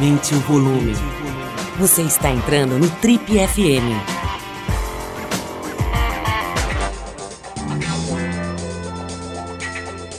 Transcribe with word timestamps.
Aumente 0.00 0.34
o 0.34 0.40
volume. 0.40 0.94
Você 1.78 2.00
está 2.00 2.30
entrando 2.30 2.78
no 2.78 2.88
Trip 3.02 3.22
FM. 3.22 4.00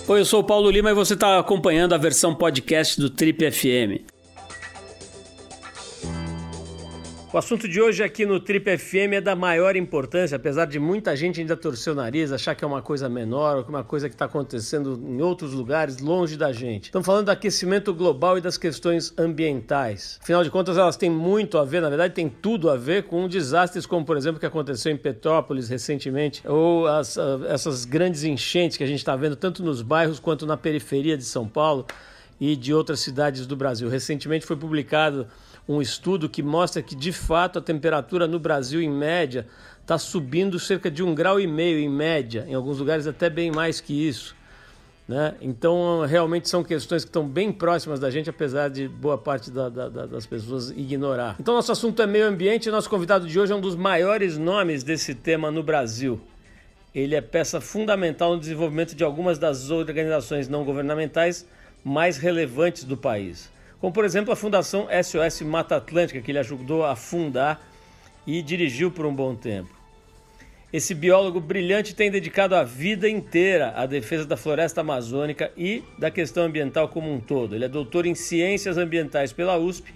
Oi, 0.07 0.19
eu 0.19 0.25
sou 0.25 0.41
o 0.41 0.43
Paulo 0.43 0.69
Lima 0.69 0.91
e 0.91 0.93
você 0.93 1.15
está 1.15 1.39
acompanhando 1.39 1.95
a 1.95 1.97
versão 1.97 2.35
podcast 2.35 3.01
do 3.01 3.09
Trip 3.09 3.49
FM. 3.49 4.10
O 7.33 7.37
assunto 7.37 7.65
de 7.65 7.81
hoje 7.81 8.03
aqui 8.03 8.25
no 8.25 8.41
Trip 8.41 8.77
FM 8.77 9.13
é 9.13 9.21
da 9.21 9.37
maior 9.37 9.77
importância, 9.77 10.35
apesar 10.35 10.65
de 10.65 10.77
muita 10.77 11.15
gente 11.15 11.39
ainda 11.39 11.55
torcer 11.55 11.93
o 11.93 11.95
nariz, 11.95 12.29
achar 12.29 12.53
que 12.53 12.65
é 12.65 12.67
uma 12.67 12.81
coisa 12.81 13.07
menor, 13.07 13.55
ou 13.55 13.63
que 13.63 13.69
é 13.69 13.73
uma 13.73 13.85
coisa 13.85 14.09
que 14.09 14.15
está 14.15 14.25
acontecendo 14.25 15.01
em 15.01 15.21
outros 15.21 15.53
lugares, 15.53 15.99
longe 15.99 16.35
da 16.35 16.51
gente. 16.51 16.87
Estamos 16.87 17.05
falando 17.05 17.27
do 17.27 17.31
aquecimento 17.31 17.93
global 17.93 18.37
e 18.37 18.41
das 18.41 18.57
questões 18.57 19.13
ambientais. 19.17 20.19
Afinal 20.21 20.43
de 20.43 20.49
contas, 20.49 20.77
elas 20.77 20.97
têm 20.97 21.09
muito 21.09 21.57
a 21.57 21.63
ver, 21.63 21.81
na 21.81 21.87
verdade, 21.87 22.13
tem 22.13 22.27
tudo 22.27 22.69
a 22.69 22.75
ver 22.75 23.03
com 23.03 23.29
desastres 23.29 23.85
como, 23.85 24.05
por 24.05 24.17
exemplo, 24.17 24.35
o 24.35 24.39
que 24.41 24.45
aconteceu 24.45 24.91
em 24.91 24.97
Petrópolis 24.97 25.69
recentemente, 25.69 26.45
ou 26.45 26.85
as, 26.85 27.17
essas 27.47 27.85
grandes 27.85 28.25
enchentes 28.25 28.75
que 28.75 28.83
a 28.83 28.87
gente 28.87 28.99
está 28.99 29.15
vendo 29.15 29.37
tanto 29.37 29.63
nos 29.63 29.81
bairros 29.81 30.19
quanto 30.19 30.45
na 30.45 30.57
periferia 30.57 31.15
de 31.15 31.23
São 31.23 31.47
Paulo 31.47 31.85
e 32.41 32.57
de 32.57 32.73
outras 32.73 32.99
cidades 32.99 33.47
do 33.47 33.55
Brasil. 33.55 33.87
Recentemente 33.87 34.45
foi 34.45 34.57
publicado 34.57 35.27
um 35.67 35.81
estudo 35.81 36.29
que 36.29 36.41
mostra 36.41 36.81
que, 36.81 36.95
de 36.95 37.11
fato, 37.11 37.59
a 37.59 37.61
temperatura 37.61 38.27
no 38.27 38.39
Brasil, 38.39 38.81
em 38.81 38.89
média, 38.89 39.47
está 39.81 39.97
subindo 39.97 40.59
cerca 40.59 40.89
de 40.89 41.03
um 41.03 41.13
grau 41.13 41.39
e 41.39 41.47
meio, 41.47 41.79
em 41.79 41.89
média, 41.89 42.45
em 42.47 42.53
alguns 42.53 42.79
lugares 42.79 43.07
até 43.07 43.29
bem 43.29 43.51
mais 43.51 43.79
que 43.79 43.93
isso. 44.07 44.35
Né? 45.07 45.35
Então, 45.41 46.05
realmente 46.05 46.47
são 46.47 46.63
questões 46.63 47.03
que 47.03 47.09
estão 47.09 47.27
bem 47.27 47.51
próximas 47.51 47.99
da 47.99 48.09
gente, 48.09 48.29
apesar 48.29 48.69
de 48.69 48.87
boa 48.87 49.17
parte 49.17 49.51
da, 49.51 49.67
da, 49.67 49.89
das 49.89 50.25
pessoas 50.25 50.69
ignorar. 50.71 51.35
Então, 51.39 51.53
nosso 51.53 51.71
assunto 51.71 52.01
é 52.01 52.07
meio 52.07 52.27
ambiente 52.27 52.69
e 52.69 52.71
nosso 52.71 52.89
convidado 52.89 53.27
de 53.27 53.39
hoje 53.39 53.51
é 53.51 53.55
um 53.55 53.61
dos 53.61 53.75
maiores 53.75 54.37
nomes 54.37 54.83
desse 54.83 55.13
tema 55.13 55.51
no 55.51 55.63
Brasil. 55.63 56.21
Ele 56.93 57.15
é 57.15 57.21
peça 57.21 57.59
fundamental 57.59 58.33
no 58.33 58.39
desenvolvimento 58.39 58.95
de 58.95 59.03
algumas 59.03 59.37
das 59.37 59.69
organizações 59.69 60.47
não 60.47 60.63
governamentais 60.63 61.45
mais 61.83 62.17
relevantes 62.17 62.83
do 62.83 62.95
país 62.95 63.49
como 63.81 63.91
por 63.91 64.05
exemplo 64.05 64.31
a 64.31 64.35
Fundação 64.35 64.87
SOS 65.03 65.41
Mata 65.41 65.75
Atlântica, 65.75 66.21
que 66.21 66.31
ele 66.31 66.37
ajudou 66.37 66.85
a 66.85 66.95
fundar 66.95 67.67
e 68.27 68.39
dirigiu 68.43 68.91
por 68.91 69.07
um 69.07 69.13
bom 69.13 69.35
tempo. 69.35 69.81
Esse 70.71 70.93
biólogo 70.93 71.41
brilhante 71.41 71.93
tem 71.93 72.09
dedicado 72.09 72.55
a 72.55 72.63
vida 72.63 73.09
inteira 73.09 73.73
à 73.75 73.85
defesa 73.87 74.23
da 74.23 74.37
floresta 74.37 74.81
amazônica 74.81 75.51
e 75.57 75.83
da 75.97 76.11
questão 76.11 76.43
ambiental 76.43 76.87
como 76.87 77.11
um 77.11 77.19
todo. 77.19 77.55
Ele 77.55 77.65
é 77.65 77.67
doutor 77.67 78.05
em 78.05 78.15
Ciências 78.15 78.77
Ambientais 78.77 79.33
pela 79.33 79.57
USP, 79.57 79.93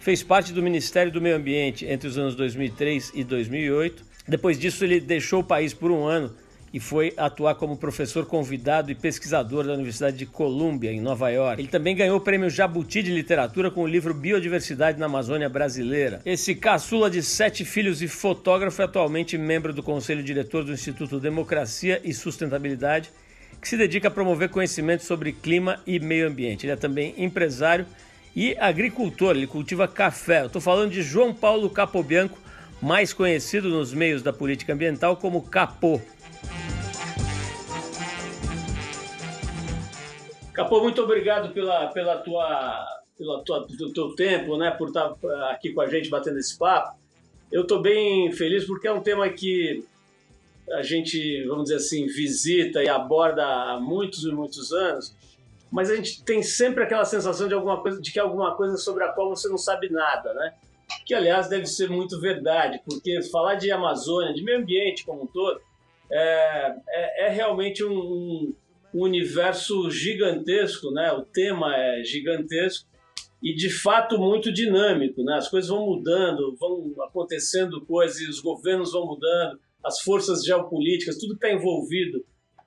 fez 0.00 0.22
parte 0.22 0.52
do 0.52 0.62
Ministério 0.62 1.12
do 1.12 1.20
Meio 1.20 1.36
Ambiente 1.36 1.86
entre 1.86 2.08
os 2.08 2.18
anos 2.18 2.34
2003 2.34 3.12
e 3.14 3.22
2008. 3.22 4.04
Depois 4.26 4.58
disso, 4.58 4.84
ele 4.84 4.98
deixou 4.98 5.40
o 5.40 5.44
país 5.44 5.72
por 5.72 5.92
um 5.92 6.04
ano 6.04 6.34
e 6.72 6.80
foi 6.80 7.12
atuar 7.16 7.54
como 7.56 7.76
professor 7.76 8.24
convidado 8.24 8.90
e 8.90 8.94
pesquisador 8.94 9.64
da 9.64 9.74
Universidade 9.74 10.16
de 10.16 10.24
Columbia, 10.24 10.90
em 10.90 11.00
Nova 11.00 11.28
York. 11.28 11.60
Ele 11.60 11.68
também 11.68 11.94
ganhou 11.94 12.16
o 12.16 12.20
prêmio 12.20 12.48
Jabuti 12.48 13.02
de 13.02 13.12
Literatura 13.12 13.70
com 13.70 13.82
o 13.82 13.86
livro 13.86 14.14
Biodiversidade 14.14 14.98
na 14.98 15.06
Amazônia 15.06 15.48
Brasileira. 15.50 16.22
Esse 16.24 16.54
caçula 16.54 17.10
de 17.10 17.22
sete 17.22 17.64
filhos 17.64 18.00
e 18.00 18.08
fotógrafo 18.08 18.80
é 18.80 18.86
atualmente 18.86 19.36
membro 19.36 19.74
do 19.74 19.82
conselho 19.82 20.22
diretor 20.22 20.64
do 20.64 20.72
Instituto 20.72 21.20
Democracia 21.20 22.00
e 22.02 22.14
Sustentabilidade, 22.14 23.10
que 23.60 23.68
se 23.68 23.76
dedica 23.76 24.08
a 24.08 24.10
promover 24.10 24.48
conhecimento 24.48 25.04
sobre 25.04 25.32
clima 25.32 25.78
e 25.86 26.00
meio 26.00 26.26
ambiente. 26.26 26.64
Ele 26.64 26.72
é 26.72 26.76
também 26.76 27.14
empresário 27.18 27.86
e 28.34 28.56
agricultor, 28.58 29.36
ele 29.36 29.46
cultiva 29.46 29.86
café. 29.86 30.40
Eu 30.40 30.46
estou 30.46 30.60
falando 30.60 30.90
de 30.90 31.02
João 31.02 31.34
Paulo 31.34 31.68
Capobianco, 31.68 32.38
mais 32.80 33.12
conhecido 33.12 33.68
nos 33.68 33.92
meios 33.92 34.22
da 34.22 34.32
política 34.32 34.72
ambiental 34.72 35.16
como 35.16 35.42
Capô. 35.42 36.00
Capô, 40.52 40.82
muito 40.82 41.00
obrigado 41.00 41.54
pela, 41.54 41.88
pela 41.88 42.18
tua, 42.18 42.86
pela 43.16 43.42
tua, 43.42 43.66
pelo 43.66 43.92
teu 43.92 44.14
tempo, 44.14 44.58
né, 44.58 44.70
por 44.70 44.88
estar 44.88 45.14
aqui 45.50 45.72
com 45.72 45.80
a 45.80 45.88
gente 45.88 46.10
batendo 46.10 46.38
esse 46.38 46.58
papo. 46.58 46.94
Eu 47.50 47.62
estou 47.62 47.80
bem 47.80 48.30
feliz 48.32 48.66
porque 48.66 48.86
é 48.86 48.92
um 48.92 49.02
tema 49.02 49.28
que 49.30 49.82
a 50.72 50.82
gente, 50.82 51.42
vamos 51.44 51.64
dizer 51.64 51.76
assim, 51.76 52.06
visita 52.06 52.82
e 52.82 52.88
aborda 52.88 53.44
há 53.44 53.80
muitos 53.80 54.24
e 54.24 54.30
muitos 54.30 54.72
anos, 54.72 55.14
mas 55.70 55.90
a 55.90 55.96
gente 55.96 56.22
tem 56.22 56.42
sempre 56.42 56.84
aquela 56.84 57.06
sensação 57.06 57.48
de 57.48 57.54
alguma 57.54 57.80
coisa, 57.80 58.00
de 58.00 58.12
que 58.12 58.18
é 58.18 58.22
alguma 58.22 58.54
coisa 58.54 58.76
sobre 58.76 59.04
a 59.04 59.08
qual 59.08 59.30
você 59.30 59.48
não 59.48 59.56
sabe 59.56 59.88
nada, 59.90 60.34
né? 60.34 60.52
Que 61.06 61.14
aliás 61.14 61.48
deve 61.48 61.64
ser 61.64 61.88
muito 61.88 62.20
verdade, 62.20 62.78
porque 62.84 63.22
falar 63.30 63.54
de 63.54 63.70
Amazônia, 63.70 64.34
de 64.34 64.42
meio 64.42 64.58
ambiente 64.58 65.04
como 65.06 65.22
um 65.22 65.26
todo, 65.26 65.58
é, 66.10 66.74
é, 66.90 67.26
é 67.26 67.28
realmente 67.30 67.82
um, 67.82 67.98
um 67.98 68.54
um 68.94 69.02
universo 69.02 69.90
gigantesco, 69.90 70.90
né? 70.90 71.12
O 71.12 71.22
tema 71.22 71.74
é 71.76 72.04
gigantesco 72.04 72.88
e 73.42 73.54
de 73.54 73.70
fato 73.70 74.18
muito 74.18 74.52
dinâmico, 74.52 75.22
né? 75.22 75.36
As 75.36 75.48
coisas 75.48 75.70
vão 75.70 75.84
mudando, 75.86 76.54
vão 76.56 76.94
acontecendo 77.02 77.84
coisas, 77.84 78.20
os 78.28 78.40
governos 78.40 78.92
vão 78.92 79.06
mudando, 79.06 79.58
as 79.82 80.00
forças 80.00 80.44
geopolíticas, 80.44 81.18
tudo 81.18 81.34
está 81.34 81.50
envolvido 81.50 82.24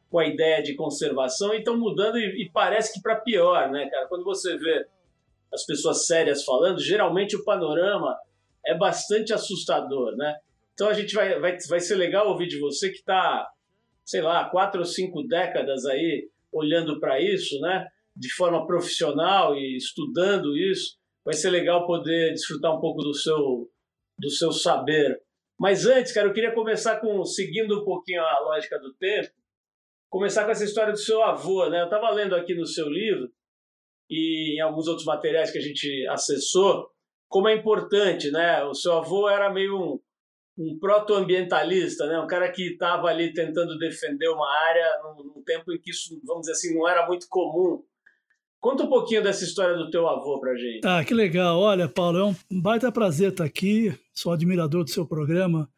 com 0.09 0.19
a 0.19 0.28
ideia 0.28 0.62
de 0.62 0.75
conservação 0.75 1.53
e 1.53 1.59
estão 1.59 1.78
mudando 1.78 2.18
e, 2.18 2.44
e, 2.44 2.50
parece 2.50 2.94
que 2.94 3.02
para 3.02 3.16
pior, 3.16 3.72
né, 3.72 3.90
cara? 3.90 4.08
Quando 4.08 4.24
você 4.24 4.58
vê 4.58 4.85
as 5.53 5.66
pessoas 5.66 6.06
sérias 6.06 6.44
falando, 6.44 6.80
geralmente 6.80 7.35
o 7.35 7.44
panorama 7.44 8.18
é 8.66 8.75
bastante 8.75 9.34
assustador, 9.34 10.16
né? 10.18 10.35
Então 10.74 10.90
a 10.90 10.94
gente 10.94 11.14
vai, 11.16 11.40
vai, 11.40 11.58
vai 11.69 11.80
ser 11.80 11.96
legal 11.96 12.28
ouvir 12.28 12.47
de 12.47 12.59
você 12.59 12.90
que 12.90 12.97
está 12.97 13.50
sei 14.05 14.21
lá, 14.21 14.49
quatro 14.49 14.81
ou 14.81 14.85
cinco 14.85 15.23
décadas 15.23 15.85
aí 15.85 16.29
olhando 16.53 16.99
para 16.99 17.19
isso, 17.19 17.59
né? 17.59 17.88
De 18.16 18.31
forma 18.33 18.66
profissional 18.66 19.55
e 19.55 19.75
estudando 19.75 20.55
isso, 20.55 20.97
vai 21.25 21.33
ser 21.33 21.49
legal 21.49 21.85
poder 21.85 22.31
desfrutar 22.31 22.75
um 22.75 22.79
pouco 22.79 23.01
do 23.01 23.13
seu 23.13 23.69
do 24.17 24.29
seu 24.29 24.51
saber. 24.51 25.19
Mas 25.59 25.85
antes, 25.85 26.13
cara, 26.13 26.27
eu 26.27 26.33
queria 26.33 26.53
começar 26.53 27.01
com 27.01 27.25
seguindo 27.25 27.81
um 27.81 27.83
pouquinho 27.83 28.21
a 28.21 28.39
lógica 28.41 28.79
do 28.79 28.93
tempo, 28.93 29.29
começar 30.09 30.45
com 30.45 30.51
essa 30.51 30.63
história 30.63 30.93
do 30.93 30.99
seu 30.99 31.22
avô, 31.23 31.67
né? 31.69 31.81
Eu 31.81 31.85
estava 31.85 32.09
lendo 32.11 32.35
aqui 32.35 32.53
no 32.53 32.66
seu 32.66 32.87
livro 32.87 33.29
e 34.09 34.55
em 34.57 34.61
alguns 34.61 34.87
outros 34.87 35.05
materiais 35.05 35.51
que 35.51 35.57
a 35.57 35.61
gente 35.61 36.07
acessou, 36.07 36.89
como 37.27 37.49
é 37.49 37.55
importante, 37.55 38.31
né? 38.31 38.63
O 38.63 38.73
seu 38.73 38.93
avô 38.93 39.27
era 39.27 39.51
meio 39.51 39.75
um, 39.77 39.99
um 40.57 40.77
proto-ambientalista, 40.79 42.07
né? 42.07 42.19
um 42.19 42.27
cara 42.27 42.49
que 42.49 42.71
estava 42.73 43.07
ali 43.07 43.33
tentando 43.33 43.77
defender 43.77 44.29
uma 44.29 44.49
área 44.67 45.01
num, 45.03 45.23
num, 45.35 45.43
tempo 45.43 45.73
em 45.73 45.79
que 45.79 45.91
isso, 45.91 46.19
vamos 46.23 46.41
dizer 46.41 46.53
assim, 46.53 46.73
não 46.73 46.88
era 46.88 47.05
muito 47.05 47.27
comum. 47.29 47.83
Conta 48.59 48.83
um 48.83 48.89
pouquinho 48.89 49.21
dessa 49.21 49.43
história 49.43 49.75
do 49.75 49.89
teu 49.91 50.07
avô 50.07 50.39
para 50.39 50.55
gente. 50.55 50.85
Ah, 50.85 51.03
que 51.03 51.13
legal. 51.13 51.59
Olha, 51.59 51.88
Paulo, 51.88 52.17
é 52.17 52.23
um 52.25 52.61
baita 52.61 52.91
prazer 52.91 53.29
estar 53.29 53.43
aqui. 53.43 53.93
Sou 54.13 54.31
admirador 54.31 54.83
do 54.83 54.89
seu 54.89 55.05
programa. 55.05 55.69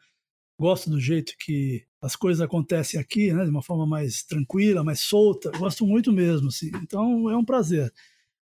Gosto 0.60 0.90
do 0.90 1.00
jeito 1.00 1.34
que 1.38 1.86
as 2.02 2.16
coisas 2.16 2.42
acontecem 2.42 3.00
aqui, 3.00 3.34
né? 3.34 3.44
de 3.44 3.50
uma 3.50 3.62
forma 3.62 3.86
mais 3.86 4.24
tranquila, 4.24 4.84
mais 4.84 5.02
solta. 5.02 5.52
Gosto 5.58 5.86
muito 5.86 6.14
mesmo. 6.14 6.48
Assim. 6.48 6.72
Então, 6.82 7.30
é 7.30 7.36
um 7.36 7.44
prazer. 7.44 7.92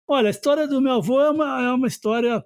Olha, 0.08 0.28
a 0.28 0.30
história 0.30 0.66
do 0.66 0.80
meu 0.80 0.92
avô 0.92 1.20
é 1.20 1.30
uma, 1.30 1.62
é 1.62 1.72
uma 1.72 1.86
história 1.86 2.42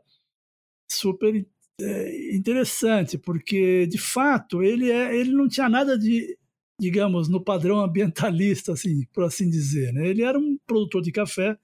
super 0.91 1.47
é 1.81 2.35
interessante, 2.35 3.19
porque 3.19 3.87
de 3.87 3.99
fato 3.99 4.63
ele, 4.63 4.91
é, 4.91 5.17
ele 5.17 5.33
não 5.33 5.49
tinha 5.49 5.69
nada 5.69 5.99
de, 5.99 6.39
digamos, 6.81 7.29
no 7.29 7.43
padrão 7.43 7.81
ambientalista, 7.81 8.73
assim, 8.73 9.05
por 9.13 9.25
assim 9.25 9.49
dizer. 9.51 9.93
Né? 9.93 10.09
Ele 10.09 10.23
era 10.23 10.39
um 10.39 10.59
produtor 10.67 11.03
de 11.03 11.13
café 11.13 11.59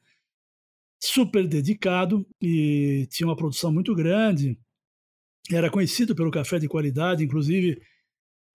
super 1.03 1.47
dedicado 1.47 2.27
e 2.41 3.07
tinha 3.11 3.27
uma 3.27 3.37
produção 3.37 3.73
muito 3.73 3.95
grande. 3.95 4.59
Era 5.51 5.71
conhecido 5.71 6.15
pelo 6.15 6.31
café 6.31 6.59
de 6.59 6.69
qualidade, 6.69 7.25
inclusive 7.25 7.81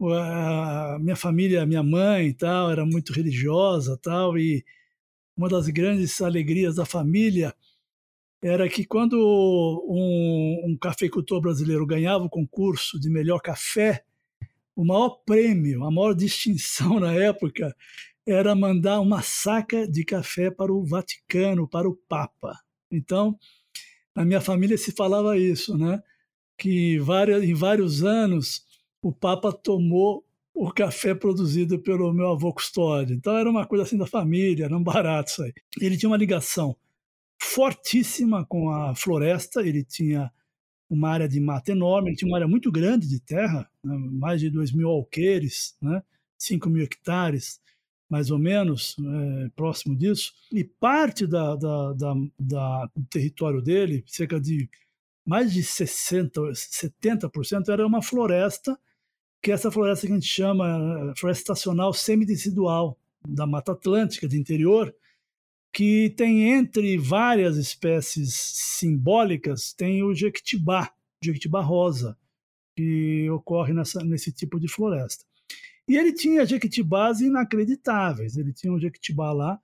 a 0.01 0.97
minha 0.99 1.15
família, 1.15 1.65
minha 1.65 1.83
mãe 1.83 2.33
tal, 2.33 2.69
era 2.69 2.85
muito 2.85 3.13
religiosa 3.13 3.97
tal, 3.97 4.37
e 4.37 4.63
uma 5.37 5.47
das 5.49 5.67
grandes 5.69 6.21
alegrias 6.21 6.75
da 6.75 6.85
família 6.85 7.55
era 8.47 8.69
que 8.69 8.85
quando 8.85 9.15
um, 9.89 10.69
um 10.69 10.77
cafeicultor 10.77 11.41
brasileiro 11.41 11.83
ganhava 11.83 12.25
o 12.25 12.29
concurso 12.29 12.99
de 12.99 13.09
melhor 13.09 13.39
café, 13.41 14.05
o 14.75 14.85
maior 14.85 15.17
prêmio, 15.25 15.83
a 15.83 15.89
maior 15.89 16.13
distinção 16.13 16.99
na 17.01 17.11
época 17.11 17.75
era 18.23 18.53
mandar 18.53 18.99
uma 18.99 19.23
saca 19.23 19.87
de 19.87 20.05
café 20.05 20.51
para 20.51 20.71
o 20.71 20.85
Vaticano, 20.85 21.67
para 21.67 21.89
o 21.89 21.95
Papa. 22.07 22.55
Então, 22.91 23.35
na 24.15 24.23
minha 24.23 24.39
família 24.39 24.77
se 24.77 24.91
falava 24.91 25.39
isso, 25.39 25.75
né? 25.75 25.99
Que 26.55 26.99
várias, 26.99 27.43
em 27.43 27.53
vários 27.55 28.03
anos 28.03 28.63
o 29.01 29.11
Papa 29.11 29.51
tomou 29.51 30.23
o 30.53 30.71
café 30.71 31.15
produzido 31.15 31.79
pelo 31.79 32.13
meu 32.13 32.27
avô 32.27 32.53
custódio. 32.53 33.15
Então 33.15 33.35
era 33.35 33.49
uma 33.49 33.65
coisa 33.65 33.85
assim 33.85 33.97
da 33.97 34.05
família, 34.05 34.65
era 34.65 34.77
um 34.77 34.83
barato 34.83 35.31
isso 35.31 35.43
aí. 35.43 35.53
Ele 35.81 35.97
tinha 35.97 36.09
uma 36.09 36.17
ligação 36.17 36.75
fortíssima 37.41 38.45
com 38.45 38.69
a 38.69 38.95
floresta. 38.95 39.61
Ele 39.61 39.83
tinha 39.83 40.31
uma 40.89 41.09
área 41.09 41.27
de 41.27 41.39
mata 41.39 41.71
enorme, 41.71 42.09
ele 42.09 42.17
tinha 42.17 42.29
uma 42.29 42.37
área 42.37 42.47
muito 42.47 42.71
grande 42.71 43.07
de 43.07 43.19
terra, 43.19 43.69
né, 43.83 43.95
mais 43.97 44.39
de 44.39 44.49
2 44.49 44.71
mil 44.71 44.87
alqueires, 44.89 45.75
né, 45.81 46.03
5 46.37 46.69
mil 46.69 46.83
hectares, 46.83 47.59
mais 48.09 48.29
ou 48.29 48.37
menos, 48.37 48.95
é, 48.99 49.49
próximo 49.55 49.95
disso. 49.95 50.33
E 50.51 50.63
parte 50.63 51.25
da, 51.25 51.55
da, 51.55 51.93
da, 51.93 52.13
da, 52.39 52.89
do 52.95 53.05
território 53.09 53.61
dele, 53.61 54.03
cerca 54.07 54.39
de 54.39 54.69
mais 55.25 55.51
de 55.51 55.63
60%, 55.63 56.51
70% 56.51 57.69
era 57.69 57.85
uma 57.85 58.01
floresta, 58.01 58.77
que 59.41 59.51
é 59.51 59.55
essa 59.55 59.71
floresta 59.71 60.05
que 60.05 60.13
a 60.13 60.15
gente 60.15 60.27
chama 60.27 61.13
floresta 61.17 61.53
estacional 61.53 61.93
semidecidual 61.93 62.97
da 63.27 63.47
Mata 63.47 63.71
Atlântica, 63.71 64.27
de 64.27 64.37
interior, 64.37 64.93
que 65.75 66.09
tem 66.11 66.53
entre 66.53 66.97
várias 66.97 67.57
espécies 67.57 68.33
simbólicas, 68.33 69.73
tem 69.73 70.01
o 70.03 70.13
jequitibá, 70.13 70.89
jequitibá 71.21 71.59
rosa, 71.59 72.17
que 72.77 73.29
ocorre 73.29 73.73
nessa, 73.73 74.01
nesse 74.01 74.31
tipo 74.31 74.57
de 74.57 74.69
floresta. 74.69 75.25
E 75.85 75.97
ele 75.97 76.13
tinha 76.13 76.45
jequitibás 76.45 77.19
inacreditáveis. 77.19 78.37
Ele 78.37 78.53
tinha 78.53 78.71
um 78.71 78.79
jequitibá 78.79 79.33
lá 79.33 79.59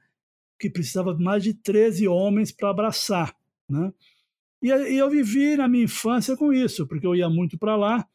que 0.60 0.70
precisava 0.70 1.16
de 1.16 1.24
mais 1.24 1.44
de 1.44 1.54
13 1.54 2.10
homens 2.10 2.52
para 2.52 2.70
abraçar. 2.70 3.34
Né? 3.70 3.94
E, 4.62 4.68
e, 4.68 4.98
eu 4.98 5.10
vivi 5.10 5.56
na 5.56 5.70
minha 5.70 5.86
infância 5.86 6.36
com 6.36 6.52
isso, 6.52 6.86
porque 6.86 7.08
eu 7.08 7.16
ia 7.16 7.30
muito 7.30 7.58
para 7.58 7.78
lá. 7.78 8.06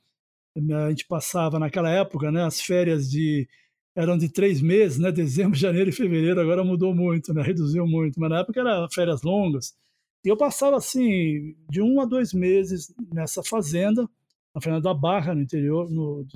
A 0.54 0.90
gente 0.90 1.06
passava 1.06 1.58
naquela 1.58 1.88
época 1.88 2.30
né, 2.30 2.44
as 2.44 2.60
férias 2.60 3.10
de 3.10 3.48
eram 3.96 4.18
de 4.18 4.28
três 4.28 4.60
meses, 4.60 4.98
né? 4.98 5.10
Dezembro, 5.10 5.56
janeiro 5.58 5.88
e 5.88 5.92
fevereiro, 5.92 6.40
agora 6.40 6.62
mudou 6.62 6.94
muito, 6.94 7.32
né? 7.32 7.42
Reduziu 7.42 7.86
muito, 7.86 8.20
mas 8.20 8.30
na 8.30 8.40
época 8.40 8.60
era 8.60 8.86
férias 8.90 9.22
longas. 9.22 9.74
E 10.22 10.28
eu 10.28 10.36
passava 10.36 10.76
assim 10.76 11.56
de 11.70 11.80
um 11.80 12.00
a 12.00 12.04
dois 12.04 12.32
meses 12.32 12.94
nessa 13.12 13.42
fazenda, 13.42 14.08
na 14.54 14.60
Fazenda 14.60 14.80
da 14.80 14.94
Barra, 14.94 15.34
no 15.34 15.40
interior, 15.40 15.90
no, 15.90 16.26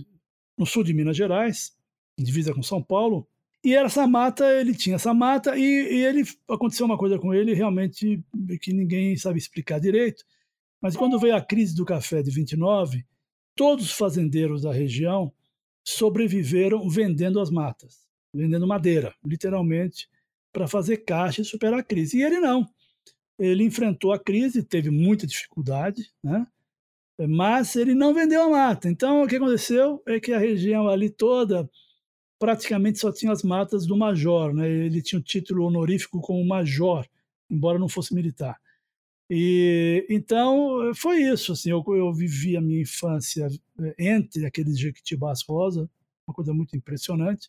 no 0.56 0.66
sul 0.66 0.84
de 0.84 0.92
Minas 0.94 1.16
Gerais, 1.16 1.72
divisa 2.18 2.54
com 2.54 2.62
São 2.62 2.82
Paulo. 2.82 3.26
E 3.64 3.74
era 3.74 3.86
essa 3.86 4.06
mata, 4.06 4.44
ele 4.58 4.74
tinha 4.74 4.96
essa 4.96 5.12
mata, 5.12 5.56
e, 5.56 5.62
e 5.62 6.04
ele 6.04 6.22
aconteceu 6.48 6.86
uma 6.86 6.96
coisa 6.96 7.18
com 7.18 7.34
ele 7.34 7.52
realmente 7.52 8.22
que 8.60 8.72
ninguém 8.72 9.16
sabe 9.16 9.38
explicar 9.38 9.80
direito. 9.80 10.24
Mas 10.80 10.96
quando 10.96 11.18
veio 11.18 11.34
a 11.34 11.40
crise 11.40 11.74
do 11.74 11.84
café 11.84 12.22
de 12.22 12.30
29, 12.30 13.04
todos 13.54 13.86
os 13.86 13.92
fazendeiros 13.92 14.62
da 14.62 14.72
região 14.72 15.32
sobreviveram 15.90 16.88
vendendo 16.88 17.40
as 17.40 17.50
matas, 17.50 18.06
vendendo 18.32 18.66
madeira, 18.66 19.14
literalmente, 19.24 20.08
para 20.52 20.68
fazer 20.68 20.98
caixa 20.98 21.42
e 21.42 21.44
superar 21.44 21.80
a 21.80 21.84
crise. 21.84 22.18
E 22.18 22.22
ele 22.22 22.40
não. 22.40 22.66
Ele 23.38 23.64
enfrentou 23.64 24.12
a 24.12 24.18
crise, 24.18 24.62
teve 24.62 24.90
muita 24.90 25.26
dificuldade, 25.26 26.10
né? 26.22 26.46
mas 27.28 27.76
ele 27.76 27.94
não 27.94 28.14
vendeu 28.14 28.42
a 28.42 28.50
mata. 28.50 28.88
Então, 28.88 29.22
o 29.22 29.28
que 29.28 29.36
aconteceu 29.36 30.02
é 30.06 30.18
que 30.18 30.32
a 30.32 30.38
região 30.38 30.88
ali 30.88 31.10
toda 31.10 31.68
praticamente 32.38 32.98
só 32.98 33.12
tinha 33.12 33.32
as 33.32 33.42
matas 33.42 33.86
do 33.86 33.96
major. 33.96 34.54
Né? 34.54 34.68
Ele 34.68 35.02
tinha 35.02 35.18
o 35.18 35.22
título 35.22 35.66
honorífico 35.66 36.20
como 36.20 36.44
major, 36.44 37.06
embora 37.50 37.78
não 37.78 37.88
fosse 37.88 38.14
militar. 38.14 38.58
E 39.32 40.04
então 40.10 40.92
foi 40.94 41.22
isso, 41.22 41.52
assim, 41.52 41.70
eu, 41.70 41.84
eu 41.86 42.12
vivi 42.12 42.56
a 42.56 42.60
minha 42.60 42.82
infância 42.82 43.46
eh, 43.80 43.94
entre 43.96 44.44
aqueles 44.44 44.76
jequitibás 44.76 45.42
rosa, 45.48 45.88
uma 46.26 46.34
coisa 46.34 46.52
muito 46.52 46.76
impressionante. 46.76 47.48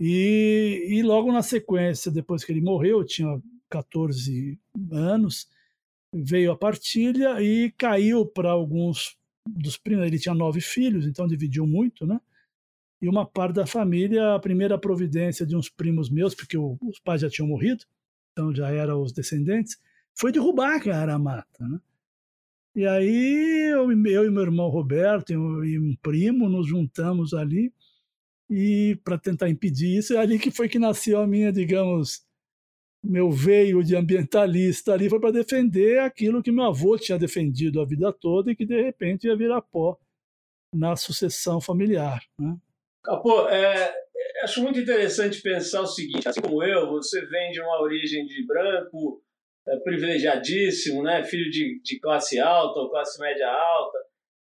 E, 0.00 0.86
e 0.88 1.02
logo 1.02 1.30
na 1.30 1.42
sequência, 1.42 2.10
depois 2.10 2.44
que 2.44 2.52
ele 2.52 2.62
morreu, 2.62 3.00
eu 3.00 3.04
tinha 3.04 3.42
14 3.68 4.58
anos, 4.90 5.48
veio 6.14 6.52
a 6.52 6.56
partilha 6.56 7.42
e 7.42 7.70
caiu 7.72 8.24
para 8.24 8.50
alguns 8.50 9.18
dos 9.46 9.76
primos. 9.76 10.06
Ele 10.06 10.18
tinha 10.18 10.34
nove 10.34 10.62
filhos, 10.62 11.06
então 11.06 11.26
dividiu 11.26 11.66
muito, 11.66 12.06
né? 12.06 12.18
E 13.02 13.08
uma 13.08 13.26
parte 13.26 13.56
da 13.56 13.66
família, 13.66 14.34
a 14.34 14.38
primeira 14.38 14.78
providência 14.78 15.46
de 15.46 15.54
uns 15.54 15.68
primos 15.68 16.08
meus, 16.08 16.34
porque 16.34 16.56
o, 16.56 16.78
os 16.82 16.98
pais 17.00 17.20
já 17.20 17.28
tinham 17.28 17.48
morrido, 17.48 17.84
então 18.32 18.54
já 18.54 18.70
eram 18.70 19.02
os 19.02 19.12
descendentes, 19.12 19.78
foi 20.16 20.32
derrubar, 20.32 20.82
cara, 20.82 21.14
a 21.14 21.18
mata, 21.18 21.68
né? 21.68 21.78
E 22.74 22.86
aí 22.86 23.70
eu, 23.72 23.90
eu 23.90 24.24
e 24.26 24.30
meu 24.30 24.42
irmão 24.42 24.68
Roberto 24.68 25.32
e 25.32 25.78
um 25.78 25.96
primo 26.02 26.48
nos 26.48 26.66
juntamos 26.66 27.32
ali 27.32 27.72
e 28.50 28.98
para 29.02 29.18
tentar 29.18 29.48
impedir 29.48 29.96
isso, 29.96 30.14
é 30.14 30.18
ali 30.18 30.38
que 30.38 30.50
foi 30.50 30.68
que 30.68 30.78
nasceu 30.78 31.20
a 31.20 31.26
minha, 31.26 31.50
digamos, 31.50 32.24
meu 33.02 33.30
veio 33.30 33.82
de 33.82 33.96
ambientalista 33.96 34.92
ali 34.92 35.08
foi 35.08 35.20
para 35.20 35.32
defender 35.32 36.00
aquilo 36.00 36.42
que 36.42 36.52
meu 36.52 36.64
avô 36.64 36.98
tinha 36.98 37.18
defendido 37.18 37.80
a 37.80 37.86
vida 37.86 38.12
toda 38.12 38.50
e 38.50 38.56
que 38.56 38.66
de 38.66 38.80
repente 38.82 39.26
ia 39.26 39.36
virar 39.36 39.62
pó 39.62 39.98
na 40.72 40.96
sucessão 40.96 41.60
familiar. 41.60 42.22
Né? 42.38 42.56
Capô, 43.02 43.48
é, 43.48 43.94
acho 44.42 44.62
muito 44.62 44.78
interessante 44.78 45.40
pensar 45.40 45.80
o 45.80 45.86
seguinte: 45.86 46.28
assim 46.28 46.40
como 46.40 46.62
eu, 46.62 46.88
você 46.88 47.24
vem 47.26 47.52
de 47.52 47.60
uma 47.60 47.80
origem 47.80 48.26
de 48.26 48.44
branco, 48.46 49.22
é, 49.22 49.25
privilegiadíssimo, 49.82 51.02
né? 51.02 51.24
filho 51.24 51.50
de, 51.50 51.80
de 51.82 51.98
classe 51.98 52.38
alta 52.38 52.80
ou 52.80 52.90
classe 52.90 53.20
média 53.20 53.48
alta, 53.48 53.98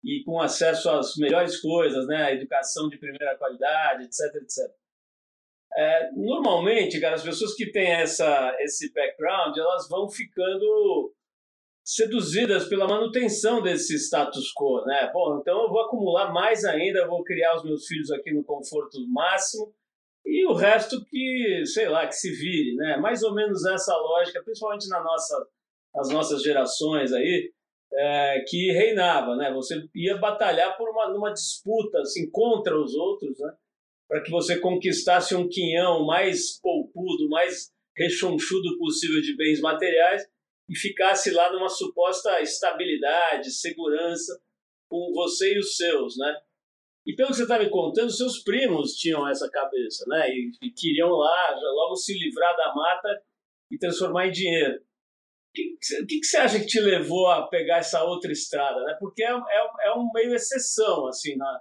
e 0.02 0.22
com 0.24 0.40
acesso 0.40 0.90
às 0.90 1.16
melhores 1.16 1.60
coisas, 1.60 2.06
né? 2.06 2.34
educação 2.34 2.88
de 2.88 2.98
primeira 2.98 3.36
qualidade, 3.36 4.04
etc, 4.04 4.42
etc. 4.42 4.70
É, 5.76 6.12
normalmente, 6.12 7.00
cara, 7.00 7.16
as 7.16 7.22
pessoas 7.22 7.54
que 7.54 7.70
têm 7.72 7.92
essa, 7.92 8.56
esse 8.60 8.92
background, 8.92 9.56
elas 9.56 9.88
vão 9.88 10.08
ficando 10.08 11.12
seduzidas 11.84 12.66
pela 12.68 12.86
manutenção 12.86 13.60
desse 13.60 13.94
status 13.98 14.52
quo, 14.54 14.84
né? 14.86 15.10
Bom, 15.12 15.38
então 15.38 15.64
eu 15.64 15.68
vou 15.68 15.82
acumular 15.82 16.32
mais 16.32 16.64
ainda, 16.64 17.06
vou 17.06 17.22
criar 17.22 17.56
os 17.56 17.64
meus 17.64 17.86
filhos 17.86 18.10
aqui 18.10 18.32
no 18.32 18.42
conforto 18.42 18.98
máximo 19.08 19.74
e 20.24 20.46
o 20.46 20.54
resto 20.54 21.04
que, 21.04 21.62
sei 21.66 21.88
lá, 21.88 22.06
que 22.06 22.14
se 22.14 22.30
vire, 22.30 22.74
né? 22.76 22.96
Mais 22.96 23.22
ou 23.22 23.34
menos 23.34 23.64
essa 23.66 23.94
lógica, 23.96 24.42
principalmente 24.42 24.88
na 24.88 25.02
nossa, 25.02 25.46
nas 25.94 26.08
nossas 26.08 26.42
gerações 26.42 27.12
aí, 27.12 27.52
é, 27.92 28.44
que 28.48 28.72
reinava, 28.72 29.36
né? 29.36 29.52
Você 29.52 29.86
ia 29.94 30.16
batalhar 30.16 30.76
por 30.76 30.88
uma 30.88 31.08
numa 31.10 31.32
disputa 31.32 32.00
assim 32.00 32.30
contra 32.30 32.78
os 32.80 32.94
outros, 32.94 33.38
né? 33.38 33.54
Para 34.08 34.22
que 34.22 34.30
você 34.30 34.58
conquistasse 34.58 35.34
um 35.34 35.48
quinhão 35.48 36.04
mais 36.06 36.58
polpudo, 36.60 37.28
mais 37.28 37.72
rechonchudo 37.96 38.76
possível 38.78 39.20
de 39.20 39.36
bens 39.36 39.60
materiais 39.60 40.22
e 40.68 40.76
ficasse 40.76 41.30
lá 41.30 41.52
numa 41.52 41.68
suposta 41.68 42.40
estabilidade, 42.40 43.50
segurança 43.50 44.40
com 44.88 45.12
você 45.14 45.54
e 45.54 45.58
os 45.58 45.76
seus, 45.76 46.16
né? 46.16 46.36
E 47.06 47.14
pelo 47.14 47.28
que 47.28 47.36
você 47.36 47.42
está 47.42 47.58
me 47.58 47.68
contando, 47.68 48.10
seus 48.10 48.42
primos 48.42 48.94
tinham 48.94 49.28
essa 49.28 49.48
cabeça, 49.50 50.04
né? 50.08 50.28
E, 50.30 50.50
e, 50.62 50.70
queriam 50.70 51.10
lá 51.10 51.50
já 51.50 51.70
logo 51.70 51.96
se 51.96 52.14
livrar 52.18 52.56
da 52.56 52.74
mata 52.74 53.22
e 53.70 53.78
transformar 53.78 54.28
em 54.28 54.32
dinheiro. 54.32 54.76
O 54.76 54.82
que, 55.54 55.76
que, 56.06 56.24
você 56.24 56.38
acha 56.38 56.58
que 56.58 56.66
te 56.66 56.80
levou 56.80 57.28
a 57.28 57.46
pegar 57.46 57.78
essa 57.78 58.02
outra 58.02 58.32
estrada, 58.32 58.82
né? 58.84 58.96
Porque 58.98 59.22
é, 59.22 59.30
é, 59.30 59.88
é 59.88 59.92
um 59.92 60.10
meio 60.12 60.34
exceção, 60.34 61.06
assim, 61.06 61.36
na, 61.36 61.60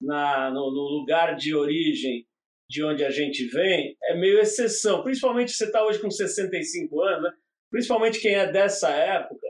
na, 0.00 0.50
no, 0.50 0.72
no, 0.72 0.98
lugar 0.98 1.34
de 1.36 1.54
origem 1.54 2.26
de 2.70 2.82
onde 2.82 3.04
a 3.04 3.10
gente 3.10 3.46
vem, 3.48 3.96
é 4.04 4.16
meio 4.16 4.38
exceção. 4.38 5.02
Principalmente 5.02 5.52
você 5.52 5.64
está 5.64 5.84
hoje 5.84 6.00
com 6.00 6.10
65 6.10 7.02
anos, 7.02 7.24
né? 7.24 7.30
Principalmente 7.70 8.20
quem 8.20 8.34
é 8.34 8.50
dessa 8.50 8.90
época, 8.90 9.43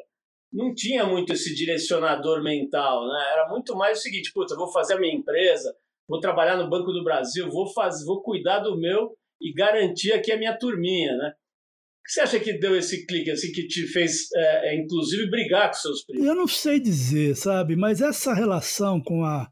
não 0.54 0.72
tinha 0.72 1.04
muito 1.04 1.32
esse 1.32 1.52
direcionador 1.52 2.42
mental, 2.42 3.08
né? 3.08 3.32
Era 3.32 3.48
muito 3.50 3.74
mais 3.74 3.98
o 3.98 4.02
seguinte, 4.02 4.32
putz, 4.32 4.52
eu 4.52 4.56
vou 4.56 4.70
fazer 4.72 4.94
a 4.94 5.00
minha 5.00 5.12
empresa, 5.12 5.74
vou 6.08 6.20
trabalhar 6.20 6.56
no 6.56 6.70
Banco 6.70 6.92
do 6.92 7.02
Brasil, 7.02 7.50
vou 7.50 7.66
fazer, 7.72 8.04
vou 8.04 8.22
cuidar 8.22 8.60
do 8.60 8.78
meu 8.78 9.16
e 9.42 9.52
garantir 9.52 10.12
aqui 10.12 10.30
a 10.30 10.38
minha 10.38 10.56
turminha, 10.56 11.16
né? 11.16 11.30
O 11.30 12.04
que 12.06 12.12
você 12.12 12.20
acha 12.20 12.38
que 12.38 12.58
deu 12.58 12.76
esse 12.76 13.04
clique, 13.06 13.30
assim, 13.30 13.50
que 13.50 13.66
te 13.66 13.86
fez, 13.88 14.30
é, 14.32 14.68
é, 14.68 14.80
inclusive, 14.80 15.28
brigar 15.28 15.68
com 15.68 15.74
seus 15.74 16.04
primos? 16.04 16.24
Eu 16.24 16.34
não 16.34 16.46
sei 16.46 16.78
dizer, 16.78 17.34
sabe? 17.34 17.74
Mas 17.74 18.00
essa 18.00 18.32
relação 18.32 19.00
com 19.00 19.24
a, 19.24 19.50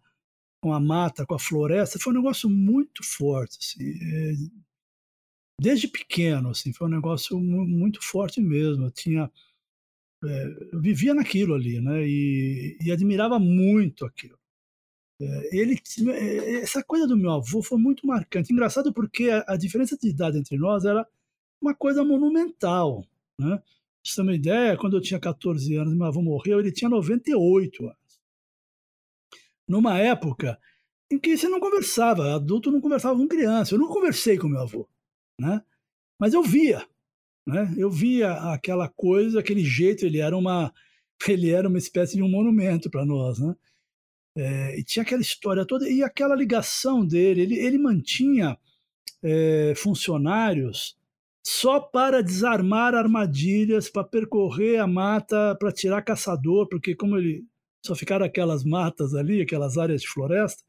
com 0.63 0.73
a 0.73 0.79
mata, 0.79 1.27
com 1.27 1.35
a 1.35 1.39
floresta, 1.39 1.99
foi 1.99 2.13
um 2.13 2.17
negócio 2.17 2.49
muito 2.49 3.03
forte, 3.03 3.59
assim. 3.59 3.83
É, 3.83 4.33
desde 5.61 5.89
pequeno, 5.89 6.51
assim, 6.51 6.73
foi 6.73 6.87
um 6.87 6.91
negócio 6.91 7.41
muito 7.41 8.01
forte 8.03 8.41
mesmo. 8.41 8.85
Eu 8.85 8.91
tinha 8.91 9.31
é, 10.25 10.79
vivia 10.79 11.15
naquilo 11.15 11.55
ali, 11.55 11.81
né? 11.81 12.07
E, 12.07 12.79
e 12.81 12.93
admirava 12.93 13.39
muito 13.39 14.05
aquilo. 14.05 14.39
É, 15.21 15.57
ele, 15.57 15.81
é, 16.11 16.63
essa 16.63 16.83
coisa 16.83 17.07
do 17.07 17.17
meu 17.17 17.33
avô 17.33 17.63
foi 17.63 17.79
muito 17.79 18.07
marcante. 18.07 18.53
Engraçado 18.53 18.93
porque 18.93 19.31
a, 19.31 19.45
a 19.49 19.57
diferença 19.57 19.97
de 19.97 20.09
idade 20.09 20.39
entre 20.39 20.57
nós 20.57 20.85
era 20.85 21.07
uma 21.61 21.75
coisa 21.75 22.05
monumental, 22.05 23.07
né? 23.39 23.57
Pra 23.59 24.11
você 24.11 24.17
ter 24.17 24.23
uma 24.23 24.35
ideia, 24.35 24.77
quando 24.77 24.97
eu 24.97 25.01
tinha 25.01 25.21
14 25.21 25.77
anos, 25.77 25.95
meu 25.95 26.07
avô 26.07 26.23
morreu, 26.23 26.59
ele 26.59 26.73
tinha 26.73 26.89
98 26.91 27.85
anos. 27.85 27.97
Numa 29.69 29.99
época 29.99 30.59
em 31.11 31.19
que 31.19 31.37
você 31.37 31.49
não 31.49 31.61
conversava, 31.61 32.35
adulto 32.35 32.73
não 32.73 32.81
conversava 32.81 33.17
com 33.17 33.29
criança. 33.29 33.75
Eu 33.75 33.79
não 33.79 33.89
conversei 33.89 34.39
com 34.39 34.49
meu 34.49 34.61
avô, 34.61 34.89
né? 35.39 35.63
Mas 36.19 36.35
eu 36.35 36.43
via, 36.43 36.87
Né? 37.47 37.75
Eu 37.77 37.91
via 37.91 38.33
aquela 38.53 38.89
coisa, 38.89 39.41
aquele 39.41 39.65
jeito, 39.65 40.07
ele 40.07 40.19
era 40.19 40.37
uma, 40.37 40.73
ele 41.29 41.51
era 41.51 41.69
uma 41.69 41.79
espécie 41.79 42.17
de 42.17 42.23
um 42.23 42.29
monumento 42.29 42.91
para 42.91 43.05
nós. 43.05 43.39
Né? 43.39 43.55
É, 44.37 44.79
e 44.79 44.85
tinha 44.85 45.03
aquela 45.03 45.23
história 45.23 45.67
toda, 45.67 45.89
e 45.89 46.03
aquela 46.03 46.35
ligação 46.35 47.05
dele, 47.05 47.43
ele, 47.43 47.59
ele 47.59 47.79
mantinha 47.79 48.57
é, 49.23 49.75
funcionários 49.77 50.97
só 51.45 51.81
para 51.81 52.23
desarmar 52.23 52.95
armadilhas, 52.95 53.91
para 53.91 54.05
percorrer 54.05 54.79
a 54.79 54.87
mata, 54.87 55.57
para 55.59 55.73
tirar 55.73 56.03
caçador, 56.03 56.69
porque 56.69 56.95
como 56.95 57.19
ele 57.19 57.45
só 57.85 57.95
ficaram 57.97 58.25
aquelas 58.25 58.65
matas 58.65 59.15
ali, 59.15 59.43
aquelas 59.43 59.77
áreas 59.77 60.03
de 60.03 60.09
floresta, 60.09 60.63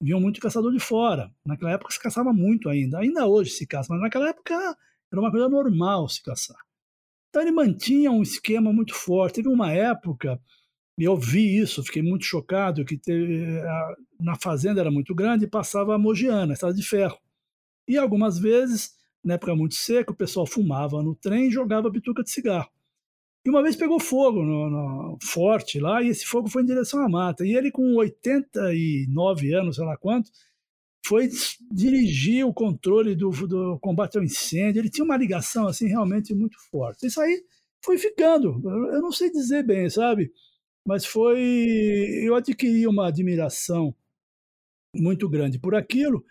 vinham 0.00 0.20
muito 0.20 0.40
caçador 0.40 0.72
de 0.72 0.80
fora. 0.80 1.30
Naquela 1.44 1.72
época 1.72 1.92
se 1.92 1.98
caçava 1.98 2.32
muito 2.32 2.68
ainda. 2.68 2.98
Ainda 2.98 3.26
hoje 3.26 3.50
se 3.52 3.66
caça, 3.66 3.88
mas 3.90 4.02
naquela 4.02 4.28
época 4.28 4.76
era 5.12 5.20
uma 5.20 5.30
coisa 5.30 5.48
normal 5.48 6.08
se 6.08 6.22
caçar. 6.22 6.56
Então 7.28 7.42
ele 7.42 7.52
mantinha 7.52 8.10
um 8.10 8.22
esquema 8.22 8.72
muito 8.72 8.94
forte. 8.94 9.36
Teve 9.36 9.48
uma 9.48 9.70
época, 9.70 10.40
e 10.98 11.04
eu 11.04 11.16
vi 11.16 11.58
isso, 11.58 11.84
fiquei 11.84 12.02
muito 12.02 12.24
chocado, 12.24 12.84
que 12.84 12.96
teve, 12.96 13.60
a, 13.60 13.96
na 14.20 14.36
fazenda 14.36 14.80
era 14.80 14.90
muito 14.90 15.14
grande 15.14 15.44
e 15.44 15.48
passava 15.48 15.94
a 15.94 15.98
mogiana, 15.98 16.52
a 16.52 16.54
estrada 16.54 16.74
de 16.74 16.82
ferro. 16.82 17.18
E 17.86 17.96
algumas 17.96 18.38
vezes, 18.38 18.92
na 19.22 19.34
época 19.34 19.54
muito 19.54 19.74
seca, 19.74 20.12
o 20.12 20.16
pessoal 20.16 20.46
fumava 20.46 21.02
no 21.02 21.14
trem 21.14 21.48
e 21.48 21.50
jogava 21.50 21.90
bituca 21.90 22.22
de 22.22 22.30
cigarro. 22.30 22.70
E 23.44 23.50
uma 23.50 23.62
vez 23.62 23.74
pegou 23.74 23.98
fogo 23.98 24.42
no, 24.42 24.70
no, 24.70 25.18
forte 25.20 25.80
lá, 25.80 26.00
e 26.00 26.08
esse 26.08 26.24
fogo 26.24 26.48
foi 26.48 26.62
em 26.62 26.66
direção 26.66 27.00
à 27.04 27.08
mata. 27.08 27.44
E 27.44 27.56
ele, 27.56 27.72
com 27.72 27.96
89 27.96 29.52
anos, 29.52 29.76
sei 29.76 29.84
lá 29.84 29.96
quanto, 29.96 30.30
foi 31.04 31.28
dirigir 31.70 32.46
o 32.46 32.54
controle 32.54 33.14
do, 33.14 33.30
do 33.30 33.78
combate 33.80 34.16
ao 34.16 34.24
incêndio. 34.24 34.80
Ele 34.80 34.90
tinha 34.90 35.04
uma 35.04 35.16
ligação 35.16 35.66
assim 35.66 35.86
realmente 35.86 36.34
muito 36.34 36.56
forte. 36.70 37.06
Isso 37.06 37.20
aí 37.20 37.44
foi 37.84 37.98
ficando. 37.98 38.60
Eu 38.64 39.02
não 39.02 39.12
sei 39.12 39.30
dizer 39.30 39.64
bem, 39.64 39.90
sabe? 39.90 40.32
Mas 40.86 41.04
foi. 41.04 41.40
Eu 42.22 42.34
adquiri 42.34 42.86
uma 42.86 43.08
admiração 43.08 43.94
muito 44.94 45.28
grande 45.28 45.58
por 45.58 45.74
aquilo. 45.74 46.24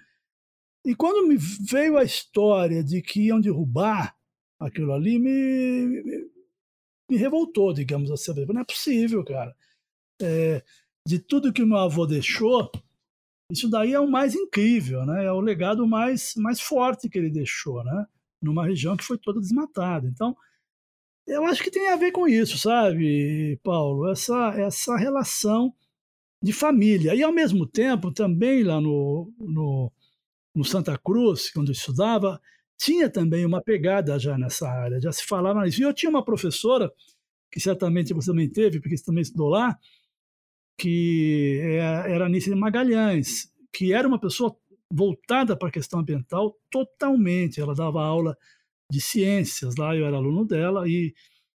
E 0.86 0.96
quando 0.96 1.28
me 1.28 1.38
veio 1.38 1.98
a 1.98 2.04
história 2.04 2.84
de 2.84 3.02
que 3.02 3.28
iam 3.28 3.40
derrubar 3.40 4.16
aquilo 4.60 4.94
ali, 4.94 5.20
me, 5.20 6.24
me 7.10 7.18
revoltou, 7.18 7.74
digamos 7.74 8.10
assim. 8.10 8.34
Não 8.46 8.62
é 8.62 8.66
possível, 8.66 9.24
cara. 9.24 9.56
É, 10.22 10.64
de 11.08 11.20
tudo 11.20 11.54
que 11.54 11.66
meu 11.66 11.78
avô 11.78 12.06
deixou, 12.06 12.72
isso 13.52 13.70
daí 13.70 13.94
é 13.94 14.00
o 14.00 14.10
mais 14.10 14.36
incrível, 14.36 15.06
né? 15.06 15.26
É 15.26 15.32
o 15.32 15.42
legado 15.42 15.86
mais, 15.88 16.34
mais 16.38 16.62
forte 16.62 17.10
que 17.10 17.18
ele 17.18 17.30
deixou, 17.30 17.84
né? 17.84 18.06
Numa 18.42 18.66
região 18.66 18.96
que 18.96 19.04
foi 19.04 19.18
toda 19.18 19.40
desmatada. 19.40 20.08
Então, 20.08 20.36
eu 21.28 21.46
acho 21.46 21.64
que 21.64 21.72
tem 21.72 21.90
a 21.90 21.96
ver 21.96 22.12
com 22.12 22.28
isso, 22.28 22.58
sabe, 22.58 23.60
Paulo? 23.64 24.10
Essa, 24.10 24.54
essa 24.58 24.98
relação 24.98 25.74
de 26.42 26.52
família. 26.52 27.14
E, 27.14 27.22
ao 27.22 27.32
mesmo 27.32 27.66
tempo, 27.68 28.12
também 28.12 28.64
lá 28.64 28.82
no, 28.82 29.32
no, 29.40 29.92
no 30.56 30.66
Santa 30.66 30.98
Cruz, 30.98 31.52
quando 31.52 31.68
eu 31.70 31.74
estudava, 31.74 32.42
tinha 32.78 33.10
também 33.10 33.46
uma 33.46 33.62
pegada 33.62 34.18
já 34.18 34.38
nessa 34.38 34.68
área, 34.68 35.00
já 35.00 35.12
se 35.12 35.24
falava 35.26 35.64
nisso. 35.64 35.82
E 35.82 35.84
eu 35.84 35.94
tinha 35.94 36.10
uma 36.10 36.26
professora, 36.26 36.92
que 37.52 37.60
certamente 37.60 38.14
você 38.14 38.32
também 38.32 38.50
teve, 38.50 38.80
porque 38.80 38.98
você 38.98 39.06
também 39.06 39.22
estudou 39.22 39.50
lá, 39.50 39.78
que 40.82 41.60
é, 41.62 41.78
era 42.12 42.26
Anice 42.26 42.50
Magalhães, 42.56 43.52
que 43.72 43.94
era 43.94 44.08
uma 44.08 44.20
pessoa 44.20 44.58
voltada 44.92 45.56
para 45.56 45.68
a 45.68 45.72
questão 45.72 46.00
ambiental 46.00 46.58
totalmente. 46.72 47.62
Ela 47.62 47.76
dava 47.76 48.02
aula 48.04 48.36
de 48.90 49.00
ciências 49.00 49.76
lá, 49.76 49.96
eu 49.96 50.08
era 50.08 50.18
aluno 50.18 50.44
dela, 50.44 50.88
e 50.90 51.14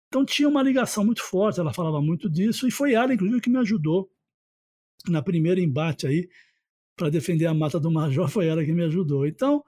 então 0.09 0.25
tinha 0.25 0.49
uma 0.49 0.63
ligação 0.63 1.05
muito 1.05 1.23
forte, 1.23 1.61
ela 1.61 1.73
falava 1.73 2.03
muito 2.03 2.29
disso, 2.29 2.67
e 2.67 2.71
foi 2.71 2.95
ela, 2.95 3.15
inclusive, 3.15 3.41
que 3.41 3.49
me 3.49 3.59
ajudou 3.59 4.11
na 5.09 5.23
primeira 5.23 5.61
embate 5.61 6.07
aí 6.07 6.29
para 6.97 7.09
defender 7.09 7.47
a 7.47 7.55
mata 7.55 7.79
do 7.79 7.93
Major, 7.93 8.29
foi 8.29 8.49
ela 8.49 8.65
que 8.65 8.73
me 8.73 8.83
ajudou. 8.85 9.25
Então, 9.25 9.65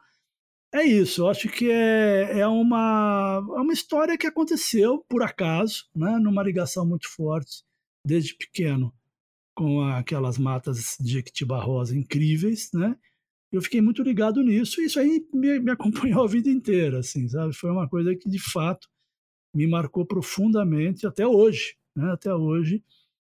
é 0.75 0.83
isso, 0.83 1.23
eu 1.23 1.29
acho 1.29 1.49
que 1.49 1.71
é, 1.71 2.41
é, 2.41 2.47
uma, 2.49 3.41
é 3.57 3.61
uma 3.61 3.73
história 3.73 4.19
que 4.19 4.27
aconteceu 4.27 4.99
por 5.09 5.23
acaso, 5.23 5.85
né, 5.95 6.19
numa 6.19 6.43
ligação 6.43 6.85
muito 6.85 7.09
forte 7.09 7.63
desde 8.05 8.35
pequeno 8.35 8.93
com 9.55 9.83
aquelas 9.83 10.37
matas 10.39 10.97
de 11.01 11.13
Jequitibá 11.13 11.61
rosa 11.61 11.97
incríveis, 11.97 12.71
né? 12.73 12.97
Eu 13.53 13.63
fiquei 13.63 13.81
muito 13.81 14.03
ligado 14.03 14.43
nisso 14.43 14.81
e 14.81 14.87
isso 14.87 14.99
aí 14.99 15.25
me, 15.33 15.61
me 15.61 15.71
acompanhou 15.71 16.25
a 16.25 16.29
vida 16.29 16.49
inteira, 16.49 16.99
assim, 16.99 17.29
sabe? 17.29 17.55
Foi 17.55 17.71
uma 17.71 17.89
coisa 17.89 18.15
que 18.15 18.29
de 18.29 18.39
fato 18.39 18.89
me 19.55 19.67
marcou 19.67 20.05
profundamente 20.05 21.07
até 21.07 21.27
hoje, 21.27 21.77
né? 21.97 22.11
Até 22.13 22.35
hoje 22.35 22.83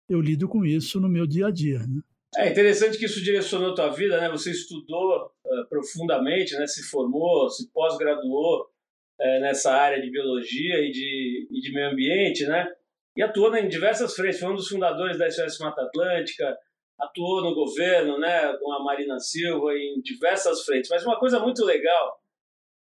eu 0.07 0.21
lido 0.21 0.47
com 0.47 0.63
isso 0.63 0.99
no 0.99 1.09
meu 1.09 1.25
dia 1.25 1.47
a 1.47 1.51
dia, 1.51 1.79
né? 1.79 2.01
É 2.37 2.49
interessante 2.49 2.97
que 2.97 3.05
isso 3.05 3.21
direcionou 3.21 3.71
a 3.71 3.75
tua 3.75 3.89
vida, 3.89 4.19
né? 4.21 4.29
Você 4.29 4.51
estudou 4.51 5.25
uh, 5.25 5.67
profundamente, 5.69 6.55
né? 6.55 6.65
Se 6.67 6.83
formou, 6.83 7.49
se 7.49 7.69
pós-graduou 7.71 8.61
uh, 8.61 9.41
nessa 9.41 9.73
área 9.73 10.01
de 10.01 10.09
biologia 10.09 10.79
e 10.79 10.91
de, 10.91 11.47
e 11.51 11.59
de 11.59 11.73
meio 11.73 11.89
ambiente, 11.89 12.45
né? 12.45 12.71
E 13.15 13.21
atuou 13.21 13.55
em 13.55 13.67
diversas 13.67 14.15
frentes. 14.15 14.39
Foi 14.39 14.49
um 14.49 14.55
dos 14.55 14.67
fundadores 14.67 15.17
da 15.17 15.29
SOS 15.29 15.59
Mata 15.59 15.81
Atlântica, 15.81 16.57
atuou 16.99 17.41
no 17.41 17.53
governo, 17.53 18.17
né? 18.19 18.55
Com 18.57 18.71
a 18.71 18.83
Marina 18.83 19.19
Silva 19.19 19.73
em 19.73 20.01
diversas 20.01 20.63
frentes. 20.63 20.89
Mas 20.89 21.05
uma 21.05 21.19
coisa 21.19 21.39
muito 21.39 21.65
legal 21.65 22.19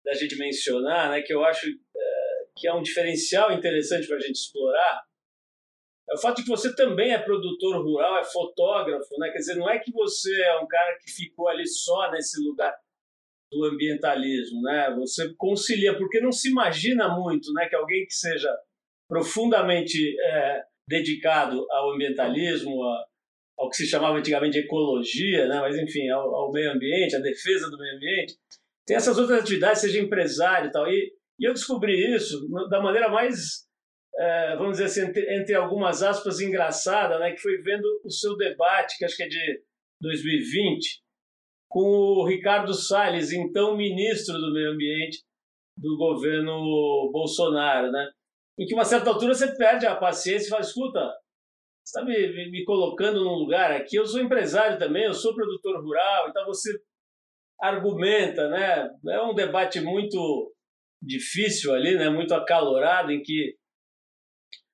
da 0.04 0.14
gente 0.14 0.38
mencionar, 0.38 1.10
né? 1.10 1.22
Que 1.22 1.34
eu 1.34 1.44
acho 1.44 1.70
uh, 1.70 2.52
que 2.56 2.68
é 2.68 2.74
um 2.74 2.82
diferencial 2.82 3.52
interessante 3.52 4.08
para 4.08 4.18
a 4.18 4.22
gente 4.22 4.36
explorar 4.36 5.10
é 6.10 6.16
o 6.16 6.18
fato 6.18 6.38
de 6.38 6.44
que 6.44 6.50
você 6.50 6.76
também 6.76 7.14
é 7.14 7.20
produtor 7.20 7.84
rural, 7.84 8.18
é 8.18 8.24
fotógrafo, 8.24 9.16
né? 9.20 9.30
Quer 9.30 9.38
dizer, 9.38 9.56
não 9.56 9.70
é 9.70 9.78
que 9.78 9.92
você 9.92 10.42
é 10.42 10.58
um 10.58 10.68
cara 10.68 10.98
que 10.98 11.12
ficou 11.12 11.48
ali 11.48 11.68
só 11.68 12.12
nesse 12.12 12.42
lugar 12.42 12.76
do 13.52 13.64
ambientalismo, 13.66 14.60
né? 14.62 14.92
Você 14.98 15.34
concilia, 15.36 15.96
porque 15.96 16.20
não 16.20 16.32
se 16.32 16.50
imagina 16.50 17.16
muito, 17.16 17.54
né, 17.54 17.68
que 17.70 17.76
alguém 17.76 18.06
que 18.06 18.14
seja 18.14 18.50
profundamente 19.10 19.98
é, 20.22 20.62
dedicado 20.88 21.66
ao 21.72 21.94
ambientalismo, 21.94 22.84
a, 22.84 23.06
ao 23.58 23.70
que 23.70 23.78
se 23.78 23.88
chamava 23.88 24.18
antigamente 24.18 24.54
de 24.54 24.66
ecologia, 24.66 25.48
né? 25.48 25.60
Mas 25.60 25.76
enfim, 25.78 26.08
ao, 26.10 26.34
ao 26.34 26.52
meio 26.52 26.72
ambiente, 26.72 27.16
à 27.16 27.20
defesa 27.20 27.70
do 27.70 27.78
meio 27.78 27.96
ambiente, 27.96 28.36
tem 28.86 28.96
essas 28.96 29.18
outras 29.18 29.42
atividades, 29.42 29.82
seja 29.82 30.00
empresário 30.00 30.70
e 30.70 30.72
tal. 30.72 30.88
E, 30.88 31.12
e 31.40 31.46
eu 31.48 31.54
descobri 31.54 32.16
isso 32.16 32.48
da 32.70 32.82
maneira 32.82 33.10
mais 33.10 33.68
é, 34.18 34.56
vamos 34.58 34.74
dizer 34.74 34.86
assim, 34.86 35.10
entre, 35.10 35.34
entre, 35.34 35.56
algumas 35.56 36.04
aspas, 36.04 36.42
engraçada, 36.42 37.18
né, 37.20 37.32
que 37.32 37.42
foi 37.42 37.62
vendo 37.62 37.86
o 38.04 38.12
seu 38.12 38.36
debate, 38.36 38.98
que 38.98 39.06
acho 39.06 39.16
que 39.16 39.24
é 39.24 39.28
de 39.28 39.62
2020, 40.02 41.02
com 41.70 41.80
o 41.80 42.28
Ricardo 42.28 42.74
Salles, 42.74 43.32
então 43.32 43.78
ministro 43.78 44.38
do 44.38 44.52
Meio 44.52 44.72
Ambiente 44.72 45.24
do 45.78 45.96
governo 45.96 47.10
Bolsonaro, 47.14 47.92
né? 47.92 48.10
Em 48.60 48.66
que, 48.66 48.74
uma 48.74 48.84
certa 48.84 49.10
altura, 49.10 49.34
você 49.34 49.56
perde 49.56 49.88
a 49.88 49.96
paciência 49.96 50.48
e 50.48 50.50
fala: 50.50 50.62
escuta, 50.62 51.00
você 51.84 52.00
está 52.00 52.04
me, 52.04 52.52
me, 52.52 52.66
colocando 52.66 53.24
num 53.24 53.36
lugar 53.36 53.72
aqui, 53.72 53.96
eu 53.96 54.06
sou 54.06 54.20
empresário 54.20 54.78
também, 54.78 55.06
eu 55.06 55.14
sou 55.14 55.34
produtor 55.34 55.82
rural, 55.82 56.30
então 56.30 56.46
você 56.46 56.78
argumenta, 57.62 58.50
né? 58.50 58.90
É 59.08 59.22
um 59.22 59.34
debate 59.34 59.80
muito 59.80 60.54
difícil 61.02 61.74
ali, 61.74 61.96
né? 61.98 62.10
Muito 62.10 62.34
acalorado, 62.34 63.12
em 63.12 63.22
que 63.22 63.56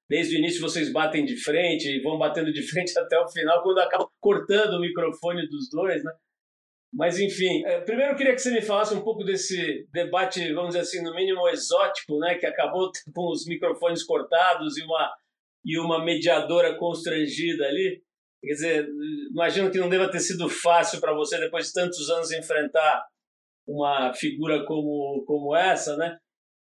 desde 0.10 0.36
o 0.36 0.40
início 0.40 0.62
vocês 0.62 0.92
batem 0.92 1.24
de 1.24 1.38
frente 1.38 1.88
e 1.88 2.02
vão 2.02 2.18
batendo 2.18 2.52
de 2.52 2.62
frente 2.68 2.98
até 2.98 3.20
o 3.20 3.28
final, 3.28 3.62
quando 3.62 3.80
acaba 3.80 4.08
cortando 4.20 4.74
o 4.74 4.82
microfone 4.82 5.48
dos 5.48 5.70
dois, 5.70 6.04
né? 6.04 6.12
Mas, 6.96 7.20
enfim, 7.20 7.62
é, 7.66 7.82
primeiro 7.82 8.14
eu 8.14 8.16
queria 8.16 8.34
que 8.34 8.40
você 8.40 8.52
me 8.52 8.62
falasse 8.62 8.94
um 8.94 9.02
pouco 9.02 9.22
desse 9.26 9.86
debate, 9.92 10.54
vamos 10.54 10.70
dizer 10.70 10.80
assim, 10.80 11.04
no 11.04 11.14
mínimo 11.14 11.46
exótico, 11.50 12.18
né? 12.20 12.36
Que 12.36 12.46
acabou 12.46 12.90
com 13.14 13.30
os 13.30 13.46
microfones 13.46 14.02
cortados 14.04 14.78
e 14.78 14.84
uma, 14.84 15.14
e 15.66 15.78
uma 15.78 16.04
mediadora 16.04 16.78
constrangida 16.78 17.66
ali. 17.66 18.02
Quer 18.42 18.54
dizer, 18.54 18.90
imagino 19.30 19.70
que 19.70 19.78
não 19.78 19.90
deva 19.90 20.10
ter 20.10 20.22
sido 20.22 20.48
fácil 20.48 21.02
para 21.02 21.14
você, 21.14 21.38
depois 21.38 21.68
de 21.68 21.74
tantos 21.74 22.10
anos, 22.10 22.32
enfrentar 22.32 23.06
uma 23.68 24.14
figura 24.14 24.64
como, 24.66 25.26
como 25.28 25.54
essa, 25.54 25.98
né? 25.98 26.18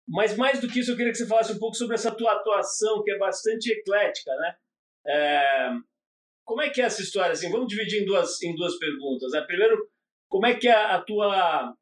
Mas 0.09 0.37
mais 0.37 0.61
do 0.61 0.67
que 0.67 0.81
isso, 0.81 0.91
eu 0.91 0.97
queria 0.97 1.12
que 1.12 1.19
você 1.19 1.29
falasse 1.29 1.53
um 1.53 1.59
pouco 1.61 1.76
sobre 1.76 1.95
essa 1.95 2.11
tua 2.11 2.33
atuação, 2.33 3.05
que 3.05 3.12
é 3.12 3.19
bastante 3.19 3.71
eclética, 3.71 4.35
né? 4.35 4.55
É... 5.07 5.71
Como 6.45 6.61
é 6.61 6.71
que 6.71 6.83
é 6.83 6.87
essa 6.87 7.03
história? 7.03 7.33
Assim, 7.33 7.50
vamos 7.50 7.69
dividir 7.69 8.03
em 8.03 8.05
duas, 8.05 8.43
em 8.43 8.55
duas 8.55 8.76
perguntas. 8.79 9.33
Né? 9.33 9.41
Primeiro, 9.43 9.88
como 10.35 10.47
é 10.47 10.59
que 10.59 10.67
é 10.67 10.75
a 10.75 11.00
tua... 11.00 11.73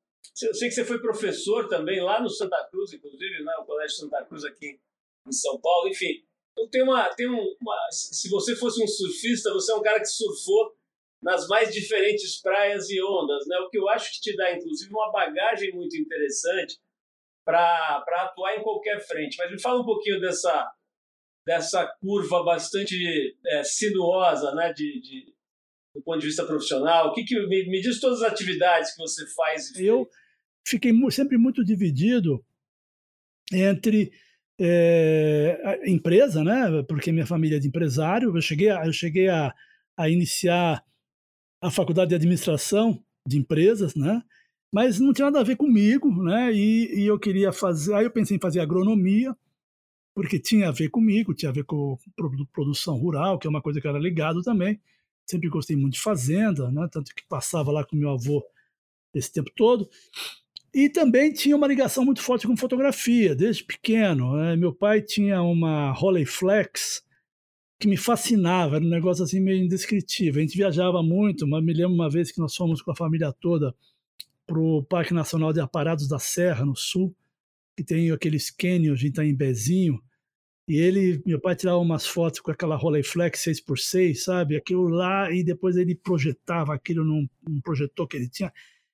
Eu 0.42 0.54
sei 0.54 0.68
que 0.68 0.75
você 0.75 0.85
foi 0.85 1.00
professor 1.00 1.68
também 1.68 2.02
lá 2.02 2.21
no 2.21 2.28
Santa 2.28 2.62
Cruz, 2.71 2.92
inclusive, 2.92 3.42
né? 3.42 3.50
o 3.59 3.64
Colégio 3.64 3.97
Santa 3.97 4.23
Cruz 4.26 4.44
aqui 4.44 4.78
em 5.26 5.32
São 5.32 5.59
Paulo. 5.59 5.88
Enfim, 5.88 6.23
então 6.52 6.68
tem 6.68 6.82
uma... 6.82 7.09
Tem 7.14 7.26
uma 7.26 7.88
se 7.90 8.28
você 8.28 8.54
fosse 8.54 8.85
um 8.85 8.87
surfista, 8.87 9.54
você 9.54 9.73
é 9.73 9.75
um 9.75 9.80
cara 9.80 10.00
que 10.00 10.04
surfou 10.04 10.76
nas 11.23 11.49
mais 11.49 11.73
diferentes 11.73 12.42
praias 12.42 12.90
e 12.90 13.02
ondas, 13.02 13.47
né? 13.47 13.56
O 13.61 13.71
que 13.71 13.78
eu 13.78 13.88
acho 13.88 14.12
que 14.12 14.21
te 14.21 14.37
dá, 14.37 14.52
inclusive, 14.52 14.92
uma 14.92 15.11
bagagem 15.11 15.73
muito 15.73 15.97
interessante 15.97 16.78
para 17.47 18.04
atuar 18.18 18.59
em 18.59 18.62
qualquer 18.62 19.00
frente. 19.00 19.38
Mas 19.38 19.50
me 19.50 19.59
fala 19.59 19.80
um 19.80 19.87
pouquinho 19.87 20.21
dessa, 20.21 20.71
dessa 21.47 21.87
curva 22.02 22.44
bastante 22.44 23.35
é, 23.47 23.64
sinuosa 23.64 24.54
né, 24.54 24.75
de, 24.75 25.00
de, 25.00 25.31
do 25.94 26.02
ponto 26.02 26.20
de 26.20 26.26
vista 26.26 26.44
profissional. 26.44 27.08
O 27.08 27.12
que, 27.12 27.25
que 27.25 27.34
me, 27.46 27.68
me 27.68 27.80
diz 27.80 28.00
todas 28.00 28.22
as 28.22 28.32
atividades 28.32 28.94
que 28.94 29.02
você 29.02 29.26
faz? 29.34 29.75
Eu 29.76 30.08
fiquei 30.66 30.92
sempre 31.11 31.37
muito 31.37 31.64
dividido 31.64 32.44
entre 33.52 34.12
é, 34.58 35.80
empresa, 35.87 36.42
né? 36.42 36.82
Porque 36.88 37.12
minha 37.12 37.26
família 37.26 37.56
é 37.56 37.61
de 37.61 37.68
empresário. 37.68 38.34
Eu 38.34 38.40
cheguei 38.40 38.70
a, 38.70 38.87
eu 38.87 38.92
cheguei 38.92 39.28
a, 39.28 39.54
a 39.96 40.08
iniciar 40.08 40.84
a 41.61 41.70
faculdade 41.70 42.11
de 42.11 42.14
administração 42.14 43.02
de 43.26 43.38
empresas, 43.38 43.94
né? 43.94 44.22
Mas 44.72 44.99
não 44.99 45.12
tinha 45.12 45.26
nada 45.26 45.40
a 45.40 45.44
ver 45.44 45.56
comigo, 45.56 46.11
né? 46.22 46.52
E, 46.52 47.02
e 47.02 47.06
eu 47.06 47.18
queria 47.18 47.52
fazer. 47.52 47.94
Aí 47.94 48.04
eu 48.04 48.11
pensei 48.11 48.37
em 48.37 48.40
fazer 48.40 48.61
agronomia, 48.61 49.37
porque 50.14 50.38
tinha 50.38 50.68
a 50.68 50.72
ver 50.72 50.88
comigo, 50.88 51.34
tinha 51.34 51.50
a 51.50 51.54
ver 51.54 51.64
com 51.64 51.99
produção 52.52 52.96
rural, 52.96 53.38
que 53.38 53.46
é 53.46 53.50
uma 53.50 53.62
coisa 53.62 53.80
que 53.80 53.87
era 53.87 53.99
ligado 53.99 54.42
também. 54.42 54.80
Sempre 55.26 55.49
gostei 55.49 55.76
muito 55.76 55.95
de 55.95 56.00
fazenda, 56.00 56.71
né? 56.71 56.88
Tanto 56.91 57.14
que 57.14 57.26
passava 57.29 57.71
lá 57.71 57.85
com 57.85 57.97
meu 57.97 58.11
avô 58.11 58.45
esse 59.14 59.33
tempo 59.33 59.50
todo. 59.55 59.88
E 60.75 60.88
também 60.88 61.33
tinha 61.33 61.55
uma 61.55 61.67
ligação 61.67 62.05
muito 62.05 62.23
forte 62.23 62.47
com 62.47 62.57
fotografia, 62.57 63.35
desde 63.35 63.62
pequeno. 63.62 64.37
Né? 64.37 64.57
Meu 64.57 64.75
pai 64.75 65.02
tinha 65.02 65.43
uma 65.43 65.93
Rolleiflex 65.93 67.05
que 67.79 67.88
me 67.88 67.97
fascinava, 67.97 68.76
era 68.76 68.85
um 68.85 68.88
negócio 68.88 69.25
assim 69.25 69.41
meio 69.41 69.62
indescritível. 69.62 70.41
A 70.41 70.47
gente 70.47 70.57
viajava 70.57 71.02
muito, 71.02 71.47
mas 71.47 71.62
me 71.62 71.75
lembro 71.75 71.95
uma 71.95 72.09
vez 72.09 72.31
que 72.31 72.38
nós 72.38 72.55
fomos 72.55 72.81
com 72.81 72.93
a 72.93 72.97
família 72.97 73.33
toda 73.33 73.75
para 74.47 74.59
o 74.59 74.83
Parque 74.85 75.12
Nacional 75.12 75.52
de 75.52 75.61
Aparados 75.61 76.09
da 76.09 76.19
Serra, 76.19 76.64
no 76.64 76.76
sul, 76.76 77.14
que 77.76 77.83
tem 77.83 78.11
aqueles 78.11 78.50
canyons 78.50 79.00
de 79.00 79.09
Itaimbezinho, 79.09 80.00
e 80.69 80.76
ele, 80.76 81.23
meu 81.26 81.40
pai 81.40 81.57
tirava 81.57 81.78
umas 81.78 82.07
fotos 82.07 82.40
com 82.40 82.50
aquela 82.50 82.76
Rolleiflex 82.76 83.45
6x6, 83.45 84.14
sabe? 84.14 84.57
Aquilo 84.57 84.88
lá, 84.88 85.31
e 85.31 85.42
depois 85.42 85.76
ele 85.76 85.95
projetava 85.95 86.75
aquilo 86.75 87.04
num, 87.04 87.28
num 87.47 87.61
projetor 87.61 88.07
que 88.07 88.16
ele 88.16 88.28
tinha 88.28 88.52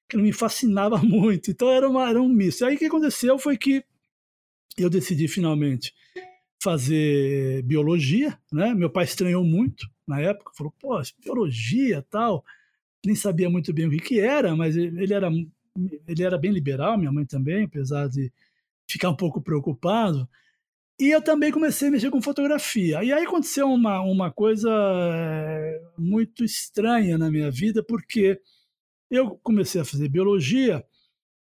que 0.08 0.16
me 0.16 0.32
fascinava 0.32 0.98
muito. 1.04 1.50
Então 1.50 1.68
era, 1.68 1.88
uma, 1.88 2.08
era 2.08 2.20
um 2.20 2.28
misto. 2.28 2.64
Aí 2.64 2.76
o 2.76 2.78
que 2.78 2.86
aconteceu 2.86 3.38
foi 3.38 3.56
que 3.58 3.84
eu 4.78 4.88
decidi 4.88 5.28
finalmente 5.28 5.92
fazer 6.62 7.62
biologia, 7.62 8.38
né? 8.52 8.74
Meu 8.74 8.90
pai 8.90 9.04
estranhou 9.04 9.44
muito 9.44 9.86
na 10.06 10.20
época, 10.20 10.52
falou: 10.56 10.72
"Pô, 10.80 11.00
biologia, 11.22 12.04
tal". 12.10 12.44
Nem 13.04 13.14
sabia 13.14 13.48
muito 13.50 13.72
bem 13.72 13.86
o 13.86 13.90
que 13.90 14.00
que 14.00 14.20
era, 14.20 14.56
mas 14.56 14.76
ele 14.76 15.12
era 15.12 15.30
ele 16.08 16.22
era 16.22 16.36
bem 16.38 16.50
liberal, 16.50 16.98
minha 16.98 17.12
mãe 17.12 17.24
também, 17.24 17.64
apesar 17.64 18.08
de 18.08 18.32
ficar 18.88 19.10
um 19.10 19.16
pouco 19.16 19.40
preocupado. 19.40 20.28
E 21.00 21.10
eu 21.10 21.22
também 21.22 21.52
comecei 21.52 21.88
a 21.88 21.90
mexer 21.92 22.10
com 22.10 22.20
fotografia. 22.20 23.04
E 23.04 23.12
aí 23.12 23.24
aconteceu 23.24 23.68
uma, 23.68 24.00
uma 24.00 24.32
coisa 24.32 24.68
eh, 24.68 25.80
muito 25.96 26.44
estranha 26.44 27.16
na 27.16 27.30
minha 27.30 27.50
vida, 27.52 27.84
porque 27.84 28.40
eu 29.08 29.38
comecei 29.42 29.80
a 29.80 29.84
fazer 29.84 30.08
biologia 30.08 30.84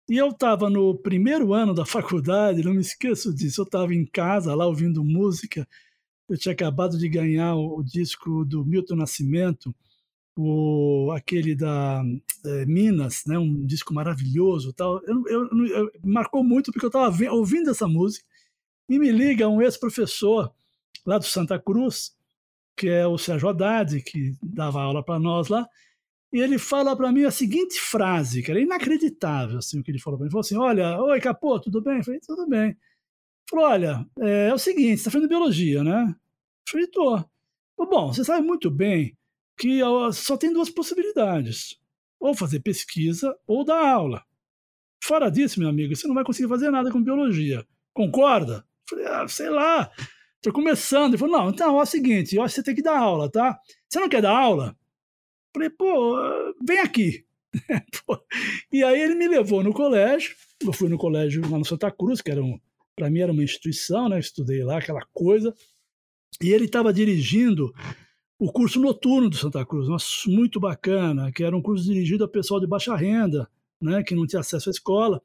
e 0.09 0.17
eu 0.17 0.29
estava 0.29 0.69
no 0.69 0.97
primeiro 0.97 1.53
ano 1.53 1.73
da 1.73 1.85
faculdade, 1.85 2.63
não 2.63 2.73
me 2.73 2.81
esqueço 2.81 3.33
disso. 3.33 3.61
Eu 3.61 3.65
estava 3.65 3.93
em 3.93 4.05
casa 4.05 4.53
lá 4.53 4.65
ouvindo 4.67 5.03
música. 5.05 5.67
Eu 6.29 6.37
tinha 6.37 6.53
acabado 6.53 6.97
de 6.97 7.07
ganhar 7.09 7.55
o, 7.55 7.79
o 7.79 7.83
disco 7.83 8.43
do 8.45 8.65
Milton 8.65 8.95
Nascimento, 8.97 9.73
o, 10.37 11.11
aquele 11.15 11.55
da 11.55 12.03
é, 12.45 12.65
Minas, 12.65 13.23
né, 13.25 13.39
um 13.39 13.65
disco 13.65 13.93
maravilhoso. 13.93 14.73
Tal. 14.73 15.01
Eu, 15.05 15.23
eu, 15.27 15.49
eu 15.69 15.91
marcou 16.03 16.43
muito 16.43 16.71
porque 16.73 16.85
eu 16.85 16.89
estava 16.89 17.31
ouvindo 17.31 17.69
essa 17.71 17.87
música 17.87 18.25
e 18.87 18.99
me 18.99 19.11
liga 19.11 19.47
um 19.47 19.61
ex-professor 19.61 20.53
lá 21.05 21.17
do 21.17 21.25
Santa 21.25 21.59
Cruz, 21.59 22.15
que 22.75 22.87
é 22.87 23.07
o 23.07 23.17
Sérgio 23.17 23.49
Haddad, 23.49 24.01
que 24.01 24.35
dava 24.41 24.81
aula 24.81 25.03
para 25.03 25.19
nós 25.19 25.47
lá 25.47 25.67
e 26.35 26.39
ele 26.41 26.57
fala 26.57 26.93
para 26.97 27.13
mim 27.13 27.23
a 27.23 27.31
seguinte 27.31 27.79
frase, 27.79 28.43
que 28.43 28.51
era 28.51 28.59
inacreditável, 28.59 29.59
assim, 29.59 29.79
o 29.79 29.83
que 29.83 29.89
ele 29.89 29.99
falou 29.99 30.17
para 30.17 30.25
mim. 30.25 30.27
Ele 30.27 30.31
falou 30.31 30.41
assim, 30.41 30.57
olha, 30.57 31.01
oi, 31.01 31.21
Capô, 31.21 31.57
tudo 31.61 31.81
bem? 31.81 31.99
Eu 31.99 32.03
falei, 32.03 32.19
tudo 32.19 32.45
bem. 32.45 32.71
Ele 32.71 32.77
falou, 33.49 33.65
olha, 33.65 34.05
é, 34.19 34.49
é 34.49 34.53
o 34.53 34.57
seguinte, 34.57 34.87
você 34.87 34.93
está 34.95 35.11
fazendo 35.11 35.29
biologia, 35.29 35.81
né? 35.81 36.03
Eu 36.09 36.71
falei, 36.71 36.87
tô. 36.87 37.23
Bom, 37.77 38.11
você 38.11 38.25
sabe 38.25 38.45
muito 38.45 38.69
bem 38.69 39.17
que 39.57 39.79
só 40.11 40.35
tem 40.35 40.51
duas 40.51 40.69
possibilidades. 40.69 41.79
Ou 42.19 42.35
fazer 42.35 42.59
pesquisa 42.59 43.33
ou 43.47 43.63
dar 43.63 43.87
aula. 43.87 44.21
Fora 45.01 45.29
disso, 45.29 45.57
meu 45.57 45.69
amigo, 45.69 45.95
você 45.95 46.05
não 46.05 46.15
vai 46.15 46.25
conseguir 46.25 46.49
fazer 46.49 46.69
nada 46.69 46.91
com 46.91 47.01
biologia. 47.01 47.65
Concorda? 47.93 48.65
Eu 48.91 48.97
falei, 48.97 49.05
ah, 49.07 49.27
sei 49.27 49.49
lá, 49.49 49.91
estou 50.35 50.53
começando. 50.53 51.13
Ele 51.13 51.17
falou, 51.17 51.37
não, 51.37 51.49
então 51.49 51.79
é 51.79 51.81
o 51.81 51.85
seguinte, 51.85 52.35
eu 52.35 52.43
você 52.43 52.61
tem 52.61 52.75
que 52.75 52.81
dar 52.81 52.97
aula, 52.97 53.31
tá? 53.31 53.59
Você 53.89 53.99
não 53.99 54.09
quer 54.09 54.21
dar 54.21 54.37
aula? 54.37 54.75
Falei, 55.53 55.69
pô, 55.69 56.17
vem 56.65 56.79
aqui. 56.79 57.25
e 58.71 58.83
aí 58.83 59.01
ele 59.01 59.15
me 59.15 59.27
levou 59.27 59.63
no 59.63 59.73
colégio. 59.73 60.35
Eu 60.61 60.73
fui 60.73 60.89
no 60.89 60.97
colégio 60.97 61.41
lá 61.49 61.57
no 61.57 61.65
Santa 61.65 61.89
Cruz, 61.91 62.21
que 62.21 62.31
era 62.31 62.43
um, 62.43 62.59
para 62.95 63.09
mim 63.09 63.19
era 63.19 63.31
uma 63.31 63.43
instituição, 63.43 64.09
né? 64.09 64.19
estudei 64.19 64.63
lá 64.63 64.77
aquela 64.77 65.01
coisa. 65.13 65.53
E 66.41 66.51
ele 66.51 66.65
estava 66.65 66.91
dirigindo 66.93 67.73
o 68.37 68.51
curso 68.51 68.79
noturno 68.79 69.29
do 69.29 69.37
Santa 69.37 69.65
Cruz, 69.65 69.87
nossa, 69.87 70.07
muito 70.27 70.59
bacana, 70.59 71.31
que 71.31 71.43
era 71.43 71.55
um 71.55 71.61
curso 71.61 71.85
dirigido 71.85 72.25
a 72.25 72.27
pessoal 72.27 72.59
de 72.59 72.67
baixa 72.67 72.95
renda, 72.95 73.49
né, 73.81 74.03
que 74.03 74.13
não 74.13 74.27
tinha 74.27 74.41
acesso 74.41 74.69
à 74.69 74.71
escola. 74.71 75.21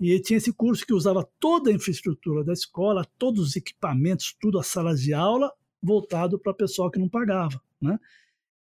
E 0.00 0.20
tinha 0.20 0.36
esse 0.36 0.52
curso 0.52 0.86
que 0.86 0.94
usava 0.94 1.28
toda 1.40 1.70
a 1.70 1.74
infraestrutura 1.74 2.44
da 2.44 2.52
escola, 2.52 3.04
todos 3.18 3.48
os 3.48 3.56
equipamentos, 3.56 4.36
tudo, 4.40 4.58
as 4.58 4.68
salas 4.68 5.00
de 5.00 5.12
aula, 5.12 5.52
voltado 5.82 6.38
para 6.38 6.54
pessoal 6.54 6.90
que 6.90 7.00
não 7.00 7.08
pagava, 7.08 7.60
né? 7.80 7.98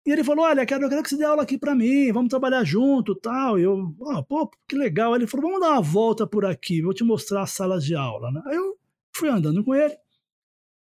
E 0.05 0.11
ele 0.11 0.23
falou: 0.23 0.45
Olha, 0.45 0.65
quero, 0.65 0.89
quero 0.89 1.03
que 1.03 1.09
você 1.09 1.17
dê 1.17 1.23
aula 1.23 1.43
aqui 1.43 1.57
para 1.57 1.75
mim, 1.75 2.11
vamos 2.11 2.29
trabalhar 2.29 2.63
junto 2.63 3.15
tal. 3.15 3.59
E 3.59 3.63
eu, 3.63 3.95
oh, 3.99 4.23
pô, 4.23 4.49
que 4.67 4.75
legal. 4.75 5.15
Ele 5.15 5.27
falou: 5.27 5.47
Vamos 5.47 5.61
dar 5.61 5.73
uma 5.73 5.81
volta 5.81 6.25
por 6.25 6.45
aqui, 6.45 6.81
vou 6.81 6.93
te 6.93 7.03
mostrar 7.03 7.43
as 7.43 7.51
salas 7.51 7.85
de 7.85 7.95
aula. 7.95 8.31
Né? 8.31 8.41
Aí 8.47 8.55
eu 8.55 8.77
fui 9.15 9.29
andando 9.29 9.63
com 9.63 9.75
ele. 9.75 9.95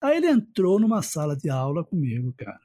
Aí 0.02 0.18
ele 0.18 0.28
entrou 0.28 0.80
numa 0.80 1.02
sala 1.02 1.36
de 1.36 1.50
aula 1.50 1.84
comigo, 1.84 2.34
cara. 2.36 2.60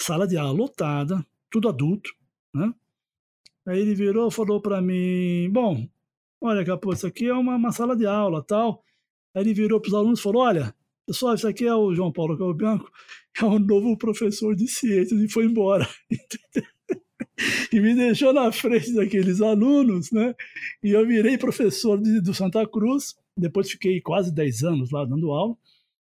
Sala 0.00 0.26
de 0.26 0.36
aula 0.36 0.52
lotada, 0.52 1.26
tudo 1.50 1.68
adulto, 1.68 2.10
né? 2.54 2.72
Aí 3.66 3.80
ele 3.80 3.94
virou 3.94 4.28
e 4.28 4.32
falou 4.32 4.60
para 4.60 4.80
mim: 4.82 5.50
Bom, 5.50 5.88
olha, 6.40 6.64
Capô, 6.64 6.92
isso 6.92 7.06
aqui 7.06 7.26
é 7.26 7.34
uma, 7.34 7.56
uma 7.56 7.72
sala 7.72 7.96
de 7.96 8.06
aula 8.06 8.42
tal. 8.42 8.84
Aí 9.34 9.42
ele 9.42 9.54
virou 9.54 9.80
para 9.80 9.88
os 9.88 9.94
alunos 9.94 10.20
e 10.20 10.22
falou: 10.22 10.42
Olha, 10.42 10.74
pessoal, 11.06 11.34
isso 11.34 11.46
aqui 11.48 11.66
é 11.66 11.74
o 11.74 11.94
João 11.94 12.12
Paulo 12.12 12.36
Calbianco 12.36 12.90
é 13.38 13.44
um 13.44 13.58
novo 13.58 13.96
professor 13.96 14.54
de 14.54 14.66
ciências 14.68 15.20
e 15.20 15.28
foi 15.28 15.44
embora. 15.44 15.88
e 17.72 17.80
me 17.80 17.94
deixou 17.94 18.32
na 18.32 18.50
frente 18.52 18.92
daqueles 18.94 19.40
alunos, 19.40 20.10
né? 20.10 20.34
E 20.82 20.90
eu 20.90 21.06
virei 21.06 21.38
professor 21.38 22.00
de, 22.00 22.20
do 22.20 22.34
Santa 22.34 22.66
Cruz, 22.66 23.16
depois 23.36 23.70
fiquei 23.70 24.00
quase 24.00 24.32
10 24.32 24.64
anos 24.64 24.90
lá 24.90 25.04
dando 25.04 25.30
aula, 25.30 25.56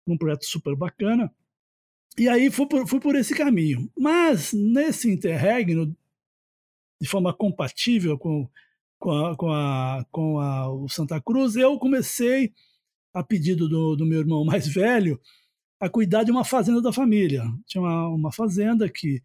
num 0.06 0.18
projeto 0.18 0.46
super 0.46 0.76
bacana. 0.76 1.34
E 2.18 2.30
aí 2.30 2.50
fui 2.50 2.68
por, 2.68 2.88
fui 2.88 3.00
por 3.00 3.16
esse 3.16 3.36
caminho. 3.36 3.92
Mas 3.98 4.54
nesse 4.54 5.10
interregno, 5.10 5.96
de 7.02 7.08
forma 7.08 7.34
compatível 7.34 8.18
com, 8.18 8.48
com, 9.06 9.12
a, 9.12 9.36
com, 9.36 9.52
a, 9.52 10.06
com 10.12 10.40
a, 10.40 10.74
o 10.74 10.90
Santa 10.90 11.22
Cruz, 11.22 11.56
eu 11.56 11.78
comecei, 11.78 12.52
a 13.14 13.24
pedido 13.24 13.70
do, 13.70 13.96
do 13.96 14.04
meu 14.04 14.20
irmão 14.20 14.44
mais 14.44 14.68
velho, 14.68 15.22
a 15.80 15.88
cuidar 15.88 16.24
de 16.24 16.32
uma 16.32 16.44
fazenda 16.44 16.82
da 16.82 16.92
família. 16.92 17.44
Tinha 17.68 17.84
uma, 17.84 18.08
uma 18.08 18.32
fazenda 18.32 18.90
que 18.90 19.22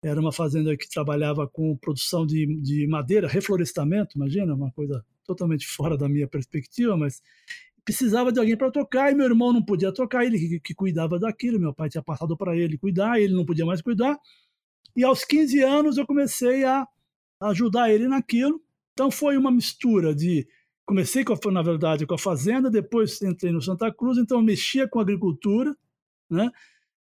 era 0.00 0.20
uma 0.20 0.30
fazenda 0.30 0.76
que 0.76 0.88
trabalhava 0.88 1.48
com 1.48 1.76
produção 1.76 2.24
de, 2.24 2.46
de 2.62 2.86
madeira, 2.86 3.26
reflorestamento, 3.26 4.16
imagina, 4.16 4.54
uma 4.54 4.70
coisa 4.70 5.04
totalmente 5.24 5.66
fora 5.66 5.98
da 5.98 6.08
minha 6.08 6.28
perspectiva, 6.28 6.96
mas 6.96 7.20
precisava 7.84 8.30
de 8.30 8.38
alguém 8.38 8.56
para 8.56 8.70
tocar 8.70 9.10
e 9.10 9.16
meu 9.16 9.26
irmão 9.26 9.52
não 9.52 9.62
podia 9.62 9.92
tocar, 9.92 10.24
ele 10.24 10.38
que, 10.38 10.60
que 10.60 10.74
cuidava 10.74 11.18
daquilo, 11.18 11.58
meu 11.58 11.74
pai 11.74 11.88
tinha 11.88 12.02
passado 12.02 12.36
para 12.36 12.56
ele 12.56 12.78
cuidar, 12.78 13.20
ele 13.20 13.34
não 13.34 13.44
podia 13.44 13.66
mais 13.66 13.82
cuidar. 13.82 14.16
E 14.94 15.02
aos 15.02 15.24
15 15.24 15.62
anos 15.64 15.98
eu 15.98 16.06
comecei 16.06 16.64
a 16.64 16.86
ajudar 17.40 17.90
ele 17.90 18.06
naquilo. 18.06 18.64
Então 18.96 19.10
foi 19.10 19.36
uma 19.36 19.50
mistura 19.50 20.14
de 20.14 20.48
comecei 20.86 21.22
com 21.22 21.34
a, 21.34 21.52
na 21.52 21.60
verdade 21.60 22.06
com 22.06 22.14
a 22.14 22.18
fazenda, 22.18 22.70
depois 22.70 23.20
entrei 23.20 23.52
no 23.52 23.60
Santa 23.60 23.92
Cruz, 23.92 24.16
então 24.16 24.40
mexia 24.40 24.88
com 24.88 24.98
agricultura, 24.98 25.76
né? 26.30 26.50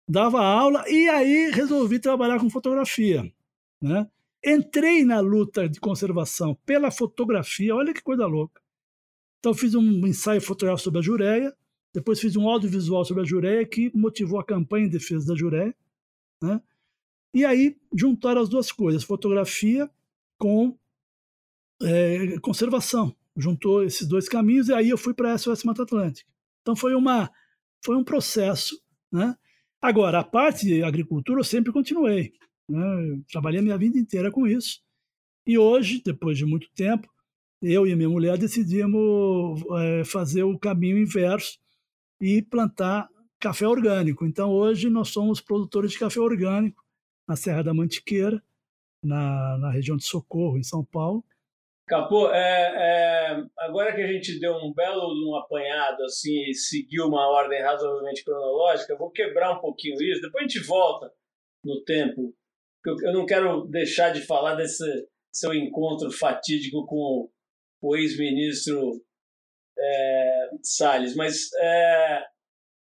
dava 0.08 0.42
aula 0.42 0.88
e 0.88 1.10
aí 1.10 1.52
resolvi 1.52 2.00
trabalhar 2.00 2.40
com 2.40 2.50
fotografia. 2.50 3.30
Né? 3.82 4.10
Entrei 4.42 5.04
na 5.04 5.20
luta 5.20 5.68
de 5.68 5.82
conservação 5.82 6.56
pela 6.66 6.90
fotografia, 6.90 7.76
olha 7.76 7.94
que 7.94 8.02
coisa 8.02 8.26
louca. 8.26 8.62
Então 9.40 9.54
fiz 9.54 9.76
um 9.76 10.08
ensaio 10.08 10.40
fotográfico 10.40 10.86
sobre 10.86 11.00
a 11.00 11.04
jureia, 11.04 11.54
depois 11.94 12.22
fiz 12.22 12.38
um 12.38 12.48
audiovisual 12.48 13.04
sobre 13.04 13.24
a 13.24 13.26
jureia 13.26 13.66
que 13.66 13.92
motivou 13.94 14.40
a 14.40 14.46
campanha 14.46 14.86
em 14.86 14.90
defesa 14.90 15.28
da 15.28 15.36
jureia. 15.36 15.76
Né? 16.42 16.62
E 17.34 17.44
aí 17.44 17.76
juntaram 17.94 18.42
as 18.42 18.48
duas 18.48 18.72
coisas, 18.72 19.04
fotografia 19.04 19.92
com 20.38 20.80
é, 21.84 22.40
conservação. 22.40 23.16
juntou 23.36 23.84
esses 23.84 24.08
dois 24.08 24.28
caminhos 24.28 24.68
e 24.68 24.74
aí 24.74 24.90
eu 24.90 24.98
fui 24.98 25.14
para 25.14 25.34
a 25.34 25.38
SOS 25.38 25.64
Mata 25.64 25.84
Atlântica. 25.84 26.30
Então 26.62 26.76
foi 26.76 26.94
uma 26.94 27.32
foi 27.84 27.96
um 27.96 28.04
processo, 28.04 28.80
né? 29.12 29.36
Agora 29.82 30.20
a 30.20 30.24
parte 30.24 30.66
de 30.66 30.84
agricultura 30.84 31.40
eu 31.40 31.44
sempre 31.44 31.72
continuei, 31.72 32.34
né? 32.70 33.22
Trabalhei 33.32 33.60
a 33.60 33.64
minha 33.64 33.78
vida 33.78 33.98
inteira 33.98 34.32
com 34.32 34.46
isso 34.48 34.82
e 35.48 35.58
hoje 35.58 36.02
depois 36.04 36.38
de 36.38 36.46
muito 36.46 36.70
tempo 36.76 37.10
eu 37.62 37.88
e 37.88 37.96
minha 37.96 38.10
mulher 38.10 38.38
decidimos 38.38 39.64
é, 39.80 40.04
fazer 40.04 40.44
o 40.44 40.60
caminho 40.60 40.98
inverso 40.98 41.60
e 42.20 42.42
plantar 42.42 43.08
café 43.40 43.68
orgânico. 43.68 44.26
Então 44.26 44.52
hoje 44.52 44.90
nós 44.90 45.10
somos 45.10 45.40
produtores 45.42 45.92
de 45.92 46.00
café 46.00 46.20
orgânico 46.20 46.84
na 47.28 47.36
Serra 47.36 47.64
da 47.64 47.74
Mantiqueira, 47.74 48.44
na, 49.04 49.58
na 49.58 49.72
região 49.72 49.98
de 49.98 50.06
Socorro, 50.06 50.58
em 50.58 50.64
São 50.64 50.84
Paulo 50.84 51.24
Capô, 51.92 52.32
é, 52.32 52.38
é, 52.40 53.44
agora 53.58 53.94
que 53.94 54.00
a 54.00 54.08
gente 54.08 54.40
deu 54.40 54.54
um 54.54 54.74
belo 54.74 55.12
um 55.30 55.36
apanhado 55.36 56.02
assim 56.06 56.50
e 56.50 56.54
seguiu 56.54 57.06
uma 57.08 57.28
ordem 57.28 57.62
razoavelmente 57.62 58.24
cronológica, 58.24 58.96
vou 58.98 59.12
quebrar 59.12 59.58
um 59.58 59.60
pouquinho 59.60 60.02
isso, 60.02 60.22
depois 60.22 60.46
a 60.46 60.48
gente 60.48 60.66
volta 60.66 61.12
no 61.62 61.84
tempo. 61.84 62.34
Eu, 62.86 62.96
eu 63.02 63.12
não 63.12 63.26
quero 63.26 63.66
deixar 63.66 64.12
de 64.12 64.22
falar 64.22 64.56
desse 64.56 64.86
seu 65.34 65.54
encontro 65.54 66.10
fatídico 66.10 66.86
com 66.86 67.30
o 67.82 67.96
ex-ministro 67.98 69.04
é, 69.78 70.50
Salles, 70.64 71.14
mas 71.14 71.52
é, 71.60 72.24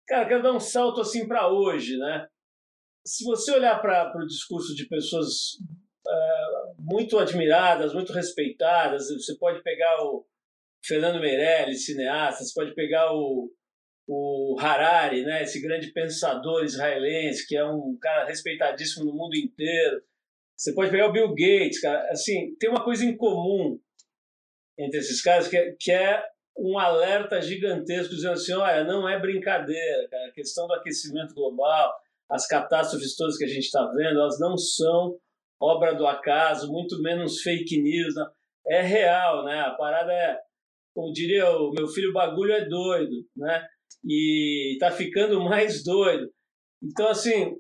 cara, 0.08 0.28
quero 0.28 0.44
dar 0.44 0.54
um 0.54 0.60
salto 0.60 1.02
assim 1.02 1.28
para 1.28 1.52
hoje, 1.52 1.98
né? 1.98 2.28
Se 3.04 3.24
você 3.24 3.52
olhar 3.52 3.82
para 3.82 4.16
o 4.16 4.28
discurso 4.28 4.76
de 4.76 4.88
pessoas 4.88 5.58
muito 6.80 7.18
admiradas, 7.18 7.94
muito 7.94 8.14
respeitadas. 8.14 9.10
Você 9.10 9.36
pode 9.36 9.62
pegar 9.62 10.04
o 10.04 10.26
Fernando 10.84 11.20
Meirelles, 11.20 11.86
cineasta, 11.86 12.44
você 12.44 12.54
pode 12.54 12.74
pegar 12.74 13.14
o, 13.14 13.52
o 14.08 14.58
Harari, 14.60 15.24
né, 15.24 15.44
esse 15.44 15.62
grande 15.62 15.92
pensador 15.92 16.64
israelense, 16.64 17.48
que 17.48 17.56
é 17.56 17.66
um 17.66 17.98
cara 18.02 18.26
respeitadíssimo 18.26 19.06
no 19.06 19.14
mundo 19.14 19.36
inteiro. 19.36 20.02
Você 20.58 20.74
pode 20.74 20.92
pegar 20.92 21.08
o 21.08 21.12
Bill 21.12 21.30
Gates, 21.30 21.80
cara. 21.80 22.10
Assim, 22.12 22.56
tem 22.60 22.70
uma 22.70 22.84
coisa 22.84 23.06
em 23.06 23.16
comum 23.16 23.80
entre 24.78 25.00
esses 25.00 25.22
caras 25.22 25.48
que 25.48 25.58
é, 25.58 25.76
que 25.80 25.92
é 25.92 26.24
um 26.58 26.78
alerta 26.78 27.42
gigantesco 27.42 28.14
dizendo 28.14 28.34
assim, 28.34 28.54
olha, 28.54 28.84
não 28.84 29.08
é 29.08 29.20
brincadeira, 29.20 30.08
cara. 30.10 30.28
A 30.28 30.32
questão 30.32 30.68
do 30.68 30.74
aquecimento 30.74 31.34
global, 31.34 31.94
as 32.30 32.48
catástrofes 32.48 33.16
todas 33.16 33.38
que 33.38 33.46
a 33.46 33.48
gente 33.48 33.66
está 33.66 33.86
vendo, 33.88 34.20
elas 34.20 34.40
não 34.40 34.58
são 34.58 35.18
obra 35.62 35.94
do 35.94 36.08
acaso, 36.08 36.72
muito 36.72 37.02
menos 37.02 37.42
fake 37.42 37.82
news. 37.82 38.16
Não. 38.16 38.28
É 38.68 38.82
real, 38.82 39.44
né? 39.46 39.60
A 39.62 39.72
parada 39.72 40.12
é, 40.12 40.38
como 40.94 41.12
diria 41.14 41.50
o 41.50 41.72
meu 41.72 41.88
filho, 41.88 42.10
o 42.10 42.14
bagulho 42.14 42.54
é 42.54 42.66
doido, 42.66 43.26
né? 43.36 43.66
E 44.06 44.78
tá 44.80 44.92
ficando 44.92 45.40
mais 45.44 45.84
doido. 45.84 46.32
Então, 46.84 47.08
assim, 47.08 47.56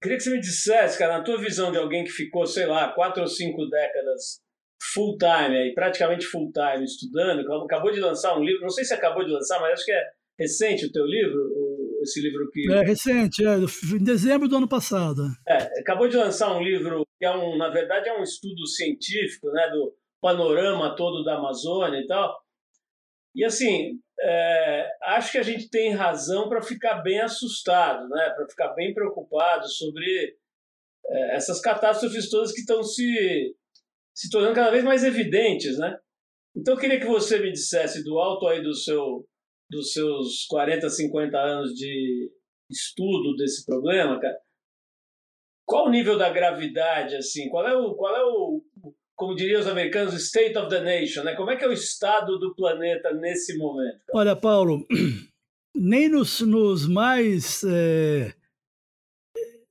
queria 0.00 0.16
que 0.16 0.22
você 0.22 0.30
me 0.30 0.40
dissesse, 0.40 0.98
cara, 0.98 1.18
na 1.18 1.24
tua 1.24 1.38
visão 1.38 1.72
de 1.72 1.78
alguém 1.78 2.04
que 2.04 2.10
ficou, 2.10 2.46
sei 2.46 2.66
lá, 2.66 2.92
quatro 2.92 3.22
ou 3.22 3.28
cinco 3.28 3.66
décadas 3.66 4.40
full 4.94 5.16
time, 5.18 5.56
aí, 5.56 5.74
praticamente 5.74 6.26
full 6.26 6.50
time 6.52 6.84
estudando, 6.84 7.40
acabou 7.64 7.92
de 7.92 8.00
lançar 8.00 8.36
um 8.36 8.42
livro, 8.42 8.62
não 8.62 8.70
sei 8.70 8.84
se 8.84 8.94
acabou 8.94 9.24
de 9.24 9.30
lançar, 9.30 9.60
mas 9.60 9.74
acho 9.74 9.84
que 9.84 9.92
é 9.92 10.02
recente 10.38 10.86
o 10.86 10.92
teu 10.92 11.04
livro, 11.04 11.38
esse 12.00 12.20
livro 12.20 12.50
que. 12.50 12.70
É 12.72 12.82
recente, 12.82 13.44
é, 13.44 13.56
em 13.56 14.02
dezembro 14.02 14.48
do 14.48 14.56
ano 14.56 14.68
passado. 14.68 15.22
É, 15.46 15.80
acabou 15.80 16.08
de 16.08 16.16
lançar 16.16 16.56
um 16.56 16.62
livro 16.62 17.06
que 17.18 17.24
é 17.24 17.30
um, 17.30 17.56
na 17.56 17.68
verdade, 17.68 18.08
é 18.08 18.18
um 18.18 18.22
estudo 18.22 18.66
científico, 18.66 19.50
né, 19.50 19.68
do 19.70 19.94
panorama 20.20 20.94
todo 20.96 21.24
da 21.24 21.36
Amazônia 21.36 22.00
e 22.00 22.06
tal. 22.06 22.38
E 23.34 23.44
assim, 23.44 23.98
é, 24.20 24.90
acho 25.02 25.32
que 25.32 25.38
a 25.38 25.42
gente 25.42 25.68
tem 25.68 25.92
razão 25.92 26.48
para 26.48 26.62
ficar 26.62 27.02
bem 27.02 27.20
assustado, 27.20 28.08
né, 28.08 28.30
para 28.30 28.48
ficar 28.48 28.68
bem 28.74 28.92
preocupado 28.92 29.68
sobre 29.68 30.36
é, 31.06 31.36
essas 31.36 31.60
catástrofes 31.60 32.28
todas 32.28 32.52
que 32.52 32.60
estão 32.60 32.82
se 32.82 33.54
se 34.14 34.28
tornando 34.28 34.54
cada 34.54 34.70
vez 34.70 34.84
mais 34.84 35.02
evidentes, 35.02 35.78
né? 35.78 35.96
Então 36.54 36.74
eu 36.74 36.80
queria 36.80 37.00
que 37.00 37.06
você 37.06 37.38
me 37.38 37.52
dissesse 37.52 38.04
do 38.04 38.18
alto 38.18 38.46
aí 38.46 38.62
do 38.62 38.74
seu 38.74 39.26
dos 39.70 39.92
seus 39.92 40.46
40, 40.46 40.88
50 40.88 41.38
anos 41.38 41.72
de 41.72 42.30
estudo 42.70 43.34
desse 43.36 43.64
problema, 43.64 44.20
cara, 44.20 44.36
qual 45.66 45.86
o 45.86 45.90
nível 45.90 46.18
da 46.18 46.28
gravidade, 46.28 47.14
assim? 47.14 47.48
Qual 47.48 47.66
é 47.66 47.76
o, 47.76 47.94
qual 47.94 48.16
é 48.16 48.24
o, 48.24 48.62
como 49.16 49.36
diriam 49.36 49.60
os 49.60 49.68
americanos, 49.68 50.14
state 50.14 50.58
of 50.58 50.68
the 50.68 50.80
nation, 50.80 51.22
né? 51.22 51.36
Como 51.36 51.50
é 51.50 51.56
que 51.56 51.64
é 51.64 51.68
o 51.68 51.72
estado 51.72 52.38
do 52.38 52.54
planeta 52.54 53.12
nesse 53.14 53.56
momento? 53.56 54.00
Olha, 54.12 54.34
Paulo, 54.34 54.84
nem 55.74 56.08
nos, 56.08 56.40
nos 56.40 56.88
mais 56.88 57.62
é, 57.62 58.34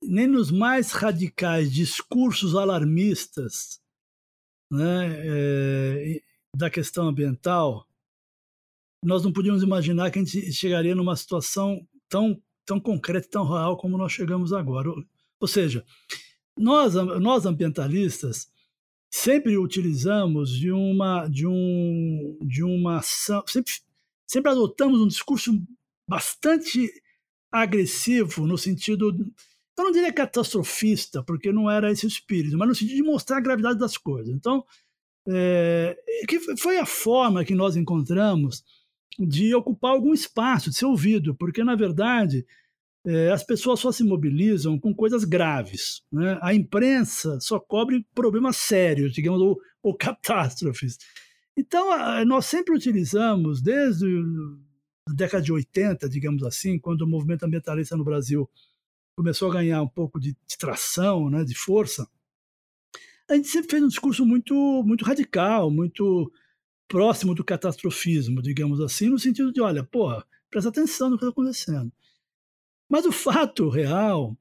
nem 0.02 0.26
nos 0.26 0.50
mais 0.50 0.92
radicais 0.92 1.70
discursos 1.70 2.54
alarmistas 2.54 3.80
né, 4.72 5.22
é, 5.22 6.20
da 6.56 6.70
questão 6.70 7.08
ambiental 7.08 7.86
nós 9.02 9.22
não 9.22 9.32
podíamos 9.32 9.62
imaginar 9.62 10.10
que 10.10 10.18
a 10.18 10.24
gente 10.24 10.52
chegaria 10.52 10.94
numa 10.94 11.16
situação 11.16 11.86
tão, 12.08 12.40
tão 12.66 12.78
concreta 12.78 13.26
e 13.26 13.30
tão 13.30 13.48
real 13.48 13.76
como 13.76 13.96
nós 13.96 14.12
chegamos 14.12 14.52
agora. 14.52 14.90
Ou 15.40 15.48
seja, 15.48 15.84
nós, 16.56 16.94
nós 16.94 17.46
ambientalistas 17.46 18.50
sempre 19.10 19.56
utilizamos 19.56 20.50
de 20.50 20.70
uma 20.70 21.26
de 21.26 21.46
um 21.46 22.38
de 22.42 22.62
uma 22.62 22.98
ação, 22.98 23.42
sempre, 23.46 23.72
sempre 24.26 24.52
adotamos 24.52 25.00
um 25.00 25.08
discurso 25.08 25.60
bastante 26.08 26.90
agressivo 27.50 28.46
no 28.46 28.56
sentido 28.56 29.12
eu 29.80 29.84
não 29.84 29.92
diria 29.92 30.12
catastrofista, 30.12 31.22
porque 31.22 31.50
não 31.50 31.70
era 31.70 31.90
esse 31.90 32.04
o 32.04 32.08
espírito, 32.08 32.56
mas 32.58 32.68
no 32.68 32.74
sentido 32.74 32.96
de 32.96 33.02
mostrar 33.02 33.38
a 33.38 33.40
gravidade 33.40 33.78
das 33.78 33.96
coisas. 33.96 34.32
Então, 34.34 34.64
é, 35.26 35.96
que 36.28 36.38
foi 36.56 36.78
a 36.78 36.86
forma 36.86 37.44
que 37.44 37.54
nós 37.54 37.76
encontramos 37.76 38.62
de 39.26 39.54
ocupar 39.54 39.92
algum 39.92 40.14
espaço, 40.14 40.70
de 40.70 40.76
ser 40.76 40.86
ouvido, 40.86 41.34
porque, 41.34 41.62
na 41.62 41.74
verdade, 41.74 42.46
é, 43.04 43.30
as 43.30 43.44
pessoas 43.44 43.80
só 43.80 43.92
se 43.92 44.04
mobilizam 44.04 44.78
com 44.78 44.94
coisas 44.94 45.24
graves. 45.24 46.02
Né? 46.10 46.38
A 46.42 46.54
imprensa 46.54 47.38
só 47.40 47.58
cobre 47.58 48.06
problemas 48.14 48.56
sérios, 48.56 49.12
digamos, 49.12 49.40
ou, 49.40 49.60
ou 49.82 49.94
catástrofes. 49.96 50.98
Então, 51.56 51.92
a, 51.92 52.24
nós 52.24 52.46
sempre 52.46 52.74
utilizamos, 52.74 53.60
desde 53.60 54.06
a 55.08 55.12
década 55.12 55.42
de 55.42 55.52
80, 55.52 56.08
digamos 56.08 56.42
assim, 56.42 56.78
quando 56.78 57.02
o 57.02 57.06
movimento 57.06 57.44
ambientalista 57.44 57.96
no 57.96 58.04
Brasil 58.04 58.48
começou 59.16 59.50
a 59.50 59.54
ganhar 59.54 59.82
um 59.82 59.88
pouco 59.88 60.18
de, 60.18 60.36
de 60.46 60.58
tração, 60.58 61.28
né, 61.28 61.44
de 61.44 61.54
força, 61.54 62.08
a 63.28 63.34
gente 63.36 63.48
sempre 63.48 63.70
fez 63.70 63.82
um 63.82 63.88
discurso 63.88 64.24
muito, 64.26 64.54
muito 64.84 65.04
radical, 65.04 65.70
muito 65.70 66.32
próximo 66.90 67.36
do 67.36 67.44
catastrofismo, 67.44 68.42
digamos 68.42 68.80
assim, 68.80 69.08
no 69.08 69.18
sentido 69.18 69.52
de, 69.52 69.60
olha, 69.60 69.84
porra, 69.84 70.26
presta 70.50 70.70
atenção 70.70 71.08
no 71.08 71.16
que 71.16 71.24
está 71.24 71.30
acontecendo. 71.30 71.92
Mas 72.88 73.06
o 73.06 73.12
fato 73.12 73.68
real 73.68 74.36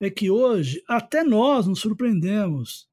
é 0.00 0.10
que 0.10 0.28
hoje 0.28 0.82
até 0.88 1.22
nós 1.22 1.64
nos 1.64 1.78
surpreendemos 1.78 2.88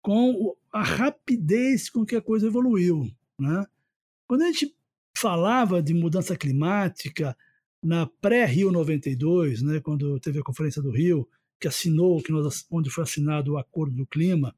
com 0.00 0.56
a 0.72 0.80
rapidez 0.80 1.90
com 1.90 2.06
que 2.06 2.14
a 2.14 2.22
coisa 2.22 2.46
evoluiu. 2.46 3.10
Né? 3.36 3.66
Quando 4.28 4.42
a 4.42 4.46
gente 4.46 4.72
falava 5.18 5.82
de 5.82 5.92
mudança 5.92 6.36
climática 6.36 7.36
na 7.82 8.06
pré-Rio 8.06 8.70
92, 8.70 9.60
né, 9.62 9.80
quando 9.80 10.20
teve 10.20 10.38
a 10.38 10.44
Conferência 10.44 10.80
do 10.80 10.92
Rio, 10.92 11.28
que 11.58 11.66
assinou, 11.66 12.22
que 12.22 12.30
nós, 12.30 12.64
onde 12.70 12.90
foi 12.90 13.02
assinado 13.02 13.54
o 13.54 13.58
Acordo 13.58 13.96
do 13.96 14.06
Clima, 14.06 14.54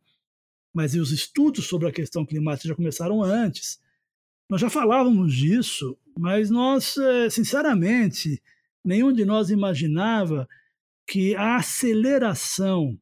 mas 0.74 0.94
os 0.94 1.10
estudos 1.10 1.66
sobre 1.66 1.88
a 1.88 1.92
questão 1.92 2.26
climática 2.26 2.68
já 2.68 2.74
começaram 2.74 3.22
antes. 3.22 3.82
Nós 4.48 4.60
já 4.60 4.68
falávamos 4.68 5.34
disso, 5.34 5.96
mas 6.18 6.50
nós, 6.50 6.96
eh, 6.96 7.30
sinceramente, 7.30 8.42
nenhum 8.84 9.12
de 9.12 9.24
nós 9.24 9.50
imaginava 9.50 10.48
que 11.06 11.34
a 11.34 11.56
aceleração 11.56 12.98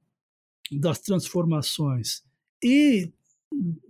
das 0.70 0.98
transformações 1.00 2.22
e 2.62 3.12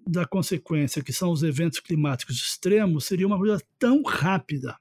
da 0.07 0.27
consequência, 0.27 1.03
que 1.03 1.13
são 1.13 1.31
os 1.31 1.43
eventos 1.43 1.79
climáticos 1.79 2.37
extremos, 2.37 3.05
seria 3.05 3.27
uma 3.27 3.39
coisa 3.39 3.61
tão 3.79 4.03
rápida 4.03 4.77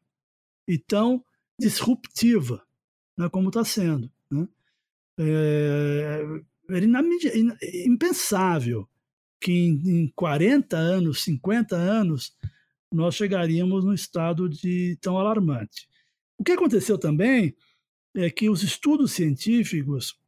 e 0.68 0.78
tão 0.78 1.24
disruptiva 1.60 2.66
né, 3.18 3.30
como 3.30 3.50
está 3.50 3.64
sendo. 3.64 4.12
Né? 4.30 4.48
É, 5.20 6.24
impensável 7.86 8.88
que 9.40 9.52
em, 9.52 10.04
em 10.04 10.08
40 10.16 10.78
anos, 10.78 11.24
50 11.24 11.76
anos, 11.76 12.36
nós 12.92 13.16
chegaríamos 13.16 13.86
num 13.86 13.94
estado 13.94 14.50
de 14.50 14.98
tão 15.02 15.18
alarmante. 15.18 15.88
O 16.38 16.44
que 16.44 16.52
aconteceu 16.52 16.98
também 16.98 17.56
é 18.16 18.30
que 18.30 18.50
os 18.50 18.64
estudos 18.64 19.14
científicos 19.14 20.20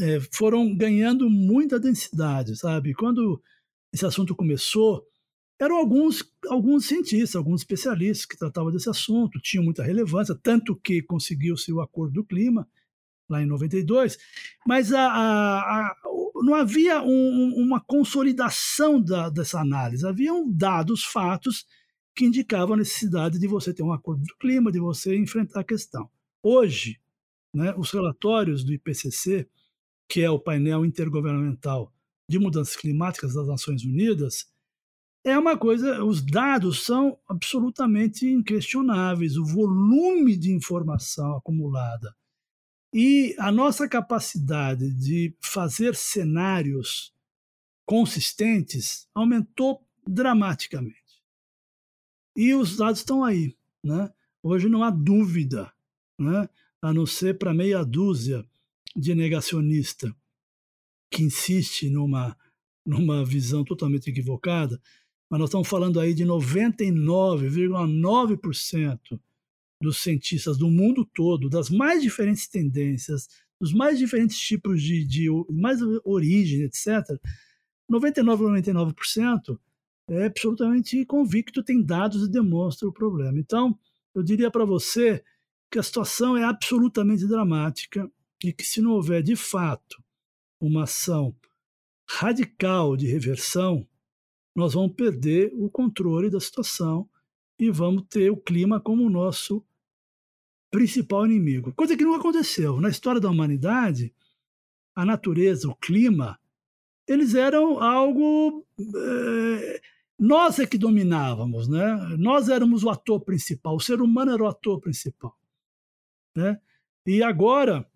é, 0.00 0.20
foram 0.32 0.74
ganhando 0.74 1.28
muita 1.28 1.80
densidade, 1.80 2.56
sabe? 2.56 2.94
Quando 2.94 3.42
esse 3.92 4.06
assunto 4.06 4.34
começou, 4.34 5.06
eram 5.58 5.76
alguns, 5.76 6.24
alguns 6.48 6.86
cientistas, 6.86 7.36
alguns 7.36 7.60
especialistas 7.60 8.26
que 8.26 8.36
tratavam 8.36 8.70
desse 8.70 8.88
assunto, 8.88 9.40
tinham 9.40 9.64
muita 9.64 9.82
relevância, 9.82 10.34
tanto 10.34 10.76
que 10.76 11.02
conseguiu-se 11.02 11.72
o 11.72 11.80
Acordo 11.80 12.14
do 12.14 12.24
Clima, 12.24 12.68
lá 13.28 13.42
em 13.42 13.46
92, 13.46 14.18
mas 14.66 14.92
a, 14.92 15.00
a, 15.00 15.60
a, 15.60 15.96
não 16.42 16.54
havia 16.54 17.02
um, 17.02 17.54
uma 17.56 17.80
consolidação 17.80 19.00
da, 19.00 19.28
dessa 19.28 19.60
análise, 19.60 20.06
haviam 20.06 20.50
dados, 20.50 21.04
fatos 21.04 21.64
que 22.14 22.24
indicavam 22.24 22.74
a 22.74 22.78
necessidade 22.78 23.38
de 23.38 23.46
você 23.46 23.72
ter 23.72 23.82
um 23.82 23.92
acordo 23.92 24.22
do 24.22 24.36
clima, 24.36 24.72
de 24.72 24.80
você 24.80 25.16
enfrentar 25.16 25.60
a 25.60 25.64
questão. 25.64 26.08
Hoje, 26.42 27.00
né, 27.54 27.74
os 27.76 27.90
relatórios 27.90 28.64
do 28.64 28.72
IPCC, 28.72 29.48
que 30.08 30.20
é 30.20 30.30
o 30.30 30.38
painel 30.38 30.84
intergovernamental 30.84 31.92
de 32.28 32.38
mudanças 32.38 32.76
climáticas 32.76 33.34
das 33.34 33.46
Nações 33.46 33.84
Unidas, 33.84 34.46
é 35.24 35.38
uma 35.38 35.56
coisa, 35.56 36.04
os 36.04 36.20
dados 36.20 36.84
são 36.84 37.18
absolutamente 37.28 38.26
inquestionáveis, 38.26 39.36
o 39.36 39.44
volume 39.44 40.36
de 40.36 40.52
informação 40.52 41.36
acumulada 41.36 42.14
e 42.96 43.34
a 43.40 43.50
nossa 43.50 43.88
capacidade 43.88 44.94
de 44.94 45.34
fazer 45.40 45.96
cenários 45.96 47.12
consistentes 47.84 49.08
aumentou 49.12 49.84
dramaticamente. 50.06 51.20
E 52.36 52.54
os 52.54 52.76
dados 52.76 53.00
estão 53.00 53.24
aí. 53.24 53.56
Né? 53.82 54.08
Hoje 54.40 54.68
não 54.68 54.84
há 54.84 54.90
dúvida, 54.90 55.72
né? 56.16 56.48
a 56.80 56.94
não 56.94 57.04
ser 57.04 57.36
para 57.36 57.52
meia 57.52 57.84
dúzia 57.84 58.46
de 58.94 59.12
negacionista 59.12 60.14
que 61.10 61.24
insiste 61.24 61.90
numa, 61.90 62.38
numa 62.86 63.24
visão 63.24 63.64
totalmente 63.64 64.08
equivocada, 64.08 64.80
mas 65.28 65.40
nós 65.40 65.48
estamos 65.48 65.66
falando 65.66 65.98
aí 65.98 66.14
de 66.14 66.24
99,9% 66.24 69.20
dos 69.84 69.98
cientistas 69.98 70.56
do 70.56 70.70
mundo 70.70 71.04
todo, 71.04 71.48
das 71.48 71.70
mais 71.70 72.02
diferentes 72.02 72.48
tendências, 72.48 73.28
dos 73.60 73.72
mais 73.72 73.98
diferentes 73.98 74.38
tipos 74.38 74.82
de, 74.82 75.04
de 75.06 75.28
mais 75.50 75.78
origem, 76.04 76.62
etc., 76.62 77.18
99,99% 77.90 78.94
,99 78.94 79.58
é 80.08 80.26
absolutamente 80.26 81.04
convicto, 81.06 81.62
tem 81.62 81.82
dados 81.82 82.26
e 82.26 82.30
demonstra 82.30 82.88
o 82.88 82.92
problema. 82.92 83.38
Então, 83.38 83.78
eu 84.14 84.22
diria 84.22 84.50
para 84.50 84.64
você 84.64 85.24
que 85.70 85.78
a 85.78 85.82
situação 85.82 86.36
é 86.36 86.44
absolutamente 86.44 87.26
dramática 87.26 88.10
e 88.42 88.52
que 88.52 88.64
se 88.64 88.80
não 88.80 88.92
houver 88.92 89.22
de 89.22 89.34
fato 89.34 90.02
uma 90.60 90.84
ação 90.84 91.34
radical 92.08 92.96
de 92.96 93.06
reversão, 93.06 93.86
nós 94.54 94.74
vamos 94.74 94.94
perder 94.94 95.52
o 95.54 95.70
controle 95.70 96.30
da 96.30 96.38
situação 96.38 97.08
e 97.58 97.70
vamos 97.70 98.04
ter 98.08 98.30
o 98.30 98.36
clima 98.36 98.80
como 98.80 99.04
o 99.04 99.10
nosso 99.10 99.64
principal 100.74 101.24
inimigo. 101.24 101.72
Coisa 101.72 101.96
que 101.96 102.02
não 102.02 102.14
aconteceu. 102.14 102.80
Na 102.80 102.88
história 102.88 103.20
da 103.20 103.30
humanidade, 103.30 104.12
a 104.92 105.04
natureza, 105.04 105.68
o 105.68 105.76
clima, 105.76 106.36
eles 107.06 107.36
eram 107.36 107.80
algo. 107.80 108.66
É, 108.80 109.80
nós 110.18 110.58
é 110.58 110.66
que 110.66 110.76
dominávamos, 110.76 111.68
né? 111.68 111.94
Nós 112.18 112.48
éramos 112.48 112.82
o 112.82 112.90
ator 112.90 113.20
principal, 113.20 113.76
o 113.76 113.80
ser 113.80 114.00
humano 114.00 114.32
era 114.32 114.42
o 114.42 114.48
ator 114.48 114.80
principal. 114.80 115.38
Né? 116.36 116.60
E 117.06 117.22
agora, 117.22 117.88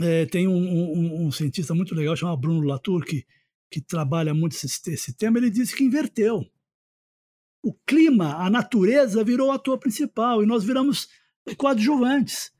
é, 0.00 0.26
tem 0.26 0.48
um, 0.48 0.56
um, 0.56 1.26
um, 1.26 1.30
cientista 1.30 1.72
muito 1.72 1.94
legal 1.94 2.16
chamado 2.16 2.40
Bruno 2.40 2.66
Latour, 2.66 3.04
que, 3.04 3.24
que 3.70 3.80
trabalha 3.80 4.34
muito 4.34 4.56
esse, 4.56 4.90
esse 4.90 5.16
tema, 5.16 5.38
ele 5.38 5.50
disse 5.50 5.76
que 5.76 5.84
inverteu. 5.84 6.44
O 7.62 7.72
clima, 7.86 8.34
a 8.44 8.50
natureza 8.50 9.22
virou 9.22 9.50
o 9.50 9.52
ator 9.52 9.78
principal 9.78 10.42
e 10.42 10.46
nós 10.46 10.64
viramos 10.64 11.08
coadjuvantes. 11.54 12.52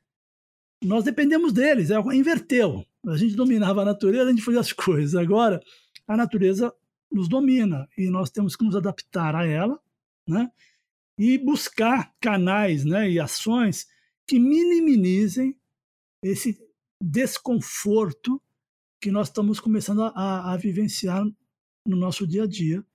Nós 0.83 1.03
dependemos 1.03 1.51
deles, 1.51 1.89
é, 1.89 1.99
inverteu. 2.13 2.85
A 3.05 3.17
gente 3.17 3.35
dominava 3.35 3.81
a 3.81 3.85
natureza, 3.85 4.25
a 4.25 4.29
gente 4.29 4.43
fazia 4.43 4.59
as 4.59 4.71
coisas. 4.71 5.15
Agora, 5.15 5.61
a 6.07 6.15
natureza 6.15 6.73
nos 7.11 7.27
domina 7.27 7.87
e 7.97 8.09
nós 8.09 8.29
temos 8.29 8.55
que 8.55 8.63
nos 8.63 8.75
adaptar 8.75 9.35
a 9.35 9.45
ela, 9.45 9.79
né? 10.27 10.51
E 11.17 11.37
buscar 11.37 12.13
canais, 12.21 12.85
né, 12.85 13.09
e 13.09 13.19
ações 13.19 13.87
que 14.27 14.37
minimizem 14.37 15.57
esse 16.23 16.59
desconforto 17.01 18.39
que 19.01 19.09
nós 19.09 19.29
estamos 19.29 19.59
começando 19.59 20.03
a, 20.03 20.53
a 20.53 20.57
vivenciar 20.57 21.23
no 21.87 21.95
nosso 21.95 22.27
dia 22.27 22.43
a 22.43 22.47
dia, 22.47 22.85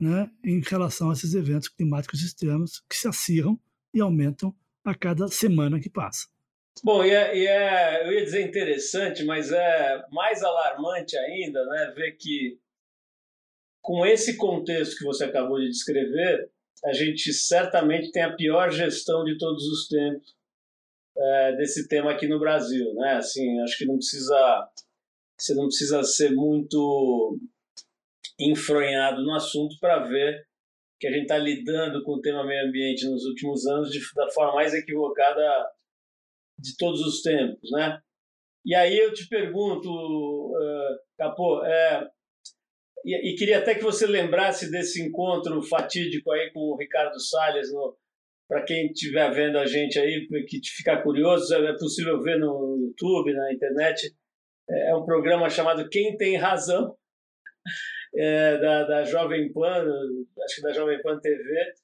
né, 0.00 0.30
em 0.44 0.60
relação 0.60 1.10
a 1.10 1.12
esses 1.12 1.34
eventos 1.34 1.68
climáticos 1.68 2.22
extremos 2.22 2.82
que 2.88 2.96
se 2.96 3.08
acirram 3.08 3.60
e 3.92 4.00
aumentam 4.00 4.54
a 4.84 4.94
cada 4.94 5.28
semana 5.28 5.80
que 5.80 5.90
passa. 5.90 6.28
Bom, 6.82 7.04
e 7.04 7.10
é, 7.10 7.36
e 7.36 7.46
é, 7.46 8.06
eu 8.06 8.12
ia 8.12 8.24
dizer 8.24 8.46
interessante, 8.46 9.24
mas 9.24 9.52
é 9.52 10.04
mais 10.10 10.42
alarmante 10.42 11.16
ainda 11.16 11.64
né, 11.66 11.92
ver 11.94 12.12
que, 12.12 12.58
com 13.82 14.06
esse 14.06 14.36
contexto 14.36 14.96
que 14.96 15.04
você 15.04 15.24
acabou 15.24 15.58
de 15.58 15.68
descrever, 15.68 16.50
a 16.84 16.92
gente 16.92 17.32
certamente 17.32 18.10
tem 18.10 18.22
a 18.22 18.34
pior 18.34 18.70
gestão 18.70 19.24
de 19.24 19.36
todos 19.36 19.62
os 19.66 19.88
tempos 19.88 20.34
é, 21.16 21.56
desse 21.56 21.86
tema 21.86 22.12
aqui 22.12 22.26
no 22.26 22.38
Brasil, 22.38 22.94
né? 22.94 23.16
Assim, 23.16 23.60
acho 23.60 23.76
que 23.76 23.84
não 23.84 23.96
precisa, 23.96 24.68
você 25.36 25.54
não 25.54 25.64
precisa 25.66 26.02
ser 26.02 26.30
muito 26.32 27.38
enfronhado 28.38 29.22
no 29.22 29.34
assunto 29.34 29.76
para 29.78 29.98
ver 30.06 30.46
que 31.00 31.06
a 31.06 31.10
gente 31.10 31.22
está 31.22 31.38
lidando 31.38 32.04
com 32.04 32.12
o 32.12 32.20
tema 32.20 32.44
meio 32.44 32.68
ambiente 32.68 33.08
nos 33.08 33.24
últimos 33.24 33.66
anos 33.66 33.90
de, 33.90 33.98
da 34.14 34.30
forma 34.30 34.54
mais 34.54 34.74
equivocada 34.74 35.42
de 36.58 36.76
todos 36.76 37.00
os 37.00 37.22
tempos, 37.22 37.70
né? 37.72 37.98
E 38.64 38.74
aí 38.74 38.98
eu 38.98 39.12
te 39.14 39.26
pergunto, 39.26 39.88
uh, 39.90 40.98
Capô, 41.16 41.64
é, 41.64 42.06
e, 43.04 43.32
e, 43.32 43.34
queria 43.34 43.58
até 43.58 43.74
que 43.74 43.82
você 43.82 44.06
lembrasse 44.06 44.70
desse 44.70 45.02
encontro 45.02 45.62
fatídico 45.62 46.30
aí 46.30 46.50
com 46.52 46.60
o 46.60 46.76
Ricardo 46.76 47.18
Salles 47.18 47.68
para 48.46 48.62
quem 48.64 48.88
estiver 48.88 49.32
vendo 49.32 49.56
a 49.58 49.64
gente 49.64 49.98
aí, 49.98 50.26
que 50.46 50.60
ficar 50.76 51.02
curioso, 51.02 51.54
é 51.54 51.72
possível 51.78 52.20
ver 52.20 52.38
no 52.38 52.76
YouTube, 52.78 53.32
na 53.32 53.52
internet. 53.52 54.14
É, 54.68 54.90
é 54.90 54.94
um 54.94 55.06
programa 55.06 55.48
chamado 55.48 55.88
Quem 55.88 56.14
Tem 56.18 56.36
Razão, 56.36 56.94
é, 58.14 58.58
da, 58.58 58.84
da 58.84 59.04
Jovem 59.04 59.52
Pan, 59.52 59.86
acho 60.44 60.56
que 60.56 60.62
da 60.62 60.72
Jovem 60.72 61.00
Pan 61.02 61.18
TV, 61.20 61.74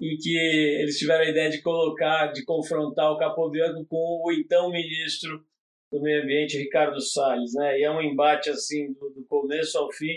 em 0.00 0.16
que 0.16 0.36
eles 0.80 0.98
tiveram 0.98 1.24
a 1.24 1.30
ideia 1.30 1.50
de 1.50 1.62
colocar, 1.62 2.32
de 2.32 2.44
confrontar 2.44 3.12
o 3.12 3.18
Capobianco 3.18 3.86
com 3.86 4.22
o 4.24 4.32
então 4.32 4.70
ministro 4.70 5.44
do 5.90 6.00
Meio 6.02 6.22
Ambiente, 6.22 6.58
Ricardo 6.58 7.00
Salles. 7.00 7.54
Né? 7.54 7.80
E 7.80 7.84
é 7.84 7.90
um 7.90 8.02
embate 8.02 8.50
assim 8.50 8.92
do, 8.92 9.10
do 9.10 9.24
começo 9.26 9.78
ao 9.78 9.90
fim. 9.92 10.14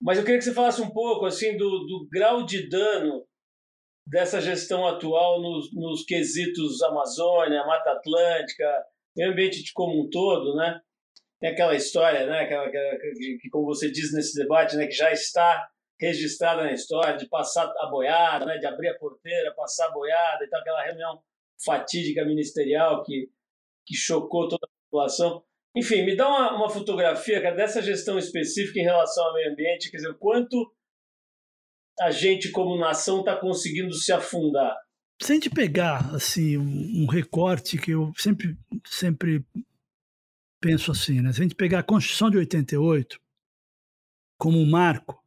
Mas 0.00 0.18
eu 0.18 0.24
queria 0.24 0.38
que 0.38 0.44
você 0.44 0.54
falasse 0.54 0.80
um 0.80 0.90
pouco 0.90 1.26
assim 1.26 1.56
do, 1.56 1.68
do 1.86 2.08
grau 2.10 2.44
de 2.44 2.68
dano 2.68 3.26
dessa 4.06 4.40
gestão 4.40 4.86
atual 4.86 5.40
nos, 5.40 5.74
nos 5.74 6.04
quesitos 6.04 6.82
Amazônia, 6.82 7.66
Mata 7.66 7.92
Atlântica, 7.92 8.84
meio 9.16 9.32
ambiente 9.32 9.72
como 9.72 10.02
um 10.02 10.10
todo, 10.10 10.54
né? 10.56 10.80
Tem 11.44 11.52
aquela 11.52 11.76
história, 11.76 12.26
né? 12.26 12.40
Aquela, 12.40 12.70
que, 12.70 13.38
que, 13.42 13.50
como 13.50 13.66
você 13.66 13.90
diz 13.90 14.14
nesse 14.14 14.34
debate, 14.34 14.76
né? 14.76 14.86
Que 14.86 14.94
já 14.94 15.12
está 15.12 15.68
registrada 16.00 16.62
na 16.62 16.72
história 16.72 17.18
de 17.18 17.28
passar 17.28 17.70
a 17.80 17.86
boiada, 17.90 18.46
né? 18.46 18.56
De 18.56 18.64
abrir 18.64 18.88
a 18.88 18.98
porteira, 18.98 19.52
passar 19.54 19.88
a 19.88 19.90
boiada, 19.90 20.42
então 20.42 20.58
aquela 20.58 20.82
reunião 20.82 21.22
fatídica 21.62 22.24
ministerial 22.24 23.04
que 23.04 23.28
que 23.86 23.94
chocou 23.94 24.48
toda 24.48 24.66
a 24.66 24.84
população. 24.86 25.44
Enfim, 25.76 26.06
me 26.06 26.16
dá 26.16 26.26
uma, 26.26 26.56
uma 26.56 26.70
fotografia 26.70 27.42
cara, 27.42 27.54
dessa 27.54 27.82
gestão 27.82 28.18
específica 28.18 28.80
em 28.80 28.84
relação 28.84 29.22
ao 29.26 29.34
meio 29.34 29.52
ambiente, 29.52 29.90
quer 29.90 29.98
dizer, 29.98 30.12
o 30.12 30.18
quanto 30.18 30.72
a 32.00 32.10
gente 32.10 32.50
como 32.50 32.78
nação 32.78 33.20
está 33.20 33.36
conseguindo 33.36 33.92
se 33.92 34.10
afundar? 34.10 34.74
Se 35.20 35.32
a 35.32 35.34
gente 35.34 35.50
pegar 35.50 36.14
assim 36.14 36.56
um, 36.56 37.06
recorte 37.06 37.76
que 37.76 37.90
eu 37.90 38.12
sempre 38.16 38.56
sempre 38.86 39.44
penso 40.64 40.90
assim, 40.90 41.20
né? 41.20 41.30
Se 41.30 41.40
a 41.40 41.42
gente 41.42 41.54
pegar 41.54 41.80
a 41.80 41.82
Constituição 41.82 42.30
de 42.30 42.38
88 42.38 43.20
como 44.38 44.58
um 44.58 44.64
marco 44.64 45.22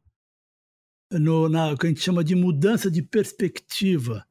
no, 1.12 1.48
na 1.48 1.76
que 1.76 1.86
a 1.86 1.88
gente 1.88 2.00
chama 2.00 2.24
de 2.24 2.34
mudança 2.34 2.90
de 2.90 3.00
perspectiva 3.02 4.26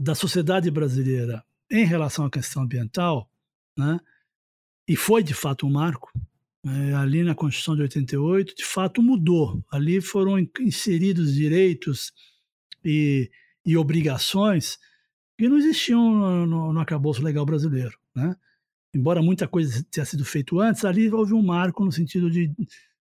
da 0.00 0.12
sociedade 0.12 0.68
brasileira 0.72 1.44
em 1.70 1.84
relação 1.84 2.26
à 2.26 2.30
questão 2.30 2.64
ambiental, 2.64 3.30
né? 3.78 4.00
E 4.88 4.96
foi 4.96 5.22
de 5.22 5.32
fato 5.32 5.68
um 5.68 5.70
marco, 5.70 6.10
é, 6.66 6.94
ali 6.94 7.22
na 7.22 7.36
Constituição 7.36 7.76
de 7.76 7.82
88, 7.82 8.56
de 8.56 8.64
fato 8.64 9.00
mudou. 9.00 9.64
Ali 9.70 10.00
foram 10.00 10.36
inseridos 10.58 11.32
direitos 11.32 12.12
e, 12.84 13.30
e 13.64 13.76
obrigações 13.76 14.80
que 15.38 15.48
não 15.48 15.58
existiam 15.58 16.44
no, 16.44 16.72
no 16.72 16.80
arcabouço 16.80 17.22
legal 17.22 17.46
brasileiro. 17.46 17.96
Né? 18.12 18.36
Embora 18.94 19.20
muita 19.20 19.48
coisa 19.48 19.84
tenha 19.90 20.04
sido 20.04 20.24
feito 20.24 20.60
antes, 20.60 20.84
ali 20.84 21.10
houve 21.10 21.34
um 21.34 21.42
marco 21.42 21.84
no 21.84 21.90
sentido 21.90 22.30
de 22.30 22.52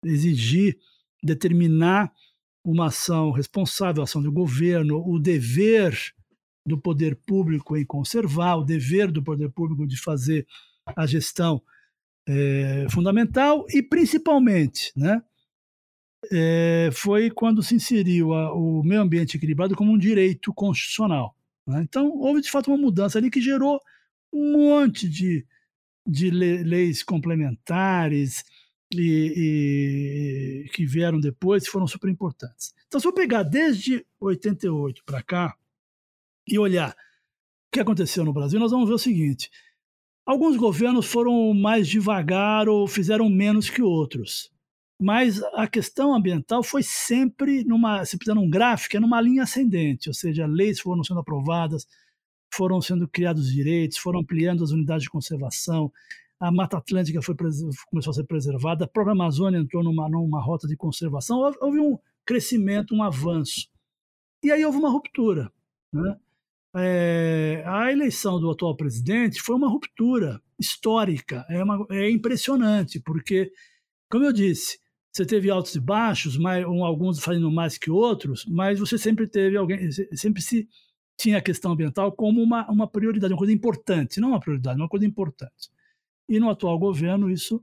exigir, 0.04 0.76
determinar 1.22 2.12
uma 2.64 2.86
ação 2.86 3.30
responsável, 3.30 4.02
ação 4.02 4.22
do 4.22 4.30
governo, 4.30 5.02
o 5.06 5.18
dever 5.18 5.98
do 6.66 6.78
poder 6.78 7.16
público 7.16 7.76
em 7.76 7.84
conservar, 7.84 8.56
o 8.56 8.64
dever 8.64 9.10
do 9.10 9.22
poder 9.22 9.50
público 9.50 9.86
de 9.86 9.96
fazer 9.96 10.46
a 10.84 11.06
gestão 11.06 11.62
é, 12.28 12.86
fundamental 12.90 13.64
e 13.70 13.82
principalmente, 13.82 14.92
né, 14.94 15.22
é, 16.30 16.90
foi 16.92 17.30
quando 17.30 17.62
se 17.62 17.74
inseriu 17.74 18.34
a, 18.34 18.52
o 18.54 18.82
meio 18.82 19.00
ambiente 19.00 19.36
equilibrado 19.36 19.74
como 19.74 19.92
um 19.92 19.98
direito 19.98 20.52
constitucional. 20.52 21.34
Né? 21.66 21.82
Então 21.82 22.10
houve 22.18 22.42
de 22.42 22.50
fato 22.50 22.70
uma 22.70 22.76
mudança 22.76 23.18
ali 23.18 23.30
que 23.30 23.40
gerou 23.40 23.80
um 24.32 24.52
monte 24.52 25.08
de, 25.08 25.46
de 26.10 26.30
leis 26.30 27.02
complementares 27.02 28.44
e, 28.92 30.64
e, 30.66 30.70
que 30.70 30.84
vieram 30.84 31.20
depois 31.20 31.68
foram 31.68 31.86
super 31.86 32.10
importantes. 32.10 32.74
Então 32.88 32.98
se 32.98 33.06
eu 33.06 33.12
pegar 33.12 33.44
desde 33.44 34.04
88 34.18 35.04
para 35.04 35.22
cá 35.22 35.56
e 36.46 36.58
olhar 36.58 36.90
o 36.90 36.96
que 37.72 37.80
aconteceu 37.80 38.24
no 38.24 38.32
Brasil, 38.32 38.58
nós 38.58 38.72
vamos 38.72 38.88
ver 38.88 38.94
o 38.94 38.98
seguinte: 38.98 39.48
alguns 40.26 40.56
governos 40.56 41.06
foram 41.06 41.54
mais 41.54 41.86
devagar 41.86 42.68
ou 42.68 42.88
fizeram 42.88 43.28
menos 43.28 43.70
que 43.70 43.80
outros. 43.80 44.50
Mas 45.02 45.42
a 45.54 45.66
questão 45.66 46.14
ambiental 46.14 46.62
foi 46.62 46.82
sempre 46.82 47.64
numa, 47.64 48.04
se 48.04 48.18
precisar 48.18 48.38
um 48.38 48.50
gráfico, 48.50 48.96
é 48.98 49.00
numa 49.00 49.18
linha 49.18 49.44
ascendente, 49.44 50.10
ou 50.10 50.14
seja, 50.14 50.46
leis 50.46 50.78
foram 50.78 51.02
sendo 51.02 51.20
aprovadas, 51.20 51.86
foram 52.52 52.80
sendo 52.80 53.08
criados 53.08 53.52
direitos, 53.52 53.98
foram 53.98 54.20
ampliando 54.20 54.64
as 54.64 54.70
unidades 54.70 55.04
de 55.04 55.10
conservação, 55.10 55.92
a 56.40 56.50
Mata 56.50 56.78
Atlântica 56.78 57.20
foi, 57.20 57.34
começou 57.90 58.10
a 58.10 58.14
ser 58.14 58.24
preservada, 58.24 58.86
a 58.86 58.88
própria 58.88 59.12
Amazônia 59.12 59.58
entrou 59.58 59.84
numa, 59.84 60.08
numa 60.08 60.40
rota 60.40 60.66
de 60.66 60.74
conservação, 60.74 61.38
houve, 61.38 61.58
houve 61.60 61.80
um 61.80 61.98
crescimento, 62.24 62.94
um 62.94 63.02
avanço. 63.02 63.68
E 64.42 64.50
aí 64.50 64.64
houve 64.64 64.78
uma 64.78 64.88
ruptura. 64.88 65.52
Né? 65.92 66.16
É, 66.74 67.62
a 67.66 67.92
eleição 67.92 68.40
do 68.40 68.50
atual 68.50 68.74
presidente 68.74 69.42
foi 69.42 69.54
uma 69.54 69.68
ruptura 69.68 70.40
histórica, 70.58 71.44
é, 71.50 71.62
uma, 71.62 71.86
é 71.90 72.10
impressionante, 72.10 73.00
porque, 73.00 73.52
como 74.08 74.24
eu 74.24 74.32
disse, 74.32 74.78
você 75.12 75.26
teve 75.26 75.50
altos 75.50 75.74
e 75.74 75.80
baixos, 75.80 76.38
alguns 76.84 77.18
fazendo 77.18 77.50
mais 77.50 77.76
que 77.76 77.90
outros, 77.90 78.46
mas 78.46 78.78
você 78.78 78.96
sempre 78.96 79.26
teve 79.26 79.56
alguém, 79.56 79.90
sempre 80.12 80.40
se 80.40 80.68
tinha 81.20 81.36
a 81.36 81.42
questão 81.42 81.72
ambiental 81.72 82.10
como 82.12 82.42
uma, 82.42 82.68
uma 82.70 82.86
prioridade, 82.86 83.32
uma 83.32 83.38
coisa 83.38 83.52
importante, 83.52 84.20
não 84.20 84.30
uma 84.30 84.40
prioridade, 84.40 84.80
uma 84.80 84.88
coisa 84.88 85.04
importante. 85.04 85.70
E 86.26 86.40
no 86.40 86.48
atual 86.48 86.78
governo 86.78 87.30
isso 87.30 87.62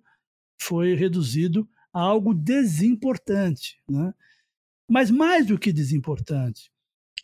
foi 0.61 0.93
reduzido 0.93 1.67
a 1.91 1.99
algo 2.01 2.33
desimportante, 2.33 3.81
né? 3.89 4.13
Mas 4.87 5.09
mais 5.09 5.47
do 5.47 5.57
que 5.57 5.73
desimportante, 5.73 6.71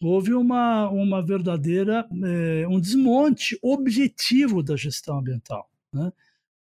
houve 0.02 0.34
uma, 0.34 0.90
uma 0.90 1.22
verdadeira 1.22 2.06
é, 2.12 2.68
um 2.68 2.80
desmonte 2.80 3.58
objetivo 3.62 4.64
da 4.64 4.76
gestão 4.76 5.20
ambiental, 5.20 5.70
né? 5.94 6.12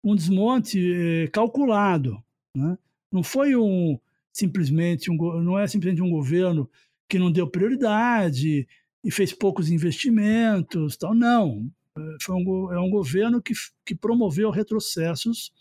um 0.03 0.15
desmonte 0.15 0.79
é, 0.93 1.27
calculado, 1.27 2.23
né? 2.55 2.77
não 3.11 3.23
foi 3.23 3.55
um 3.55 3.99
simplesmente 4.31 5.11
um 5.11 5.15
não 5.41 5.59
é 5.59 5.67
simplesmente 5.67 6.01
um 6.01 6.09
governo 6.09 6.69
que 7.09 7.19
não 7.19 7.31
deu 7.31 7.49
prioridade 7.49 8.67
e 9.03 9.11
fez 9.11 9.33
poucos 9.33 9.69
investimentos, 9.69 10.97
tal, 10.97 11.13
não, 11.13 11.69
é, 11.97 12.01
foi 12.21 12.35
um, 12.35 12.73
é 12.73 12.79
um 12.79 12.89
governo 12.89 13.41
que, 13.41 13.53
que 13.85 13.95
promoveu 13.95 14.49
retrocessos, 14.49 15.51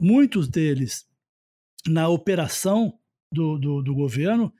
muitos 0.00 0.48
deles 0.48 1.06
na 1.86 2.08
operação 2.08 2.98
do, 3.32 3.58
do, 3.58 3.82
do 3.82 3.94
governo, 3.94 4.52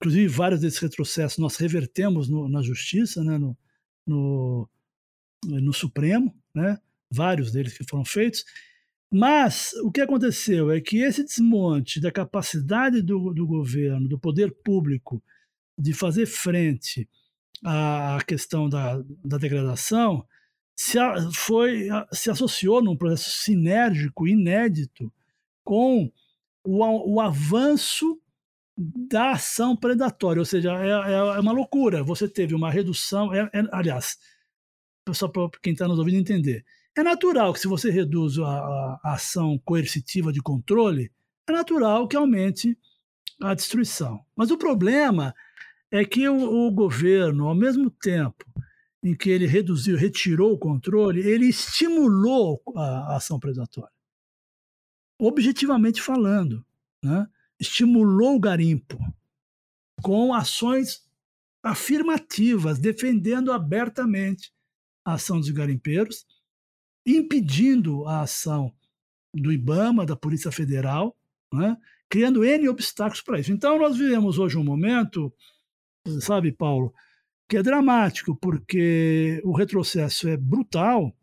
Inclusive, 0.00 0.28
vários 0.28 0.60
desses 0.62 0.78
retrocessos 0.78 1.36
nós 1.36 1.56
revertemos 1.56 2.26
no, 2.26 2.48
na 2.48 2.62
justiça, 2.62 3.22
né, 3.22 3.36
no, 3.36 3.54
no, 4.06 4.68
no 5.44 5.72
Supremo, 5.74 6.34
né, 6.54 6.78
vários 7.10 7.52
deles 7.52 7.76
que 7.76 7.84
foram 7.84 8.04
feitos. 8.04 8.42
Mas 9.12 9.74
o 9.84 9.90
que 9.92 10.00
aconteceu 10.00 10.70
é 10.70 10.80
que 10.80 11.02
esse 11.02 11.22
desmonte 11.22 12.00
da 12.00 12.10
capacidade 12.10 13.02
do, 13.02 13.34
do 13.34 13.46
governo, 13.46 14.08
do 14.08 14.18
poder 14.18 14.50
público, 14.64 15.22
de 15.80 15.92
fazer 15.92 16.26
frente 16.26 17.08
à 17.64 18.18
questão 18.26 18.68
da, 18.68 19.02
da 19.24 19.38
degradação, 19.38 20.26
se, 20.76 20.98
a, 20.98 21.14
foi, 21.32 21.88
se 22.12 22.30
associou 22.30 22.82
num 22.82 22.96
processo 22.96 23.30
sinérgico, 23.42 24.26
inédito, 24.26 25.12
com 25.62 26.10
o, 26.64 27.14
o 27.14 27.20
avanço 27.20 28.20
da 28.76 29.32
ação 29.32 29.76
predatória, 29.76 30.40
ou 30.40 30.46
seja, 30.46 30.72
é, 30.82 31.12
é, 31.12 31.14
é 31.14 31.40
uma 31.40 31.52
loucura. 31.52 32.02
Você 32.02 32.28
teve 32.28 32.54
uma 32.54 32.70
redução, 32.70 33.32
é, 33.34 33.50
é 33.52 33.62
aliás, 33.72 34.18
só 35.12 35.28
para 35.28 35.50
quem 35.62 35.72
está 35.72 35.86
nos 35.86 35.98
ouvindo 35.98 36.16
entender, 36.16 36.64
é 36.96 37.02
natural 37.02 37.52
que 37.52 37.60
se 37.60 37.68
você 37.68 37.90
reduz 37.90 38.38
a, 38.38 38.46
a, 38.46 39.00
a, 39.04 39.12
ação 39.14 39.58
coercitiva 39.64 40.32
de 40.32 40.40
controle, 40.40 41.12
é 41.46 41.52
natural 41.52 42.08
que 42.08 42.16
aumente 42.16 42.76
a 43.40 43.54
destruição. 43.54 44.24
Mas 44.34 44.50
o 44.50 44.58
problema 44.58 45.34
é 45.90 46.04
que 46.04 46.28
o, 46.28 46.66
o 46.66 46.70
governo, 46.70 47.48
ao 47.48 47.54
mesmo 47.54 47.90
tempo 47.90 48.44
em 49.02 49.16
que 49.16 49.30
ele 49.30 49.46
reduziu, 49.46 49.96
retirou 49.96 50.52
o 50.52 50.58
controle, 50.58 51.20
ele 51.20 51.46
estimulou 51.46 52.62
a, 52.76 53.12
a 53.12 53.16
ação 53.16 53.40
predatória. 53.40 53.92
Objetivamente 55.18 56.00
falando, 56.00 56.64
né? 57.02 57.26
estimulou 57.58 58.36
o 58.36 58.40
garimpo 58.40 58.98
com 60.02 60.32
ações 60.32 61.04
afirmativas, 61.62 62.78
defendendo 62.78 63.52
abertamente 63.52 64.52
a 65.04 65.14
ação 65.14 65.38
dos 65.38 65.50
garimpeiros, 65.50 66.26
impedindo 67.06 68.06
a 68.06 68.22
ação 68.22 68.74
do 69.34 69.52
IBAMA, 69.52 70.06
da 70.06 70.16
Polícia 70.16 70.50
Federal, 70.50 71.16
né? 71.52 71.76
criando 72.08 72.44
N 72.44 72.68
obstáculos 72.68 73.22
para 73.22 73.38
isso. 73.38 73.52
Então, 73.52 73.78
nós 73.78 73.96
vivemos 73.96 74.38
hoje 74.38 74.56
um 74.56 74.64
momento, 74.64 75.32
sabe, 76.20 76.52
Paulo, 76.52 76.94
que 77.48 77.56
é 77.56 77.62
dramático, 77.62 78.36
porque 78.36 79.40
o 79.44 79.52
retrocesso 79.52 80.28
é 80.28 80.36
brutal. 80.36 81.14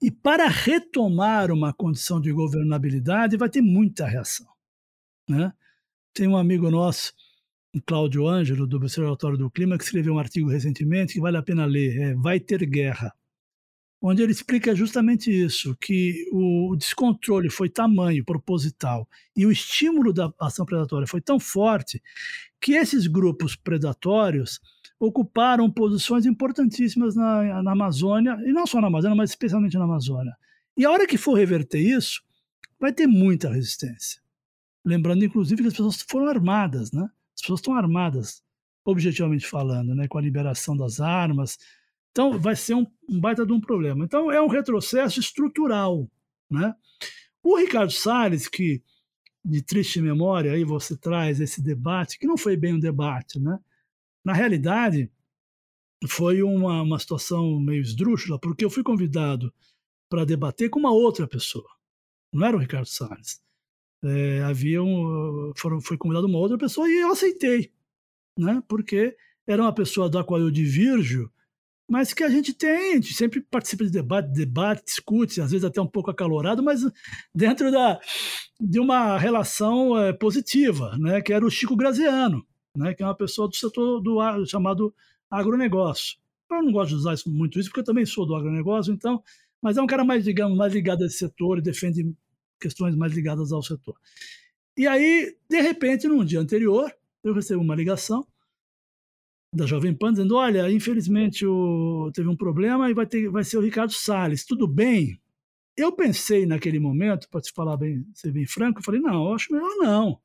E 0.00 0.10
para 0.10 0.48
retomar 0.48 1.50
uma 1.50 1.72
condição 1.72 2.20
de 2.20 2.32
governabilidade, 2.32 3.36
vai 3.36 3.48
ter 3.48 3.60
muita 3.60 4.06
reação. 4.06 4.46
Né? 5.28 5.52
Tem 6.14 6.26
um 6.26 6.36
amigo 6.36 6.70
nosso, 6.70 7.12
o 7.74 7.80
Cláudio 7.82 8.26
Ângelo, 8.26 8.66
do 8.66 8.76
Observatório 8.76 9.38
do 9.38 9.50
Clima, 9.50 9.76
que 9.76 9.84
escreveu 9.84 10.14
um 10.14 10.18
artigo 10.18 10.48
recentemente 10.48 11.14
que 11.14 11.20
vale 11.20 11.36
a 11.36 11.42
pena 11.42 11.64
ler, 11.64 11.96
é 11.98 12.14
Vai 12.14 12.40
Ter 12.40 12.64
Guerra, 12.66 13.14
onde 14.00 14.22
ele 14.22 14.32
explica 14.32 14.74
justamente 14.74 15.30
isso, 15.30 15.76
que 15.76 16.26
o 16.32 16.74
descontrole 16.76 17.50
foi 17.50 17.68
tamanho, 17.68 18.24
proposital, 18.24 19.06
e 19.36 19.44
o 19.44 19.52
estímulo 19.52 20.12
da 20.12 20.32
ação 20.40 20.64
predatória 20.64 21.06
foi 21.06 21.20
tão 21.20 21.38
forte 21.38 22.02
que 22.60 22.72
esses 22.72 23.06
grupos 23.06 23.56
predatórios 23.56 24.60
ocuparam 24.98 25.70
posições 25.70 26.26
importantíssimas 26.26 27.14
na, 27.14 27.62
na 27.62 27.72
Amazônia, 27.72 28.38
e 28.44 28.52
não 28.52 28.66
só 28.66 28.80
na 28.80 28.86
Amazônia, 28.86 29.16
mas 29.16 29.30
especialmente 29.30 29.76
na 29.76 29.84
Amazônia. 29.84 30.34
E 30.76 30.84
a 30.84 30.90
hora 30.90 31.06
que 31.06 31.18
for 31.18 31.34
reverter 31.34 31.80
isso, 31.80 32.22
vai 32.78 32.92
ter 32.92 33.06
muita 33.06 33.50
resistência. 33.50 34.20
Lembrando, 34.84 35.24
inclusive, 35.24 35.62
que 35.62 35.68
as 35.68 35.74
pessoas 35.74 36.02
foram 36.08 36.26
armadas, 36.26 36.90
né? 36.92 37.08
As 37.34 37.42
pessoas 37.42 37.60
estão 37.60 37.74
armadas, 37.74 38.42
objetivamente 38.84 39.46
falando, 39.46 39.94
né? 39.94 40.08
Com 40.08 40.16
a 40.16 40.22
liberação 40.22 40.76
das 40.76 41.00
armas. 41.00 41.58
Então, 42.10 42.38
vai 42.38 42.56
ser 42.56 42.74
um, 42.74 42.86
um 43.08 43.20
baita 43.20 43.46
de 43.46 43.52
um 43.52 43.60
problema. 43.60 44.04
Então, 44.04 44.30
é 44.30 44.40
um 44.40 44.48
retrocesso 44.48 45.20
estrutural, 45.20 46.10
né? 46.50 46.74
O 47.42 47.56
Ricardo 47.56 47.92
Salles, 47.92 48.48
que 48.48 48.82
de 49.44 49.62
triste 49.62 50.00
memória, 50.00 50.52
aí 50.52 50.64
você 50.64 50.96
traz 50.96 51.40
esse 51.40 51.62
debate, 51.62 52.18
que 52.18 52.26
não 52.26 52.36
foi 52.36 52.56
bem 52.56 52.74
um 52.74 52.80
debate, 52.80 53.40
né? 53.40 53.58
Na 54.24 54.34
realidade, 54.34 55.10
foi 56.08 56.42
uma, 56.42 56.82
uma 56.82 56.98
situação 56.98 57.58
meio 57.60 57.80
esdrúxula, 57.80 58.38
porque 58.38 58.64
eu 58.64 58.70
fui 58.70 58.82
convidado 58.82 59.52
para 60.10 60.24
debater 60.24 60.68
com 60.68 60.78
uma 60.78 60.92
outra 60.92 61.26
pessoa. 61.26 61.68
Não 62.32 62.46
era 62.46 62.56
o 62.56 62.60
Ricardo 62.60 62.86
Salles 62.86 63.40
é, 64.02 64.42
havia 64.42 64.82
um, 64.82 65.52
foram, 65.56 65.80
foi 65.80 65.96
convidada 65.96 66.26
uma 66.26 66.38
outra 66.38 66.58
pessoa 66.58 66.88
e 66.88 67.00
eu 67.02 67.12
aceitei, 67.12 67.72
né? 68.38 68.62
Porque 68.68 69.16
era 69.46 69.62
uma 69.62 69.74
pessoa 69.74 70.08
da 70.08 70.24
qual 70.24 70.40
eu 70.40 70.50
divirjo, 70.50 71.30
mas 71.90 72.14
que 72.14 72.22
a 72.22 72.28
gente 72.28 72.54
tem, 72.54 72.92
a 72.92 72.94
gente 72.94 73.14
sempre 73.14 73.40
participa 73.40 73.84
de 73.84 73.90
debate, 73.90 74.28
debate, 74.28 74.84
discute, 74.84 75.40
às 75.40 75.50
vezes 75.50 75.64
até 75.64 75.82
um 75.82 75.88
pouco 75.88 76.08
acalorado, 76.08 76.62
mas 76.62 76.82
dentro 77.34 77.72
da, 77.72 77.98
de 78.60 78.78
uma 78.78 79.18
relação 79.18 79.98
é, 79.98 80.12
positiva, 80.12 80.96
né? 80.96 81.20
Que 81.20 81.32
era 81.32 81.44
o 81.44 81.50
Chico 81.50 81.74
Graziano, 81.74 82.46
né? 82.76 82.94
Que 82.94 83.02
é 83.02 83.06
uma 83.06 83.16
pessoa 83.16 83.48
do 83.48 83.56
setor 83.56 84.00
do 84.00 84.20
chamado 84.46 84.94
agronegócio. 85.28 86.16
Eu 86.48 86.62
não 86.62 86.70
gosto 86.70 86.90
de 86.90 86.94
usar 86.94 87.14
isso, 87.14 87.28
muito 87.28 87.58
isso, 87.58 87.68
porque 87.68 87.80
eu 87.80 87.84
também 87.84 88.06
sou 88.06 88.24
do 88.24 88.36
agronegócio, 88.36 88.94
então, 88.94 89.20
mas 89.60 89.76
é 89.76 89.82
um 89.82 89.86
cara 89.86 90.04
mais, 90.04 90.22
digamos, 90.22 90.56
mais 90.56 90.72
ligado 90.72 91.02
a 91.02 91.06
esse 91.06 91.18
setor 91.18 91.58
e 91.58 91.62
defende 91.62 92.14
questões 92.60 92.94
mais 92.94 93.12
ligadas 93.12 93.50
ao 93.50 93.64
setor. 93.64 93.96
E 94.76 94.86
aí, 94.86 95.36
de 95.48 95.60
repente, 95.60 96.06
num 96.06 96.24
dia 96.24 96.38
anterior, 96.38 96.88
eu 97.24 97.34
recebo 97.34 97.60
uma 97.60 97.74
ligação 97.74 98.24
da 99.52 99.66
Jovem 99.66 99.94
Pan 99.94 100.12
dizendo: 100.12 100.36
Olha, 100.36 100.70
infelizmente 100.70 101.44
o, 101.46 102.10
teve 102.14 102.28
um 102.28 102.36
problema 102.36 102.90
e 102.90 102.94
vai, 102.94 103.06
ter, 103.06 103.28
vai 103.28 103.44
ser 103.44 103.58
o 103.58 103.62
Ricardo 103.62 103.92
Salles. 103.92 104.44
Tudo 104.44 104.66
bem? 104.66 105.20
Eu 105.76 105.92
pensei 105.92 106.46
naquele 106.46 106.78
momento, 106.78 107.28
para 107.28 107.40
te 107.40 107.52
falar 107.52 107.76
bem, 107.76 108.06
ser 108.14 108.32
bem 108.32 108.46
franco, 108.46 108.80
eu 108.80 108.84
falei: 108.84 109.00
Não, 109.00 109.26
eu 109.26 109.34
acho 109.34 109.52
melhor 109.52 109.76
não. 109.78 110.20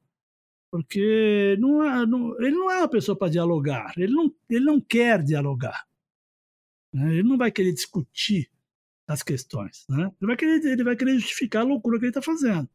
Porque 0.71 1.55
não 1.59 1.83
é, 1.83 2.05
não, 2.05 2.41
ele 2.41 2.55
não 2.55 2.69
é 2.69 2.79
uma 2.79 2.89
pessoa 2.89 3.17
para 3.17 3.31
dialogar, 3.31 3.93
ele 3.97 4.13
não, 4.13 4.33
ele 4.49 4.65
não 4.65 4.81
quer 4.81 5.23
dialogar. 5.23 5.85
Né? 6.93 7.13
Ele 7.13 7.23
não 7.23 7.37
vai 7.37 7.51
querer 7.51 7.71
discutir 7.73 8.49
as 9.07 9.23
questões. 9.23 9.85
Né? 9.87 10.11
Ele, 10.19 10.27
vai 10.27 10.35
querer, 10.35 10.65
ele 10.65 10.83
vai 10.83 10.95
querer 10.95 11.17
justificar 11.19 11.61
a 11.61 11.65
loucura 11.65 11.97
que 11.97 12.05
ele 12.05 12.09
está 12.09 12.21
fazendo. 12.21 12.69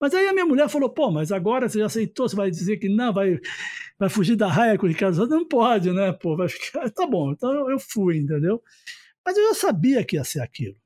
Mas 0.00 0.14
aí 0.14 0.26
a 0.28 0.32
minha 0.32 0.46
mulher 0.46 0.68
falou: 0.68 0.90
pô, 0.90 1.10
mas 1.10 1.32
agora 1.32 1.68
você 1.68 1.80
já 1.80 1.86
aceitou, 1.86 2.28
você 2.28 2.36
vai 2.36 2.50
dizer 2.50 2.76
que 2.78 2.88
não, 2.88 3.12
vai, 3.12 3.38
vai 3.98 4.08
fugir 4.08 4.36
da 4.36 4.48
raia 4.48 4.78
com 4.78 4.86
o 4.86 4.88
Ricardo? 4.88 5.26
Não 5.26 5.46
pode, 5.46 5.92
né? 5.92 6.12
Pô, 6.12 6.36
vai 6.36 6.48
ficar. 6.48 6.88
Tá 6.92 7.06
bom, 7.06 7.32
então 7.32 7.70
eu 7.70 7.78
fui, 7.78 8.18
entendeu? 8.18 8.62
Mas 9.24 9.36
eu 9.36 9.48
já 9.48 9.54
sabia 9.54 10.04
que 10.04 10.16
ia 10.16 10.24
ser 10.24 10.40
aquilo. 10.40 10.76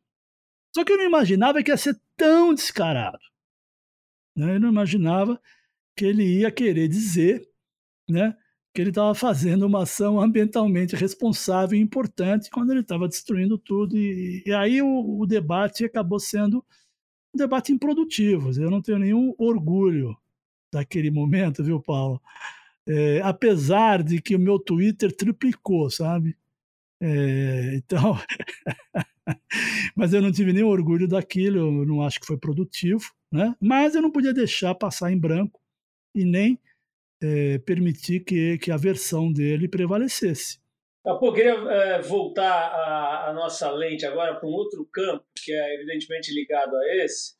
Só 0.74 0.84
que 0.84 0.92
eu 0.92 0.96
não 0.96 1.04
imaginava 1.04 1.62
que 1.62 1.70
ia 1.70 1.76
ser 1.76 2.00
tão 2.16 2.54
descarado. 2.54 3.18
Né? 4.34 4.56
Eu 4.56 4.60
não 4.60 4.70
imaginava 4.70 5.40
que 5.96 6.04
ele 6.04 6.40
ia 6.40 6.50
querer 6.50 6.88
dizer 6.88 7.46
né, 8.08 8.34
que 8.74 8.80
ele 8.80 8.90
estava 8.90 9.14
fazendo 9.14 9.66
uma 9.66 9.82
ação 9.82 10.20
ambientalmente 10.20 10.96
responsável 10.96 11.78
e 11.78 11.82
importante 11.82 12.50
quando 12.50 12.70
ele 12.70 12.80
estava 12.80 13.06
destruindo 13.06 13.58
tudo. 13.58 13.96
E, 13.96 14.42
e 14.46 14.52
aí 14.52 14.80
o, 14.80 15.20
o 15.20 15.26
debate 15.26 15.84
acabou 15.84 16.18
sendo 16.18 16.64
um 17.34 17.38
debate 17.38 17.72
improdutivo. 17.72 18.50
Eu 18.60 18.70
não 18.70 18.82
tenho 18.82 18.98
nenhum 18.98 19.34
orgulho 19.38 20.16
daquele 20.72 21.10
momento, 21.10 21.62
viu, 21.62 21.80
Paulo? 21.80 22.20
É, 22.86 23.20
apesar 23.22 24.02
de 24.02 24.20
que 24.20 24.34
o 24.34 24.40
meu 24.40 24.58
Twitter 24.58 25.14
triplicou, 25.14 25.90
sabe? 25.90 26.36
É, 27.00 27.74
então, 27.76 28.16
mas 29.96 30.12
eu 30.12 30.22
não 30.22 30.32
tive 30.32 30.52
nenhum 30.52 30.68
orgulho 30.68 31.08
daquilo, 31.08 31.58
eu 31.58 31.86
não 31.86 32.02
acho 32.02 32.20
que 32.20 32.26
foi 32.26 32.36
produtivo, 32.38 33.04
né? 33.30 33.54
Mas 33.60 33.94
eu 33.94 34.02
não 34.02 34.10
podia 34.10 34.32
deixar 34.32 34.74
passar 34.74 35.12
em 35.12 35.18
branco 35.18 35.60
e 36.14 36.24
nem 36.24 36.58
é, 37.20 37.58
permitir 37.58 38.20
que, 38.20 38.58
que 38.58 38.70
a 38.70 38.76
versão 38.76 39.32
dele 39.32 39.68
prevalecesse. 39.68 40.61
Eu 41.04 41.18
queria 41.32 41.54
é, 41.54 42.00
voltar 42.00 42.46
a, 42.46 43.30
a, 43.30 43.32
nossa 43.32 43.68
lente 43.72 44.06
agora 44.06 44.38
para 44.38 44.48
um 44.48 44.52
outro 44.52 44.86
campo, 44.92 45.24
que 45.44 45.52
é 45.52 45.74
evidentemente 45.74 46.32
ligado 46.32 46.76
a 46.76 46.96
esse, 46.96 47.34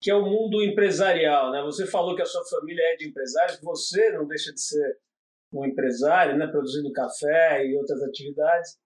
que 0.00 0.10
é 0.10 0.14
o 0.14 0.24
mundo 0.24 0.62
empresarial. 0.62 1.52
Né? 1.52 1.62
Você 1.62 1.86
falou 1.86 2.16
que 2.16 2.22
a 2.22 2.26
sua 2.26 2.42
família 2.46 2.82
é 2.82 2.96
de 2.96 3.06
empresários, 3.06 3.60
você 3.60 4.10
não 4.12 4.26
deixa 4.26 4.50
de 4.50 4.62
ser 4.62 4.98
um 5.52 5.66
empresário, 5.66 6.38
né? 6.38 6.46
produzindo 6.46 6.90
café 6.90 7.66
e 7.66 7.76
outras 7.76 8.02
atividades. 8.02 8.78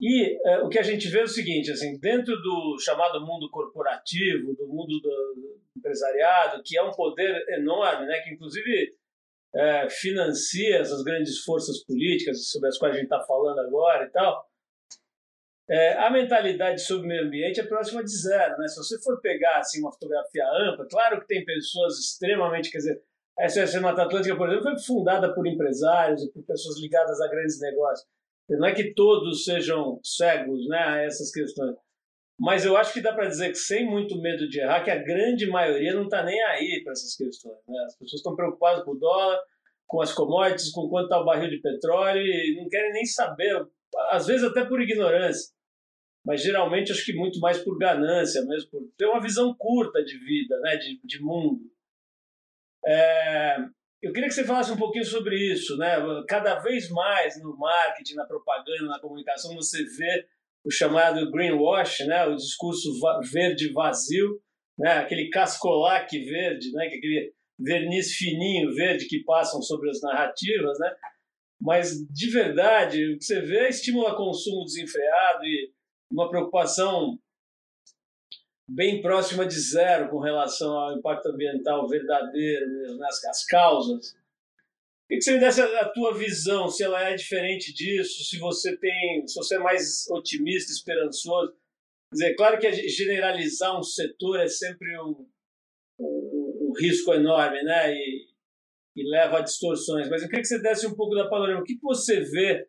E 0.00 0.38
é, 0.48 0.58
o 0.60 0.70
que 0.70 0.78
a 0.78 0.82
gente 0.82 1.08
vê 1.08 1.20
é 1.20 1.24
o 1.24 1.28
seguinte, 1.28 1.70
assim, 1.70 1.98
dentro 1.98 2.34
do 2.36 2.78
chamado 2.80 3.20
mundo 3.20 3.50
corporativo, 3.50 4.54
do 4.54 4.66
mundo 4.66 4.98
do 5.00 5.60
empresariado, 5.76 6.62
que 6.64 6.76
é 6.78 6.82
um 6.82 6.90
poder 6.90 7.46
enorme, 7.50 8.06
né? 8.06 8.18
que 8.20 8.30
inclusive 8.30 8.96
é, 9.56 9.88
financia 9.88 10.78
essas 10.78 11.02
grandes 11.02 11.38
forças 11.42 11.82
políticas 11.84 12.48
sobre 12.50 12.68
as 12.68 12.78
quais 12.78 12.94
a 12.94 12.98
gente 12.98 13.06
está 13.06 13.22
falando 13.22 13.58
agora 13.60 14.04
e 14.04 14.10
tal, 14.10 14.46
é, 15.68 15.94
a 15.94 16.10
mentalidade 16.10 16.80
sobre 16.82 17.06
o 17.06 17.08
meio 17.08 17.24
ambiente 17.24 17.58
é 17.58 17.66
próxima 17.66 18.04
de 18.04 18.10
zero. 18.10 18.56
Né? 18.58 18.68
Se 18.68 18.76
você 18.76 19.02
for 19.02 19.20
pegar 19.20 19.58
assim, 19.58 19.80
uma 19.80 19.92
fotografia 19.92 20.44
ampla, 20.48 20.86
claro 20.88 21.20
que 21.20 21.26
tem 21.26 21.44
pessoas 21.44 21.98
extremamente. 21.98 22.70
Quer 22.70 22.78
dizer, 22.78 23.02
a 23.38 23.48
SOS 23.48 23.74
Mata 23.80 24.02
Atlântica, 24.02 24.36
por 24.36 24.48
exemplo, 24.48 24.70
foi 24.70 24.78
fundada 24.78 25.34
por 25.34 25.46
empresários 25.46 26.22
e 26.22 26.32
por 26.32 26.44
pessoas 26.44 26.78
ligadas 26.80 27.20
a 27.20 27.28
grandes 27.28 27.60
negócios. 27.60 28.08
Não 28.48 28.68
é 28.68 28.72
que 28.72 28.94
todos 28.94 29.44
sejam 29.44 29.98
cegos 30.04 30.68
né, 30.68 30.78
a 30.78 31.02
essas 31.02 31.32
questões. 31.32 31.74
Mas 32.38 32.66
eu 32.66 32.76
acho 32.76 32.92
que 32.92 33.00
dá 33.00 33.14
para 33.14 33.28
dizer 33.28 33.48
que, 33.48 33.56
sem 33.56 33.86
muito 33.86 34.20
medo 34.20 34.46
de 34.48 34.60
errar, 34.60 34.84
que 34.84 34.90
a 34.90 35.02
grande 35.02 35.46
maioria 35.46 35.94
não 35.94 36.04
está 36.04 36.22
nem 36.22 36.40
aí 36.44 36.82
para 36.84 36.92
essas 36.92 37.16
questões. 37.16 37.56
Né? 37.66 37.78
As 37.86 37.96
pessoas 37.96 38.20
estão 38.20 38.36
preocupadas 38.36 38.84
com 38.84 38.90
o 38.90 38.98
dólar, 38.98 39.40
com 39.86 40.02
as 40.02 40.12
commodities, 40.12 40.70
com 40.70 40.88
quanto 40.88 41.04
está 41.04 41.20
o 41.20 41.24
barril 41.24 41.48
de 41.48 41.60
petróleo 41.60 42.20
e 42.20 42.56
não 42.60 42.68
querem 42.68 42.92
nem 42.92 43.06
saber, 43.06 43.66
às 44.10 44.26
vezes 44.26 44.44
até 44.44 44.64
por 44.64 44.80
ignorância, 44.80 45.54
mas 46.24 46.42
geralmente 46.42 46.92
acho 46.92 47.04
que 47.04 47.14
muito 47.14 47.38
mais 47.40 47.58
por 47.58 47.78
ganância 47.78 48.44
mesmo, 48.44 48.70
por 48.70 48.82
ter 48.98 49.06
uma 49.06 49.22
visão 49.22 49.54
curta 49.56 50.04
de 50.04 50.18
vida, 50.18 50.58
né? 50.60 50.76
de, 50.76 51.00
de 51.02 51.22
mundo. 51.22 51.62
É, 52.84 53.56
eu 54.02 54.12
queria 54.12 54.28
que 54.28 54.34
você 54.34 54.44
falasse 54.44 54.70
um 54.70 54.76
pouquinho 54.76 55.04
sobre 55.04 55.36
isso. 55.36 55.76
Né? 55.78 55.96
Cada 56.28 56.56
vez 56.58 56.90
mais 56.90 57.40
no 57.40 57.56
marketing, 57.56 58.14
na 58.14 58.26
propaganda, 58.26 58.86
na 58.86 59.00
comunicação, 59.00 59.54
você 59.54 59.82
vê 59.84 60.26
o 60.66 60.70
chamado 60.70 61.30
greenwash, 61.30 62.00
né, 62.06 62.26
o 62.26 62.34
discurso 62.34 62.90
verde 63.32 63.72
vazio, 63.72 64.40
né, 64.76 64.98
aquele 64.98 65.30
cascolaque 65.30 66.18
verde, 66.24 66.72
né, 66.72 66.86
é 66.86 66.88
aquele 66.88 67.32
verniz 67.58 68.12
fininho 68.12 68.74
verde 68.74 69.06
que 69.06 69.22
passam 69.22 69.62
sobre 69.62 69.88
as 69.88 70.00
narrativas, 70.02 70.78
né? 70.78 70.94
Mas 71.58 71.96
de 72.10 72.30
verdade, 72.30 73.14
o 73.14 73.18
que 73.18 73.24
você 73.24 73.40
vê 73.40 73.60
é 73.60 73.68
estimula 73.70 74.16
consumo 74.16 74.64
desenfreado 74.64 75.44
e 75.44 75.72
uma 76.10 76.28
preocupação 76.28 77.18
bem 78.68 79.00
próxima 79.00 79.46
de 79.46 79.58
zero 79.58 80.10
com 80.10 80.18
relação 80.18 80.76
ao 80.76 80.98
impacto 80.98 81.28
ambiental 81.28 81.88
verdadeiro, 81.88 82.66
né, 82.98 83.06
as, 83.06 83.24
as 83.24 83.44
causas. 83.46 84.14
Que 85.08 85.20
você 85.20 85.32
me 85.32 85.38
desse 85.38 85.60
a, 85.60 85.88
tua 85.90 86.14
visão, 86.14 86.68
se 86.68 86.82
ela 86.82 87.08
é 87.08 87.14
diferente 87.14 87.72
disso, 87.72 88.24
se 88.24 88.38
você 88.38 88.76
tem, 88.76 89.26
se 89.26 89.36
você 89.36 89.54
é 89.54 89.58
mais 89.58 90.08
otimista, 90.10 90.72
esperançoso. 90.72 91.52
Quer 91.52 92.16
dizer, 92.16 92.34
claro 92.34 92.58
que 92.58 92.88
generalizar 92.88 93.78
um 93.78 93.82
setor 93.82 94.40
é 94.40 94.48
sempre 94.48 94.98
um, 95.00 95.28
um, 95.98 96.68
um 96.68 96.72
risco 96.80 97.14
enorme, 97.14 97.62
né? 97.62 97.94
E, 97.94 98.26
e, 98.96 99.10
leva 99.10 99.38
a 99.38 99.42
distorções. 99.42 100.08
Mas 100.08 100.22
eu 100.22 100.28
queria 100.28 100.42
que 100.42 100.48
você 100.48 100.60
desse 100.60 100.86
um 100.86 100.94
pouco 100.94 101.14
da 101.14 101.28
panorama. 101.28 101.60
O 101.60 101.64
que 101.64 101.78
você 101.80 102.20
vê 102.20 102.66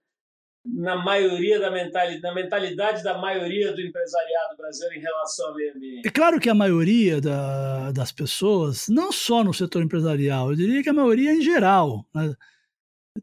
na 0.66 0.98
maioria 0.98 1.60
da 1.60 1.72
mentalidade, 1.72 2.22
na 2.22 2.34
mentalidade 2.34 3.04
da 3.04 3.18
maioria 3.18 3.74
do 3.74 3.82
empresariado 3.82 4.58
brasileiro 4.58 4.96
em 4.96 5.02
relação 5.02 5.48
ao 5.48 5.56
meio 5.56 5.76
ambiente? 5.76 6.08
É 6.08 6.12
claro 6.12 6.40
que 6.40 6.50
a 6.50 6.56
maioria 6.56 7.22
da, 7.22 7.92
das 7.92 8.12
pessoas, 8.12 8.88
não 8.88 9.12
só 9.12 9.44
no 9.44 9.54
setor 9.54 9.84
empresarial, 9.84 10.50
eu 10.50 10.56
diria 10.56 10.84
que 10.84 10.90
a 10.90 10.94
maioria 10.94 11.34
em 11.34 11.42
geral, 11.42 12.06
né, 12.14 12.34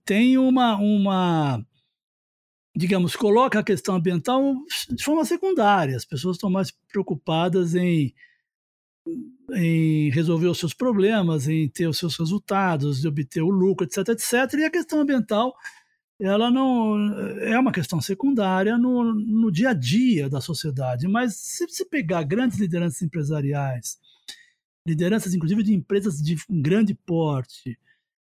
tem 0.05 0.39
uma, 0.39 0.77
uma, 0.77 1.65
digamos, 2.75 3.15
coloca 3.15 3.59
a 3.59 3.65
questão 3.65 3.97
ambiental 3.97 4.55
de 4.91 5.05
forma 5.05 5.25
secundária. 5.25 5.97
As 5.97 6.05
pessoas 6.05 6.37
estão 6.37 6.51
mais 6.51 6.71
preocupadas 6.89 7.75
em 7.75 8.15
em 9.53 10.11
resolver 10.11 10.47
os 10.47 10.59
seus 10.59 10.73
problemas, 10.73 11.47
em 11.47 11.69
ter 11.69 11.87
os 11.87 11.99
seus 11.99 12.17
resultados, 12.17 13.01
de 13.01 13.09
obter 13.09 13.43
o 13.43 13.51
lucro, 13.51 13.87
etc, 13.87 14.09
etc. 14.09 14.55
E 14.55 14.65
a 14.65 14.71
questão 14.71 15.01
ambiental 15.01 15.55
ela 16.25 16.51
não 16.51 16.97
é 17.41 17.59
uma 17.59 17.73
questão 17.73 18.01
secundária 18.01 18.79
no, 18.79 19.15
no 19.15 19.53
dia 19.53 19.71
a 19.71 19.75
dia 19.75 20.29
da 20.29 20.41
sociedade. 20.41 21.07
Mas 21.07 21.37
se 21.37 21.67
você 21.67 21.85
pegar 21.85 22.23
grandes 22.23 22.59
lideranças 22.59 23.03
empresariais, 23.03 23.99
lideranças 24.87 25.35
inclusive 25.35 25.63
de 25.63 25.75
empresas 25.75 26.23
de 26.23 26.37
grande 26.49 26.95
porte, 26.95 27.79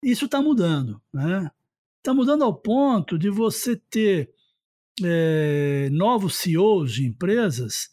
isso 0.02 0.24
está 0.24 0.42
mudando, 0.42 1.00
né? 1.12 1.50
Está 1.98 2.14
mudando 2.14 2.44
ao 2.44 2.54
ponto 2.54 3.18
de 3.18 3.30
você 3.30 3.76
ter 3.76 4.30
é, 5.02 5.88
novos 5.90 6.36
CEOs 6.36 6.92
de 6.92 7.06
empresas 7.06 7.90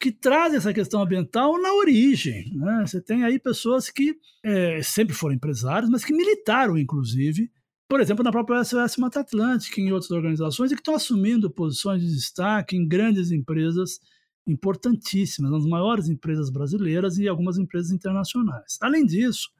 que 0.00 0.10
trazem 0.10 0.58
essa 0.58 0.74
questão 0.74 1.00
ambiental 1.02 1.60
na 1.60 1.72
origem. 1.74 2.52
Né? 2.56 2.84
Você 2.84 3.00
tem 3.00 3.24
aí 3.24 3.38
pessoas 3.38 3.88
que 3.88 4.18
é, 4.42 4.82
sempre 4.82 5.14
foram 5.14 5.36
empresários, 5.36 5.88
mas 5.88 6.04
que 6.04 6.12
militaram, 6.12 6.76
inclusive, 6.76 7.50
por 7.92 8.00
exemplo, 8.00 8.24
na 8.24 8.32
própria 8.32 8.64
SOS 8.64 8.96
Mata 8.96 9.20
Atlântica 9.20 9.78
e 9.78 9.84
em 9.84 9.92
outras 9.92 10.10
organizações, 10.10 10.72
e 10.72 10.74
que 10.74 10.80
estão 10.80 10.94
assumindo 10.94 11.50
posições 11.50 12.00
de 12.00 12.08
destaque 12.08 12.74
em 12.74 12.88
grandes 12.88 13.30
empresas 13.30 14.00
importantíssimas, 14.46 15.50
nas 15.50 15.66
maiores 15.66 16.08
empresas 16.08 16.48
brasileiras 16.48 17.18
e 17.18 17.28
algumas 17.28 17.58
empresas 17.58 17.90
internacionais. 17.90 18.78
Além 18.80 19.04
disso, 19.04 19.50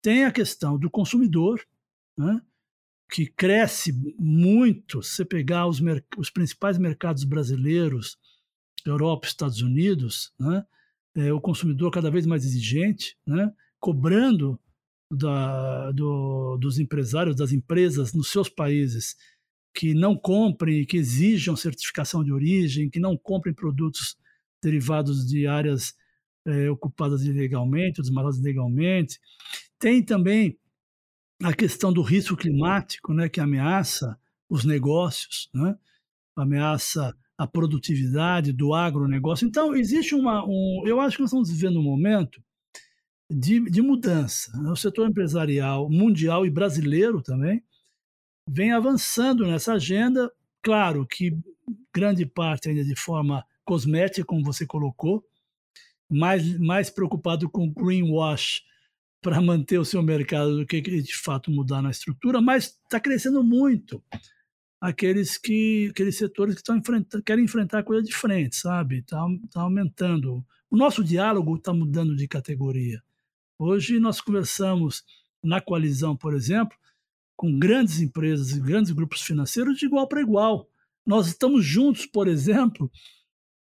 tem 0.00 0.24
a 0.24 0.30
questão 0.30 0.78
do 0.78 0.88
consumidor, 0.88 1.60
né, 2.16 2.40
que 3.10 3.26
cresce 3.26 3.92
muito. 4.16 5.02
Se 5.02 5.16
você 5.16 5.24
pegar 5.24 5.66
os, 5.66 5.80
os 6.16 6.30
principais 6.30 6.78
mercados 6.78 7.24
brasileiros, 7.24 8.16
Europa, 8.86 9.26
Estados 9.26 9.62
Unidos, 9.62 10.32
né, 10.38 10.64
é, 11.16 11.32
o 11.32 11.40
consumidor 11.40 11.90
cada 11.90 12.08
vez 12.08 12.24
mais 12.24 12.44
exigente, 12.44 13.18
né, 13.26 13.52
cobrando 13.80 14.60
da, 15.10 15.90
do, 15.92 16.56
dos 16.58 16.78
empresários, 16.78 17.36
das 17.36 17.52
empresas 17.52 18.12
nos 18.12 18.30
seus 18.30 18.48
países 18.48 19.16
que 19.74 19.94
não 19.94 20.16
comprem, 20.16 20.84
que 20.84 20.96
exijam 20.96 21.56
certificação 21.56 22.24
de 22.24 22.32
origem, 22.32 22.90
que 22.90 22.98
não 22.98 23.16
comprem 23.16 23.54
produtos 23.54 24.16
derivados 24.62 25.26
de 25.26 25.46
áreas 25.46 25.94
é, 26.46 26.70
ocupadas 26.70 27.22
ilegalmente, 27.24 28.00
desmatadas 28.00 28.38
ilegalmente. 28.38 29.20
Tem 29.78 30.02
também 30.02 30.58
a 31.42 31.52
questão 31.54 31.92
do 31.92 32.02
risco 32.02 32.36
climático, 32.36 33.14
né, 33.14 33.28
que 33.28 33.40
ameaça 33.40 34.18
os 34.50 34.64
negócios, 34.64 35.48
né, 35.54 35.76
ameaça 36.36 37.16
a 37.36 37.46
produtividade 37.46 38.52
do 38.52 38.74
agronegócio. 38.74 39.46
Então, 39.46 39.76
existe 39.76 40.14
uma. 40.14 40.44
Um, 40.44 40.82
eu 40.84 41.00
acho 41.00 41.16
que 41.16 41.22
nós 41.22 41.30
estamos 41.30 41.50
vivendo 41.50 41.78
um 41.78 41.84
momento 41.84 42.42
de, 43.30 43.60
de 43.70 43.82
mudança. 43.82 44.50
O 44.70 44.76
setor 44.76 45.08
empresarial 45.08 45.88
mundial 45.90 46.46
e 46.46 46.50
brasileiro 46.50 47.22
também 47.22 47.62
vem 48.48 48.72
avançando 48.72 49.46
nessa 49.46 49.74
agenda. 49.74 50.32
Claro 50.62 51.06
que 51.06 51.36
grande 51.94 52.24
parte 52.24 52.68
ainda 52.68 52.84
de 52.84 52.96
forma 52.96 53.44
cosmética, 53.64 54.24
como 54.24 54.42
você 54.42 54.66
colocou, 54.66 55.22
mais, 56.10 56.58
mais 56.58 56.88
preocupado 56.88 57.50
com 57.50 57.70
greenwash 57.70 58.62
para 59.20 59.40
manter 59.40 59.78
o 59.78 59.84
seu 59.84 60.02
mercado 60.02 60.56
do 60.56 60.66
que 60.66 60.80
de 60.80 61.16
fato 61.16 61.50
mudar 61.50 61.82
na 61.82 61.90
estrutura, 61.90 62.40
mas 62.40 62.78
está 62.84 62.98
crescendo 62.98 63.42
muito 63.44 64.02
aqueles 64.80 65.36
que 65.36 65.88
aqueles 65.90 66.16
setores 66.16 66.54
que 66.54 66.60
estão 66.60 66.76
enfrentando, 66.76 67.22
querem 67.22 67.44
enfrentar 67.44 67.82
coisa 67.82 68.02
de 68.02 68.14
frente, 68.14 68.56
sabe? 68.56 68.98
Está 69.00 69.26
tá 69.52 69.62
aumentando. 69.62 70.44
O 70.70 70.76
nosso 70.76 71.02
diálogo 71.02 71.56
está 71.56 71.74
mudando 71.74 72.14
de 72.16 72.28
categoria. 72.28 73.02
Hoje 73.58 73.98
nós 73.98 74.20
conversamos 74.20 75.04
na 75.42 75.60
coalizão, 75.60 76.16
por 76.16 76.32
exemplo, 76.32 76.76
com 77.36 77.58
grandes 77.58 78.00
empresas 78.00 78.52
e 78.52 78.60
grandes 78.60 78.92
grupos 78.92 79.22
financeiros 79.22 79.78
de 79.78 79.86
igual 79.86 80.06
para 80.06 80.20
igual. 80.20 80.68
Nós 81.04 81.26
estamos 81.26 81.64
juntos, 81.64 82.06
por 82.06 82.28
exemplo, 82.28 82.90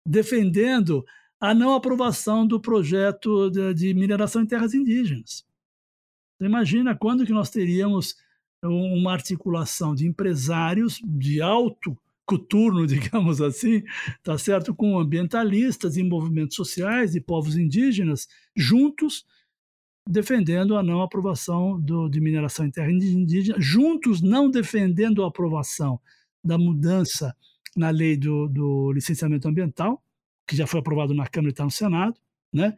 defendendo 0.06 1.04
a 1.40 1.54
não 1.54 1.74
aprovação 1.74 2.46
do 2.46 2.60
projeto 2.60 3.50
de, 3.50 3.94
mineração 3.94 4.42
em 4.42 4.46
terras 4.46 4.74
indígenas. 4.74 5.46
Você 6.38 6.46
imagina 6.46 6.94
quando 6.94 7.24
que 7.24 7.32
nós 7.32 7.50
teríamos 7.50 8.16
uma 8.62 9.12
articulação 9.12 9.94
de 9.94 10.06
empresários 10.06 11.00
de 11.04 11.40
alto 11.40 11.96
coturno, 12.26 12.84
digamos 12.88 13.40
assim, 13.40 13.82
tá 14.22 14.36
certo, 14.36 14.74
com 14.74 14.98
ambientalistas 14.98 15.96
e 15.96 16.02
movimentos 16.02 16.56
sociais 16.56 17.14
e 17.14 17.20
povos 17.20 17.56
indígenas 17.56 18.28
juntos 18.54 19.24
defendendo 20.06 20.76
a 20.76 20.82
não 20.82 21.02
aprovação 21.02 21.80
do, 21.80 22.08
de 22.08 22.20
mineração 22.20 22.64
em 22.64 22.70
terra 22.70 22.90
indígena, 22.90 23.58
juntos 23.60 24.22
não 24.22 24.48
defendendo 24.48 25.24
a 25.24 25.28
aprovação 25.28 26.00
da 26.44 26.56
mudança 26.56 27.36
na 27.76 27.90
lei 27.90 28.16
do, 28.16 28.48
do 28.48 28.92
licenciamento 28.92 29.48
ambiental, 29.48 30.02
que 30.46 30.54
já 30.54 30.66
foi 30.66 30.78
aprovado 30.78 31.12
na 31.12 31.26
Câmara 31.26 31.50
e 31.50 31.52
está 31.52 31.64
no 31.64 31.70
Senado, 31.70 32.18
né? 32.52 32.76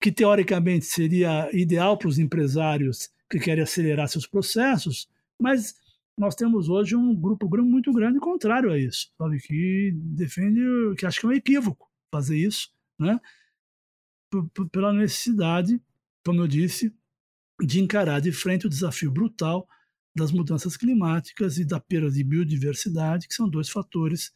que 0.00 0.10
teoricamente 0.10 0.84
seria 0.84 1.48
ideal 1.56 1.96
para 1.96 2.08
os 2.08 2.18
empresários 2.18 3.08
que 3.30 3.38
querem 3.38 3.62
acelerar 3.62 4.08
seus 4.08 4.26
processos, 4.26 5.08
mas 5.40 5.76
nós 6.18 6.34
temos 6.34 6.68
hoje 6.68 6.94
um 6.94 7.14
grupo 7.14 7.48
muito 7.62 7.92
grande 7.92 8.18
contrário 8.18 8.70
a 8.70 8.78
isso, 8.78 9.12
sabe? 9.16 9.38
que 9.38 9.92
defende, 9.94 10.60
que 10.98 11.06
acha 11.06 11.20
que 11.20 11.26
é 11.26 11.28
um 11.28 11.32
equívoco 11.32 11.88
fazer 12.12 12.36
isso, 12.36 12.70
né? 12.98 13.20
pela 14.72 14.92
necessidade, 14.92 15.80
como 16.24 16.40
eu 16.40 16.46
disse, 16.48 16.92
de 17.60 17.80
encarar 17.80 18.20
de 18.20 18.32
frente 18.32 18.66
o 18.66 18.70
desafio 18.70 19.10
brutal 19.10 19.66
das 20.16 20.30
mudanças 20.30 20.76
climáticas 20.76 21.58
e 21.58 21.64
da 21.64 21.80
perda 21.80 22.10
de 22.10 22.22
biodiversidade, 22.22 23.26
que 23.26 23.34
são 23.34 23.48
dois 23.48 23.68
fatores 23.68 24.32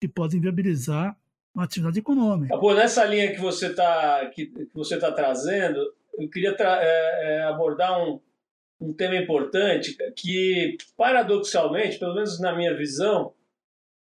que 0.00 0.08
podem 0.08 0.40
viabilizar 0.40 1.16
uma 1.54 1.64
atividade 1.64 1.98
econômica. 1.98 2.54
Ah, 2.54 2.74
nessa 2.74 3.04
linha 3.04 3.32
que 3.32 3.40
você 3.40 3.66
está 3.66 4.26
que, 4.26 4.46
que, 4.46 4.68
você 4.72 4.98
tá 4.98 5.10
trazendo, 5.10 5.78
eu 6.16 6.28
queria 6.30 6.56
tra 6.56 6.78
é, 6.80 6.86
é, 7.22 7.42
abordar 7.42 8.00
um, 8.00 8.20
um 8.80 8.92
tema 8.92 9.16
importante 9.16 9.96
que, 10.16 10.76
paradoxalmente, 10.96 11.98
pelo 11.98 12.14
menos 12.14 12.40
na 12.40 12.54
minha 12.54 12.76
visão, 12.76 13.34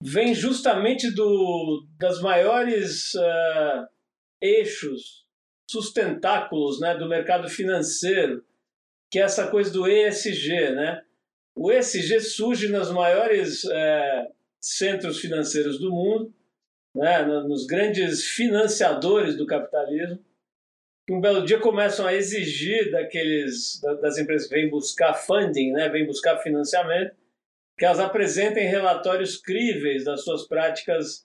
vem 0.03 0.35
justamente 0.35 1.11
do, 1.11 1.87
das 1.99 2.21
maiores 2.21 3.15
uh, 3.15 3.87
eixos, 4.41 5.20
sustentáculos 5.71 6.81
né, 6.81 6.97
do 6.97 7.09
mercado 7.09 7.49
financeiro, 7.49 8.45
que 9.09 9.21
é 9.21 9.23
essa 9.23 9.47
coisa 9.47 9.71
do 9.71 9.89
ESG. 9.89 10.73
Né? 10.73 11.03
O 11.55 11.71
ESG 11.71 12.21
surge 12.21 12.69
nos 12.69 12.91
maiores 12.91 13.63
uh, 13.63 14.33
centros 14.61 15.21
financeiros 15.21 15.79
do 15.79 15.91
mundo, 15.93 16.35
né, 16.93 17.23
nos 17.23 17.67
grandes 17.67 18.27
financiadores 18.27 19.37
do 19.37 19.47
capitalismo, 19.47 20.19
que 21.07 21.15
um 21.15 21.21
belo 21.21 21.47
dia 21.47 21.61
começam 21.61 22.05
a 22.05 22.15
exigir 22.15 22.91
daqueles 22.91 23.81
das 24.03 24.19
empresas 24.19 24.49
que 24.49 24.55
vêm 24.55 24.69
buscar 24.69 25.15
funding, 25.15 25.71
né, 25.71 25.89
vêm 25.89 26.05
buscar 26.05 26.39
financiamento, 26.39 27.15
que 27.79 27.85
elas 27.85 28.01
apresentem 28.01 28.67
relatórios 28.67 29.37
críveis 29.37 30.05
das 30.05 30.25
suas 30.25 30.49
práticas 30.49 31.25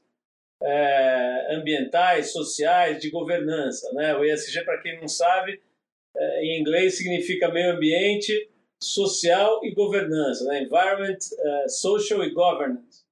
é, 0.62 1.56
ambientais, 1.56 2.32
sociais, 2.32 3.00
de 3.00 3.10
governança. 3.10 3.92
Né? 3.94 4.16
O 4.16 4.24
ESG, 4.24 4.64
para 4.64 4.82
quem 4.82 5.00
não 5.00 5.08
sabe, 5.08 5.62
é, 6.16 6.46
em 6.46 6.60
inglês 6.60 6.98
significa 6.98 7.50
meio 7.50 7.72
ambiente, 7.72 8.50
social 8.82 9.64
e 9.64 9.74
governança, 9.74 10.46
né? 10.46 10.64
environment, 10.64 11.18
uh, 11.18 11.70
social 11.70 12.24
e 12.24 12.32
governance 12.32 13.06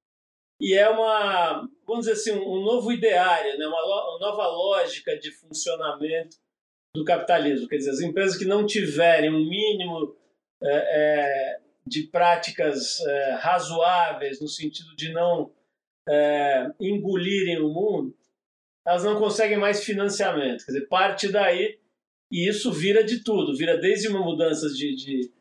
e 0.63 0.75
é 0.75 0.89
uma, 0.89 1.67
vamos 1.85 2.05
dizer 2.05 2.13
assim, 2.13 2.31
um 2.31 2.63
novo 2.63 2.89
ideário, 2.89 3.57
né? 3.57 3.67
uma, 3.67 3.83
uma 3.83 4.19
nova 4.19 4.47
lógica 4.47 5.17
de 5.19 5.29
funcionamento 5.29 6.37
do 6.95 7.03
capitalismo. 7.03 7.67
Quer 7.67 7.75
dizer, 7.75 7.89
as 7.89 7.99
empresas 7.99 8.37
que 8.37 8.45
não 8.45 8.65
tiverem 8.65 9.29
um 9.29 9.45
mínimo 9.45 10.15
é, 10.63 10.69
é, 10.71 11.59
de 11.85 12.03
práticas 12.03 13.01
é, 13.01 13.31
razoáveis, 13.41 14.39
no 14.39 14.47
sentido 14.47 14.95
de 14.95 15.11
não 15.11 15.51
é, 16.07 16.67
engolirem 16.79 17.61
o 17.61 17.69
mundo, 17.69 18.15
elas 18.85 19.03
não 19.03 19.17
conseguem 19.17 19.57
mais 19.57 19.83
financiamento. 19.83 20.65
Quer 20.65 20.73
dizer, 20.73 20.87
parte 20.87 21.31
daí, 21.31 21.79
e 22.31 22.47
isso 22.47 22.71
vira 22.71 23.03
de 23.03 23.23
tudo, 23.23 23.55
vira 23.55 23.77
desde 23.77 24.07
uma 24.07 24.21
mudança 24.21 24.67
de, 24.69 24.95
de, 24.95 25.31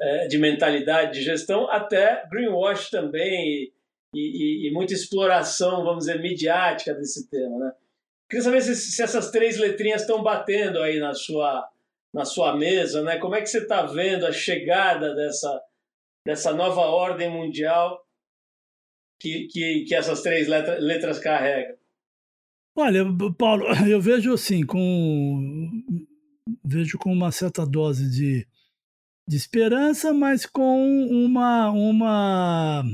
é, 0.00 0.26
de 0.28 0.38
mentalidade, 0.38 1.18
de 1.18 1.24
gestão, 1.24 1.70
até 1.70 2.26
greenwash 2.30 2.90
também, 2.90 3.72
e, 4.14 4.62
e, 4.64 4.68
e, 4.68 4.72
muita 4.72 4.94
exploração, 4.94 5.84
vamos 5.84 6.06
dizer, 6.06 6.20
midiática 6.20 6.94
desse 6.94 7.28
tema, 7.28 7.58
né? 7.58 7.72
Queria 8.30 8.44
saber 8.44 8.60
se, 8.62 8.74
se 8.74 9.02
essas 9.02 9.30
três 9.30 9.58
letrinhas 9.58 10.02
estão 10.02 10.22
batendo 10.22 10.80
aí 10.80 10.98
na 10.98 11.12
sua, 11.12 11.68
na 12.14 12.24
sua 12.24 12.56
mesa, 12.56 13.02
né? 13.02 13.18
Como 13.18 13.34
é 13.34 13.42
que 13.42 13.46
você 13.48 13.58
está 13.58 13.82
vendo 13.82 14.26
a 14.26 14.32
chegada 14.32 15.14
dessa, 15.14 15.62
dessa 16.24 16.54
nova 16.54 16.80
ordem 16.80 17.28
mundial 17.28 18.05
que, 19.18 19.46
que, 19.48 19.84
que 19.86 19.94
essas 19.94 20.22
três 20.22 20.48
letra, 20.48 20.78
letras 20.78 21.18
carregam? 21.18 21.76
Olha, 22.74 23.04
Paulo, 23.38 23.64
eu 23.88 24.00
vejo 24.00 24.32
assim, 24.32 24.64
com 24.64 25.82
vejo 26.64 26.98
com 26.98 27.12
uma 27.12 27.32
certa 27.32 27.66
dose 27.66 28.08
de, 28.10 28.46
de 29.26 29.36
esperança, 29.36 30.12
mas 30.12 30.46
com 30.46 31.06
uma, 31.06 31.70
uma 31.70 32.84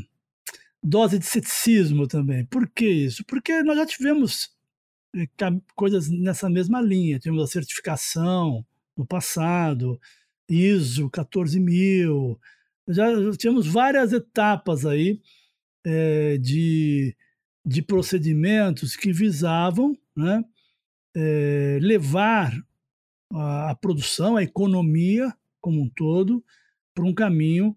dose 0.83 1.19
de 1.19 1.27
ceticismo 1.27 2.07
também. 2.07 2.45
Por 2.47 2.69
que 2.69 2.87
isso? 2.87 3.25
Porque 3.27 3.63
nós 3.63 3.77
já 3.77 3.87
tivemos 3.87 4.51
eh, 5.17 5.27
coisas 5.75 6.09
nessa 6.09 6.49
mesma 6.49 6.81
linha. 6.81 7.19
Tivemos 7.19 7.43
a 7.43 7.47
certificação 7.47 8.65
no 8.97 9.07
passado, 9.07 10.01
ISO 10.49 11.11
14000, 11.11 12.39
já 12.89 13.07
tínhamos 13.37 13.67
várias 13.67 14.13
etapas 14.13 14.85
aí 14.85 15.21
é, 15.85 16.39
de, 16.39 17.17
de 17.65 17.83
procedimentos 17.83 18.97
que 18.97 19.13
visavam 19.13 19.97
né, 20.17 20.45
é, 21.15 21.79
levar 21.81 22.53
a, 23.33 23.71
a, 23.71 23.75
produção, 23.75 24.37
a 24.37 24.43
economia 24.43 25.33
como 25.61 25.81
um 25.81 25.89
todo, 25.89 26.45
para 26.95 27.05
um 27.05 27.15
caminho 27.15 27.77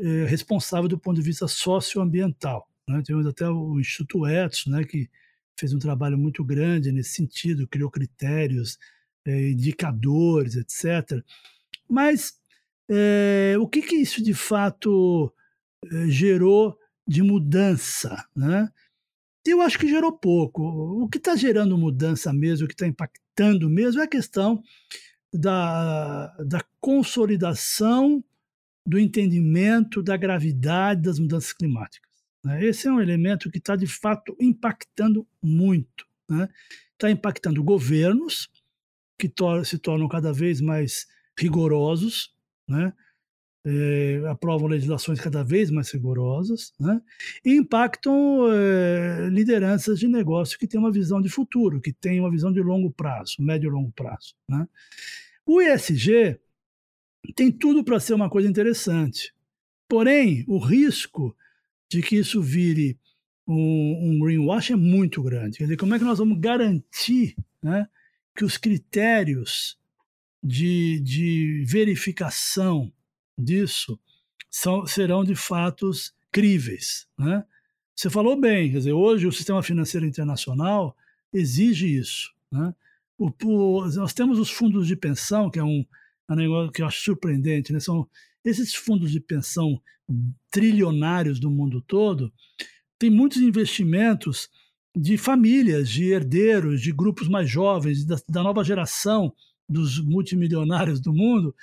é, 0.00 0.24
responsável 0.24 0.88
do 0.88 0.98
ponto 0.98 1.16
de 1.16 1.22
vista 1.22 1.46
socioambiental. 1.46 2.68
Né? 2.88 3.02
Temos 3.04 3.26
até 3.26 3.48
o 3.48 3.78
Instituto 3.78 4.26
Etos, 4.26 4.66
né, 4.66 4.84
que 4.84 5.08
fez 5.58 5.72
um 5.72 5.78
trabalho 5.78 6.18
muito 6.18 6.44
grande 6.44 6.90
nesse 6.90 7.10
sentido, 7.10 7.68
criou 7.68 7.90
critérios, 7.90 8.78
indicadores, 9.24 10.56
etc. 10.56 11.22
Mas 11.88 12.42
é, 12.90 13.54
o 13.58 13.68
que, 13.68 13.82
que 13.82 13.96
isso 13.96 14.22
de 14.22 14.34
fato 14.34 15.32
é, 15.84 16.08
gerou 16.08 16.76
de 17.06 17.22
mudança? 17.22 18.26
Né? 18.34 18.68
Eu 19.46 19.60
acho 19.60 19.78
que 19.78 19.88
gerou 19.88 20.12
pouco. 20.12 20.62
O 20.62 21.08
que 21.08 21.18
está 21.18 21.34
gerando 21.36 21.76
mudança 21.76 22.32
mesmo, 22.32 22.64
o 22.64 22.68
que 22.68 22.74
está 22.74 22.86
impactando 22.86 23.68
mesmo, 23.68 24.00
é 24.00 24.04
a 24.04 24.08
questão 24.08 24.62
da, 25.32 26.28
da 26.38 26.60
consolidação 26.80 28.22
do 28.86 28.98
entendimento 28.98 30.02
da 30.02 30.16
gravidade 30.16 31.02
das 31.02 31.18
mudanças 31.18 31.52
climáticas. 31.52 32.10
Né? 32.44 32.64
Esse 32.64 32.88
é 32.88 32.92
um 32.92 33.00
elemento 33.00 33.50
que 33.50 33.58
está, 33.58 33.76
de 33.76 33.86
fato, 33.86 34.36
impactando 34.40 35.26
muito. 35.42 36.06
Está 36.22 36.36
né? 36.36 36.48
Tá 36.98 37.10
impactando 37.10 37.62
governos, 37.62 38.48
que 39.18 39.28
tor 39.28 39.64
se 39.64 39.78
tornam 39.78 40.08
cada 40.08 40.32
vez 40.32 40.60
mais 40.60 41.06
rigorosos, 41.38 42.34
né? 42.68 42.92
É, 43.64 44.20
aprovam 44.28 44.66
legislações 44.66 45.20
cada 45.20 45.44
vez 45.44 45.70
mais 45.70 45.88
rigorosas 45.92 46.72
né? 46.80 47.00
e 47.44 47.54
impactam 47.54 48.48
é, 48.52 49.28
lideranças 49.30 50.00
de 50.00 50.08
negócio 50.08 50.58
que 50.58 50.66
têm 50.66 50.80
uma 50.80 50.90
visão 50.90 51.20
de 51.20 51.28
futuro, 51.28 51.80
que 51.80 51.92
têm 51.92 52.18
uma 52.18 52.30
visão 52.30 52.52
de 52.52 52.60
longo 52.60 52.90
prazo, 52.90 53.36
médio 53.38 53.68
e 53.68 53.72
longo 53.72 53.92
prazo. 53.92 54.34
Né? 54.48 54.66
O 55.46 55.62
ESG 55.62 56.40
tem 57.36 57.52
tudo 57.52 57.84
para 57.84 58.00
ser 58.00 58.14
uma 58.14 58.28
coisa 58.28 58.48
interessante, 58.48 59.32
porém, 59.88 60.44
o 60.48 60.58
risco 60.58 61.36
de 61.88 62.02
que 62.02 62.16
isso 62.16 62.42
vire 62.42 62.98
um, 63.46 64.10
um 64.10 64.18
greenwash 64.18 64.72
é 64.72 64.76
muito 64.76 65.22
grande. 65.22 65.58
Quer 65.58 65.64
dizer, 65.64 65.76
como 65.76 65.94
é 65.94 65.98
que 65.98 66.04
nós 66.04 66.18
vamos 66.18 66.38
garantir 66.38 67.36
né, 67.62 67.86
que 68.34 68.44
os 68.44 68.56
critérios 68.56 69.78
de, 70.42 71.00
de 71.00 71.64
verificação 71.66 72.92
disso 73.38 73.98
são, 74.50 74.86
serão 74.86 75.24
de 75.24 75.34
fatos 75.34 76.14
críveis. 76.30 77.06
Né? 77.18 77.44
Você 77.94 78.10
falou 78.10 78.38
bem, 78.40 78.70
quer 78.70 78.78
dizer, 78.78 78.92
hoje 78.92 79.26
o 79.26 79.32
sistema 79.32 79.62
financeiro 79.62 80.06
internacional 80.06 80.96
exige 81.32 81.86
isso. 81.86 82.32
Né? 82.50 82.74
O, 83.18 83.32
o, 83.44 83.86
nós 83.94 84.12
temos 84.12 84.38
os 84.38 84.50
fundos 84.50 84.86
de 84.86 84.96
pensão, 84.96 85.50
que 85.50 85.58
é 85.58 85.64
um, 85.64 85.84
um 86.28 86.34
negócio 86.34 86.72
que 86.72 86.82
eu 86.82 86.86
acho 86.86 87.02
surpreendente, 87.02 87.72
né? 87.72 87.80
são 87.80 88.08
esses 88.44 88.74
fundos 88.74 89.10
de 89.10 89.20
pensão 89.20 89.80
trilionários 90.50 91.38
do 91.38 91.50
mundo 91.50 91.80
todo, 91.80 92.32
tem 92.98 93.10
muitos 93.10 93.38
investimentos 93.38 94.50
de 94.94 95.16
famílias, 95.16 95.88
de 95.88 96.12
herdeiros, 96.12 96.82
de 96.82 96.92
grupos 96.92 97.28
mais 97.28 97.48
jovens, 97.48 98.04
da, 98.04 98.16
da 98.28 98.42
nova 98.42 98.62
geração 98.62 99.32
dos 99.72 99.98
multimilionários 99.98 101.00
do 101.00 101.12
mundo, 101.12 101.54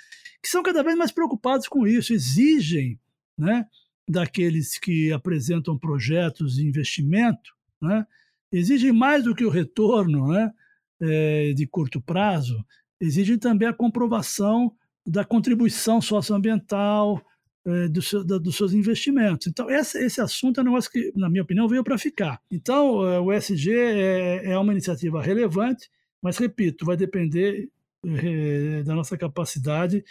que 0.41 0.49
são 0.49 0.63
cada 0.63 0.83
vez 0.83 0.97
mais 0.97 1.11
preocupados 1.11 1.67
com 1.67 1.87
isso, 1.87 2.13
exigem 2.13 2.99
né, 3.37 3.65
daqueles 4.07 4.77
que 4.77 5.11
apresentam 5.11 5.77
projetos 5.77 6.55
de 6.55 6.67
investimento, 6.67 7.53
né, 7.81 8.05
exigem 8.51 8.91
mais 8.91 9.23
do 9.23 9.35
que 9.35 9.45
o 9.45 9.49
retorno 9.49 10.27
né, 10.27 10.51
é, 10.99 11.53
de 11.53 11.67
curto 11.67 12.01
prazo, 12.01 12.65
exigem 12.99 13.37
também 13.37 13.67
a 13.67 13.73
comprovação 13.73 14.73
da 15.05 15.23
contribuição 15.23 16.01
socioambiental, 16.01 17.23
é, 17.65 17.87
do 17.87 18.01
seu, 18.01 18.23
da, 18.23 18.37
dos 18.37 18.55
seus 18.55 18.73
investimentos. 18.73 19.47
Então, 19.47 19.69
esse, 19.69 19.97
esse 19.99 20.21
assunto 20.21 20.59
é 20.59 20.63
um 20.63 20.65
negócio 20.65 20.91
que, 20.91 21.11
na 21.15 21.29
minha 21.29 21.43
opinião, 21.43 21.67
veio 21.67 21.83
para 21.83 21.97
ficar. 21.97 22.41
Então, 22.49 23.05
é, 23.05 23.19
o 23.19 23.31
SG 23.31 23.71
é, 23.71 24.51
é 24.51 24.57
uma 24.57 24.71
iniciativa 24.71 25.21
relevante, 25.21 25.89
mas, 26.21 26.37
repito, 26.37 26.85
vai 26.85 26.97
depender 26.97 27.69
é, 28.05 28.83
da 28.83 28.95
nossa 28.95 29.17
capacidade 29.17 30.03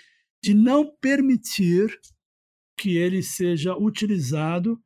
de 0.43 0.55
não 0.55 0.87
permitir 0.87 1.99
que 2.77 2.97
ele 2.97 3.23
seja 3.23 3.77
utilizado 3.77 4.81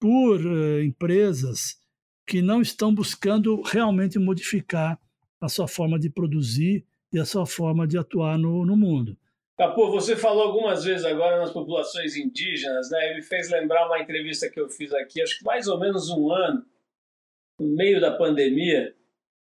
por 0.00 0.40
uh, 0.40 0.82
empresas 0.82 1.78
que 2.26 2.40
não 2.40 2.60
estão 2.60 2.94
buscando 2.94 3.60
realmente 3.62 4.18
modificar 4.18 4.98
a 5.40 5.48
sua 5.48 5.66
forma 5.66 5.98
de 5.98 6.08
produzir 6.08 6.86
e 7.12 7.18
a 7.18 7.24
sua 7.24 7.46
forma 7.46 7.86
de 7.86 7.98
atuar 7.98 8.38
no, 8.38 8.64
no 8.64 8.76
mundo. 8.76 9.16
Capô, 9.56 9.90
você 9.90 10.16
falou 10.16 10.42
algumas 10.42 10.84
vezes 10.84 11.04
agora 11.04 11.38
nas 11.38 11.52
populações 11.52 12.16
indígenas, 12.16 12.90
né? 12.90 13.12
E 13.12 13.16
me 13.16 13.22
fez 13.22 13.50
lembrar 13.50 13.86
uma 13.86 14.00
entrevista 14.00 14.50
que 14.50 14.58
eu 14.58 14.68
fiz 14.68 14.92
aqui, 14.92 15.22
acho 15.22 15.38
que 15.38 15.44
mais 15.44 15.68
ou 15.68 15.78
menos 15.78 16.10
um 16.10 16.32
ano, 16.32 16.64
no 17.60 17.68
meio 17.76 18.00
da 18.00 18.16
pandemia, 18.16 18.94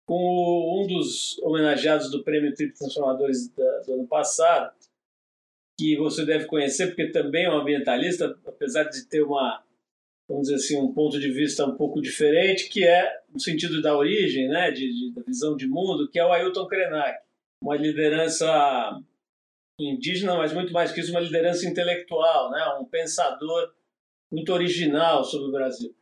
com 0.09 0.81
um 0.83 0.87
dos 0.87 1.39
homenageados 1.43 2.11
do 2.11 2.25
Prêmio 2.25 2.55
Triplo 2.55 2.79
Transformadores 2.79 3.53
do 3.87 3.93
ano 3.93 4.07
passado, 4.07 4.73
que 5.79 5.99
você 5.99 6.25
deve 6.25 6.47
conhecer, 6.47 6.87
porque 6.87 7.09
também 7.09 7.45
é 7.45 7.51
um 7.51 7.59
ambientalista, 7.59 8.35
apesar 8.47 8.85
de 8.85 9.05
ter 9.05 9.23
uma, 9.23 9.63
vamos 10.27 10.49
dizer 10.49 10.55
assim, 10.55 10.81
um 10.81 10.95
ponto 10.95 11.21
de 11.21 11.31
vista 11.31 11.67
um 11.67 11.77
pouco 11.77 12.01
diferente, 12.01 12.71
que 12.71 12.85
é 12.85 13.21
no 13.31 13.39
sentido 13.39 13.83
da 13.83 13.95
origem, 13.95 14.49
né, 14.49 14.71
de, 14.71 14.91
de 14.91 15.13
da 15.15 15.21
visão 15.21 15.55
de 15.55 15.67
mundo, 15.67 16.09
que 16.09 16.19
é 16.19 16.25
o 16.25 16.33
Ailton 16.33 16.67
Krenak, 16.67 17.19
uma 17.63 17.77
liderança 17.77 18.99
indígena, 19.79 20.37
mas 20.39 20.55
muito 20.55 20.73
mais 20.73 20.91
que 20.91 21.01
isso, 21.01 21.11
uma 21.11 21.21
liderança 21.21 21.69
intelectual, 21.69 22.51
né? 22.51 22.65
um 22.81 22.85
pensador 22.87 23.75
muito 24.33 24.55
original 24.55 25.23
sobre 25.23 25.49
o 25.49 25.53
Brasil. 25.53 25.95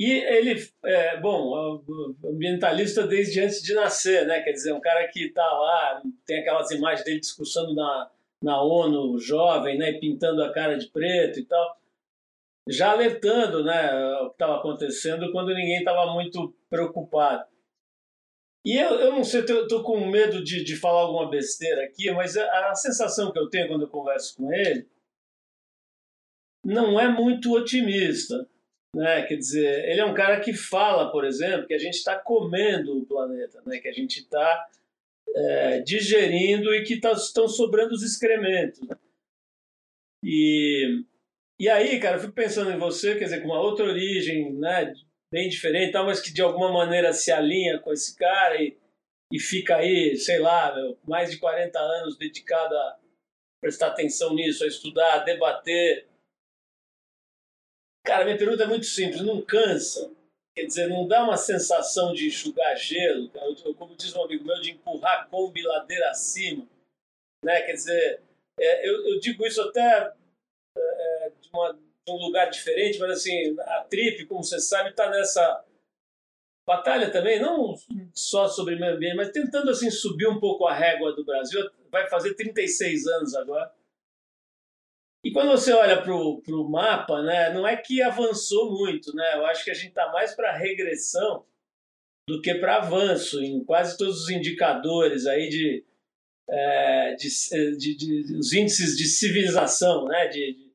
E 0.00 0.12
ele, 0.12 0.66
é, 0.82 1.20
bom, 1.20 1.84
ambientalista 2.24 3.06
desde 3.06 3.38
antes 3.38 3.62
de 3.62 3.74
nascer, 3.74 4.26
né? 4.26 4.40
quer 4.40 4.52
dizer, 4.52 4.72
um 4.72 4.80
cara 4.80 5.06
que 5.08 5.26
está 5.26 5.44
lá, 5.44 6.02
tem 6.24 6.38
aquelas 6.38 6.70
imagens 6.70 7.04
dele 7.04 7.20
discursando 7.20 7.74
na, 7.74 8.10
na 8.42 8.62
ONU, 8.62 9.18
jovem, 9.18 9.76
né? 9.76 9.92
pintando 9.92 10.42
a 10.42 10.54
cara 10.54 10.78
de 10.78 10.86
preto 10.86 11.38
e 11.38 11.44
tal, 11.44 11.78
já 12.66 12.92
alertando 12.92 13.62
né, 13.62 13.94
o 14.22 14.28
que 14.28 14.36
estava 14.36 14.56
acontecendo 14.56 15.30
quando 15.32 15.54
ninguém 15.54 15.80
estava 15.80 16.10
muito 16.14 16.56
preocupado. 16.70 17.44
E 18.64 18.78
eu, 18.78 18.94
eu 19.00 19.12
não 19.12 19.22
sei, 19.22 19.44
eu 19.46 19.68
tô 19.68 19.82
com 19.82 20.06
medo 20.06 20.42
de, 20.42 20.64
de 20.64 20.76
falar 20.76 21.02
alguma 21.02 21.28
besteira 21.28 21.84
aqui, 21.84 22.10
mas 22.10 22.38
a, 22.38 22.70
a 22.70 22.74
sensação 22.74 23.30
que 23.30 23.38
eu 23.38 23.50
tenho 23.50 23.68
quando 23.68 23.82
eu 23.82 23.90
converso 23.90 24.34
com 24.38 24.50
ele 24.50 24.88
não 26.64 26.98
é 26.98 27.06
muito 27.06 27.52
otimista. 27.52 28.48
Né? 28.94 29.22
Quer 29.22 29.36
dizer, 29.36 29.88
ele 29.88 30.00
é 30.00 30.04
um 30.04 30.14
cara 30.14 30.40
que 30.40 30.52
fala, 30.52 31.10
por 31.12 31.24
exemplo, 31.24 31.66
que 31.66 31.74
a 31.74 31.78
gente 31.78 31.94
está 31.94 32.18
comendo 32.18 32.98
o 32.98 33.06
planeta, 33.06 33.62
né? 33.64 33.78
que 33.78 33.88
a 33.88 33.92
gente 33.92 34.20
está 34.20 34.68
é, 35.34 35.80
digerindo 35.80 36.74
e 36.74 36.82
que 36.82 37.00
tá, 37.00 37.12
estão 37.12 37.48
sobrando 37.48 37.94
os 37.94 38.02
excrementos. 38.02 38.80
Né? 38.80 38.96
E, 40.24 41.04
e 41.58 41.68
aí, 41.68 42.00
cara, 42.00 42.16
eu 42.16 42.20
fico 42.20 42.32
pensando 42.32 42.70
em 42.70 42.78
você, 42.78 43.16
quer 43.16 43.24
dizer, 43.24 43.40
com 43.40 43.48
uma 43.48 43.60
outra 43.60 43.86
origem, 43.86 44.52
né? 44.54 44.92
bem 45.32 45.48
diferente, 45.48 45.92
tal, 45.92 46.06
mas 46.06 46.20
que 46.20 46.32
de 46.32 46.42
alguma 46.42 46.72
maneira 46.72 47.12
se 47.12 47.30
alinha 47.30 47.78
com 47.78 47.92
esse 47.92 48.16
cara 48.16 48.60
e, 48.60 48.76
e 49.32 49.38
fica 49.38 49.76
aí, 49.76 50.16
sei 50.16 50.40
lá, 50.40 50.74
meu, 50.74 50.98
mais 51.06 51.30
de 51.30 51.38
40 51.38 51.78
anos 51.78 52.18
dedicado 52.18 52.76
a 52.76 52.98
prestar 53.60 53.88
atenção 53.88 54.34
nisso, 54.34 54.64
a 54.64 54.66
estudar, 54.66 55.14
a 55.14 55.24
debater. 55.24 56.08
Cara, 58.04 58.24
minha 58.24 58.38
pergunta 58.38 58.62
é 58.62 58.66
muito 58.66 58.86
simples, 58.86 59.20
não 59.20 59.42
cansa? 59.42 60.10
Quer 60.54 60.66
dizer, 60.66 60.88
não 60.88 61.06
dá 61.06 61.22
uma 61.22 61.36
sensação 61.36 62.12
de 62.12 62.26
enxugar 62.26 62.76
gelo, 62.76 63.30
como 63.76 63.96
diz 63.96 64.14
um 64.14 64.24
amigo 64.24 64.44
meu, 64.44 64.60
de 64.60 64.72
empurrar 64.72 65.20
a 65.20 65.24
Kombi 65.26 65.62
ladeira 65.62 66.10
acima, 66.10 66.66
né? 67.44 67.62
Quer 67.62 67.72
dizer, 67.72 68.22
é, 68.58 68.88
eu, 68.88 69.06
eu 69.06 69.20
digo 69.20 69.46
isso 69.46 69.62
até 69.62 70.12
é, 70.76 71.32
de 71.40 71.48
uma 71.52 71.78
um 72.08 72.16
lugar 72.16 72.50
diferente, 72.50 72.98
mas 72.98 73.10
assim, 73.10 73.56
a 73.60 73.84
Trip, 73.84 74.26
como 74.26 74.42
você 74.42 74.58
sabe, 74.58 74.90
está 74.90 75.08
nessa 75.10 75.64
batalha 76.66 77.10
também, 77.10 77.40
não 77.40 77.74
só 78.14 78.48
sobre 78.48 78.76
meio 78.76 78.94
ambiente, 78.94 79.16
mas 79.16 79.30
tentando 79.30 79.70
assim 79.70 79.90
subir 79.90 80.28
um 80.28 80.40
pouco 80.40 80.66
a 80.66 80.74
régua 80.74 81.12
do 81.12 81.24
Brasil. 81.24 81.68
Vai 81.90 82.08
fazer 82.08 82.34
36 82.34 83.06
anos 83.06 83.34
agora. 83.34 83.72
E 85.22 85.32
quando 85.32 85.50
você 85.50 85.72
olha 85.72 86.00
para 86.00 86.14
o 86.14 86.70
mapa, 86.70 87.22
né, 87.22 87.52
não 87.52 87.66
é 87.66 87.76
que 87.76 88.02
avançou 88.02 88.70
muito, 88.72 89.14
né? 89.14 89.34
Eu 89.34 89.44
acho 89.46 89.64
que 89.64 89.70
a 89.70 89.74
gente 89.74 89.88
está 89.88 90.10
mais 90.10 90.34
para 90.34 90.56
regressão 90.56 91.44
do 92.28 92.40
que 92.40 92.54
para 92.54 92.76
avanço 92.76 93.42
em 93.42 93.62
quase 93.64 93.98
todos 93.98 94.22
os 94.22 94.30
indicadores 94.30 95.26
aí 95.26 95.48
de, 95.48 95.84
é, 96.48 97.14
de, 97.16 97.76
de, 97.76 97.96
de, 97.96 98.36
os 98.36 98.52
índices 98.52 98.96
de 98.96 99.04
civilização, 99.04 100.06
né? 100.06 100.28
De, 100.28 100.54
de 100.54 100.70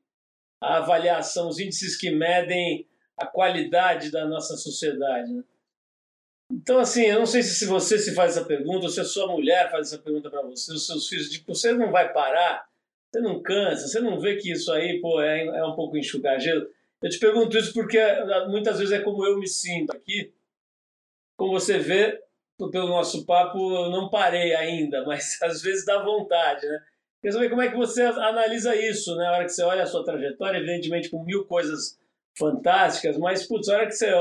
a 0.60 0.78
avaliação, 0.78 1.48
os 1.48 1.58
índices 1.58 1.96
que 1.96 2.10
medem 2.10 2.86
a 3.16 3.26
qualidade 3.26 4.10
da 4.10 4.26
nossa 4.26 4.56
sociedade. 4.56 5.32
Né? 5.32 5.44
Então, 6.52 6.78
assim, 6.78 7.02
eu 7.02 7.18
não 7.18 7.26
sei 7.26 7.42
se 7.42 7.64
você 7.66 7.98
se 7.98 8.14
faz 8.14 8.36
essa 8.36 8.46
pergunta, 8.46 8.86
ou 8.86 8.90
se 8.90 9.00
a 9.00 9.04
sua 9.04 9.26
mulher 9.26 9.70
faz 9.70 9.88
essa 9.88 9.98
pergunta 9.98 10.30
para 10.30 10.42
você, 10.42 10.72
os 10.72 10.86
seus 10.86 11.08
filhos, 11.08 11.30
tipo, 11.30 11.54
você 11.54 11.72
não 11.72 11.90
vai 11.90 12.12
parar, 12.12 12.68
você 13.12 13.20
não 13.20 13.42
cansa, 13.42 13.88
você 13.88 14.00
não 14.00 14.18
vê 14.20 14.36
que 14.36 14.52
isso 14.52 14.72
aí, 14.72 15.00
pô, 15.00 15.20
é, 15.20 15.44
é 15.46 15.64
um 15.64 15.74
pouco 15.74 15.96
enxugar 15.96 16.40
gelo. 16.40 16.66
Eu 17.02 17.10
te 17.10 17.18
pergunto 17.18 17.56
isso 17.56 17.72
porque 17.72 17.98
ah, 17.98 18.46
muitas 18.48 18.78
vezes 18.78 18.92
é 18.92 19.00
como 19.00 19.24
eu 19.24 19.38
me 19.38 19.46
sinto 19.46 19.92
aqui. 19.92 20.32
Como 21.36 21.52
você 21.52 21.78
vê, 21.78 22.20
pelo 22.70 22.88
nosso 22.88 23.24
papo, 23.26 23.58
eu 23.58 23.90
não 23.90 24.08
parei 24.08 24.54
ainda, 24.54 25.04
mas 25.06 25.40
às 25.42 25.62
vezes 25.62 25.84
dá 25.84 26.02
vontade, 26.02 26.66
né? 26.66 26.82
Quer 27.22 27.32
saber 27.32 27.50
como 27.50 27.62
é 27.62 27.70
que 27.70 27.76
você 27.76 28.02
analisa 28.02 28.76
isso, 28.76 29.14
né? 29.16 29.26
A 29.26 29.32
hora 29.32 29.44
que 29.44 29.50
você 29.50 29.62
olha 29.62 29.82
a 29.82 29.86
sua 29.86 30.04
trajetória, 30.04 30.58
evidentemente 30.58 31.10
com 31.10 31.24
mil 31.24 31.44
coisas 31.44 31.98
fantásticas, 32.38 33.16
mas, 33.16 33.46
putz, 33.46 33.68
a 33.68 33.76
hora 33.76 33.86
que 33.86 33.92
você, 33.92 34.12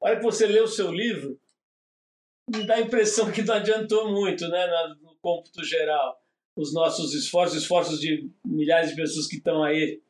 hora 0.00 0.16
que 0.16 0.22
você 0.22 0.46
lê 0.46 0.60
o 0.60 0.68
seu 0.68 0.92
livro, 0.92 1.38
dá 2.66 2.76
a 2.76 2.80
impressão 2.80 3.30
que 3.30 3.42
não 3.42 3.54
adiantou 3.54 4.10
muito, 4.10 4.48
né? 4.48 4.66
No 5.02 5.16
cômputo 5.16 5.64
geral. 5.64 6.20
Os 6.56 6.72
nossos 6.72 7.14
esforços, 7.14 7.62
esforços 7.62 8.00
de 8.00 8.30
milhares 8.44 8.90
de 8.90 8.96
pessoas 8.96 9.26
que 9.26 9.36
estão 9.36 9.62
aí 9.62 10.00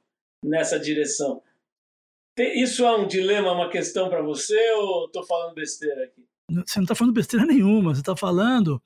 nessa 0.42 0.78
direção. 0.78 1.42
Isso 2.38 2.84
é 2.84 2.96
um 2.96 3.06
dilema, 3.06 3.52
uma 3.52 3.70
questão 3.70 4.08
para 4.08 4.22
você 4.22 4.58
ou 4.72 5.06
estou 5.06 5.24
falando 5.24 5.54
besteira 5.54 6.04
aqui? 6.04 6.24
Você 6.50 6.78
não 6.78 6.84
está 6.84 6.94
falando 6.94 7.14
besteira 7.14 7.44
nenhuma, 7.46 7.94
você 7.94 8.00
está 8.00 8.14
falando 8.14 8.80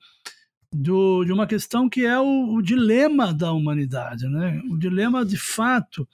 do, 0.73 1.25
de 1.25 1.31
uma 1.33 1.45
questão 1.45 1.89
que 1.89 2.05
é 2.05 2.17
o, 2.17 2.55
o, 2.55 2.61
dilema 2.61 3.33
da 3.33 3.51
humanidade, 3.51 4.27
né? 4.27 4.61
O 4.69 4.77
dilema 4.77 5.25
de 5.25 5.37
fato 5.37 6.07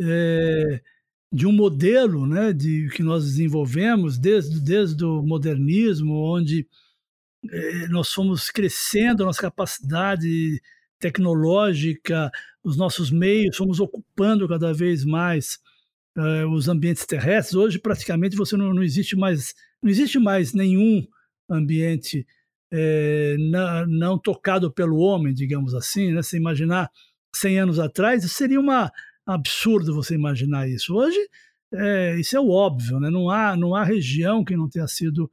é, 0.00 0.80
de 1.32 1.46
um 1.46 1.52
modelo, 1.52 2.26
né, 2.26 2.52
de 2.52 2.88
que 2.94 3.02
nós 3.02 3.24
desenvolvemos 3.24 4.18
desde 4.18 4.60
desde 4.60 5.04
o 5.04 5.22
modernismo, 5.22 6.14
onde 6.14 6.66
nós 7.90 8.12
fomos 8.12 8.50
crescendo 8.50 9.22
a 9.22 9.26
nossa 9.26 9.40
capacidade 9.40 10.60
tecnológica, 10.98 12.30
os 12.64 12.76
nossos 12.76 13.10
meios, 13.10 13.56
fomos 13.56 13.80
ocupando 13.80 14.48
cada 14.48 14.72
vez 14.72 15.04
mais 15.04 15.58
uh, 16.16 16.48
os 16.52 16.68
ambientes 16.68 17.06
terrestres. 17.06 17.54
Hoje, 17.54 17.78
praticamente, 17.78 18.36
você 18.36 18.56
não, 18.56 18.72
não, 18.72 18.82
existe 18.82 19.16
mais 19.16 19.54
não 19.82 19.90
existe 19.90 20.18
mais 20.18 20.52
nenhum 20.52 21.06
ambiente 21.48 22.26
é, 22.72 23.36
não, 23.38 23.86
não, 23.86 24.18
tocado 24.18 24.72
pelo 24.72 24.98
homem, 24.98 25.32
digamos 25.32 25.74
assim. 25.74 26.12
Né? 26.12 26.22
Se 26.22 26.36
imaginar 26.36 26.90
100 27.34 27.60
anos 27.60 27.78
atrás, 27.78 28.30
seria 28.32 28.58
uma 28.58 28.90
absurdo 29.24 29.94
você 29.94 30.14
imaginar 30.14 30.68
isso. 30.68 30.94
Hoje, 30.94 31.18
é, 31.72 32.18
isso 32.18 32.36
é 32.36 32.40
o 32.40 32.50
óbvio, 32.50 32.98
né? 32.98 33.10
não, 33.10 33.30
há, 33.30 33.56
não 33.56 33.74
há 33.74 33.84
região 33.84 34.44
que 34.44 34.56
não 34.56 34.68
tenha 34.68 34.86
sido 34.88 35.30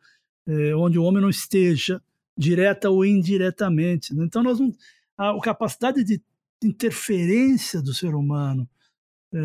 é, 0.48 0.76
onde 0.76 1.00
o 1.00 1.04
homem 1.04 1.22
não 1.22 1.30
esteja, 1.30 2.02
direta 2.38 2.89
ou 2.89 3.06
indiretamente. 3.06 4.14
Né? 4.14 4.26
Então, 4.26 4.44
nós 4.44 4.60
não, 4.60 4.74
a, 5.18 5.32
a 5.32 5.41
capacidade 5.41 6.04
de 6.04 6.22
interferência 6.64 7.82
do 7.82 7.94
ser 7.94 8.16
humano 8.16 8.68
é, 9.34 9.38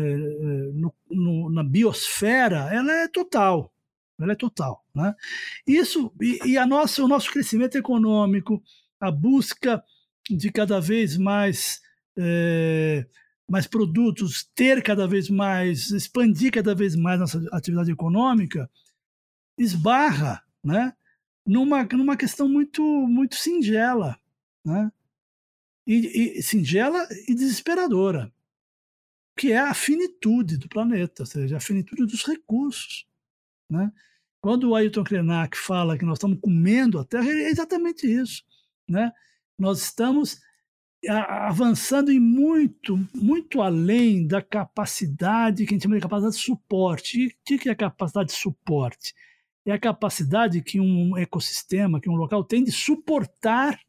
no, 0.73 0.93
no, 1.09 1.49
na 1.49 1.63
biosfera, 1.63 2.69
ela 2.73 2.91
é 2.91 3.07
total. 3.07 3.73
Ela 4.19 4.33
é 4.33 4.35
total. 4.35 4.85
Né? 4.93 5.15
Isso, 5.65 6.11
e, 6.21 6.39
e 6.51 6.57
a 6.57 6.65
nossa, 6.65 7.03
o 7.03 7.07
nosso 7.07 7.31
crescimento 7.31 7.77
econômico, 7.77 8.61
a 8.99 9.09
busca 9.09 9.83
de 10.29 10.51
cada 10.51 10.79
vez 10.79 11.17
mais, 11.17 11.81
é, 12.17 13.05
mais 13.49 13.65
produtos, 13.65 14.47
ter 14.53 14.83
cada 14.83 15.07
vez 15.07 15.29
mais, 15.29 15.89
expandir 15.91 16.51
cada 16.51 16.75
vez 16.75 16.95
mais 16.95 17.19
nossa 17.19 17.43
atividade 17.51 17.91
econômica, 17.91 18.69
esbarra 19.57 20.43
né? 20.63 20.93
numa, 21.49 21.83
numa 21.83 22.15
questão 22.15 22.47
muito, 22.47 22.83
muito 22.83 23.35
singela. 23.35 24.19
Né? 24.63 24.91
E, 25.87 26.37
e, 26.37 26.43
singela 26.43 27.07
e 27.27 27.33
desesperadora, 27.33 28.31
que 29.35 29.51
é 29.51 29.57
a 29.57 29.73
finitude 29.73 30.57
do 30.57 30.69
planeta, 30.69 31.23
ou 31.23 31.25
seja, 31.25 31.57
a 31.57 31.59
finitude 31.59 32.05
dos 32.05 32.23
recursos. 32.23 33.07
Né? 33.67 33.91
Quando 34.39 34.69
o 34.69 34.75
Ailton 34.75 35.03
Krenak 35.03 35.57
fala 35.57 35.97
que 35.97 36.05
nós 36.05 36.17
estamos 36.17 36.39
comendo 36.39 36.99
a 36.99 37.03
Terra, 37.03 37.27
é 37.27 37.49
exatamente 37.49 38.05
isso. 38.05 38.43
Né? 38.87 39.11
Nós 39.57 39.81
estamos 39.81 40.39
avançando 41.07 42.11
em 42.11 42.19
muito, 42.19 42.99
muito 43.13 43.61
além 43.61 44.27
da 44.27 44.41
capacidade 44.41 45.65
que 45.65 45.73
a 45.73 45.75
gente 45.75 45.83
chama 45.83 45.95
de 45.95 46.01
capacidade 46.01 46.35
de 46.35 46.41
suporte. 46.41 47.35
E 47.49 47.55
o 47.55 47.59
que 47.59 47.69
é 47.69 47.73
capacidade 47.73 48.29
de 48.29 48.35
suporte? 48.35 49.15
É 49.69 49.73
a 49.73 49.79
capacidade 49.79 50.63
que 50.63 50.79
um 50.79 51.15
ecossistema, 51.15 52.01
que 52.01 52.09
um 52.09 52.15
local 52.15 52.43
tem 52.43 52.63
de 52.63 52.71
suportar 52.71 53.79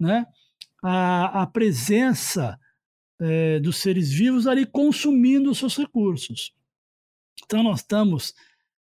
né, 0.00 0.26
a, 0.82 1.42
a 1.42 1.46
presença 1.46 2.58
é, 3.20 3.60
dos 3.60 3.76
seres 3.76 4.10
vivos 4.10 4.48
ali 4.48 4.66
consumindo 4.66 5.52
os 5.52 5.58
seus 5.58 5.76
recursos. 5.76 6.52
Então, 7.44 7.62
nós 7.62 7.78
estamos 7.78 8.34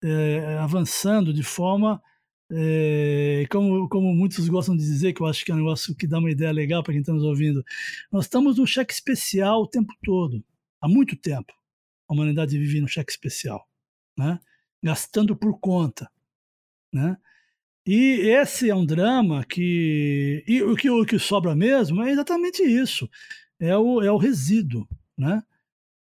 é, 0.01 0.57
avançando 0.59 1.35
de 1.35 1.43
forma, 1.43 2.01
é, 2.49 3.45
como, 3.51 3.89
como 3.89 4.15
muitos 4.15 4.49
gostam 4.49 4.77
de 4.77 4.85
dizer, 4.85 5.13
que 5.13 5.21
eu 5.21 5.27
acho 5.27 5.45
que 5.45 5.51
é 5.51 5.55
um 5.55 5.59
negócio 5.59 5.97
que 5.97 6.07
dá 6.07 6.21
uma 6.21 6.31
ideia 6.31 6.53
legal 6.53 6.81
para 6.81 6.93
quem 6.93 7.01
está 7.01 7.13
nos 7.13 7.25
ouvindo, 7.25 7.65
nós 8.13 8.27
estamos 8.27 8.57
no 8.57 8.67
cheque 8.69 8.93
especial 8.93 9.63
o 9.63 9.69
tempo 9.69 9.93
todo, 10.05 10.45
há 10.81 10.89
muito 10.89 11.17
tempo. 11.17 11.53
A 12.09 12.15
humanidade 12.15 12.57
vive 12.57 12.81
no 12.81 12.87
cheque 12.87 13.11
especial, 13.11 13.69
né? 14.17 14.39
Gastando 14.83 15.37
por 15.37 15.59
conta. 15.59 16.11
Né? 16.93 17.17
E 17.87 18.21
esse 18.29 18.69
é 18.71 18.75
um 18.75 18.85
drama 18.85 19.45
que. 19.45 20.45
E 20.47 20.63
o 20.63 20.77
que, 20.77 20.91
o 20.91 21.05
que 21.05 21.19
sobra 21.19 21.55
mesmo 21.55 22.03
é 22.03 22.11
exatamente 22.11 22.63
isso: 22.63 23.09
é 23.59 23.77
o, 23.77 24.03
é 24.03 24.11
o 24.11 24.19
resíduo, 24.19 24.89
né? 25.17 25.43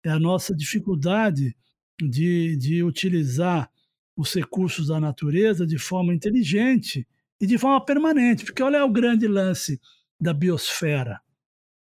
é 0.05 0.09
a 0.09 0.19
nossa 0.19 0.55
dificuldade 0.55 1.55
de, 1.99 2.55
de 2.57 2.83
utilizar 2.83 3.69
os 4.15 4.33
recursos 4.33 4.87
da 4.87 4.99
natureza 4.99 5.65
de 5.65 5.77
forma 5.77 6.13
inteligente 6.13 7.07
e 7.41 7.47
de 7.47 7.57
forma 7.57 7.83
permanente. 7.83 8.45
Porque 8.45 8.61
olha 8.61 8.85
o 8.85 8.91
grande 8.91 9.27
lance 9.27 9.81
da 10.19 10.33
biosfera, 10.33 11.19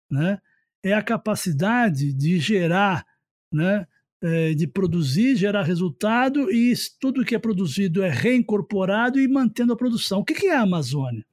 né? 0.10 0.40
É 0.84 0.94
a 0.94 1.02
capacidade 1.02 2.14
de 2.14 2.40
gerar, 2.40 3.06
né? 3.52 3.88
É, 4.22 4.53
de 4.53 4.67
produzir, 4.67 5.38
gerar 5.38 5.63
resultado 5.63 6.51
e 6.51 6.74
tudo 6.99 7.24
que 7.24 7.34
é 7.34 7.39
produzido 7.39 8.03
é 8.03 8.09
reincorporado 8.09 9.17
e 9.17 9.28
mantendo 9.30 9.72
a 9.72 9.78
produção. 9.78 10.20
O 10.20 10.26
que 10.26 10.47
é 10.47 10.55
a 10.55 10.63
Amazônia? 10.63 11.26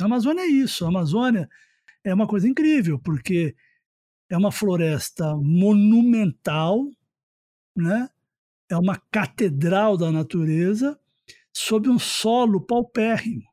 A 0.00 0.04
Amazônia 0.04 0.42
é 0.42 0.46
isso. 0.46 0.84
A 0.84 0.88
Amazônia 0.88 1.48
é 2.04 2.14
uma 2.14 2.28
coisa 2.28 2.48
incrível, 2.48 2.96
porque 3.00 3.56
é 4.30 4.36
uma 4.36 4.52
floresta 4.52 5.34
monumental, 5.36 6.88
né? 7.76 8.08
é 8.68 8.76
uma 8.76 8.96
catedral 9.10 9.96
da 9.96 10.10
natureza 10.10 10.98
sob 11.52 11.88
um 11.88 11.98
solo 11.98 12.60
paupérrimo, 12.60 13.44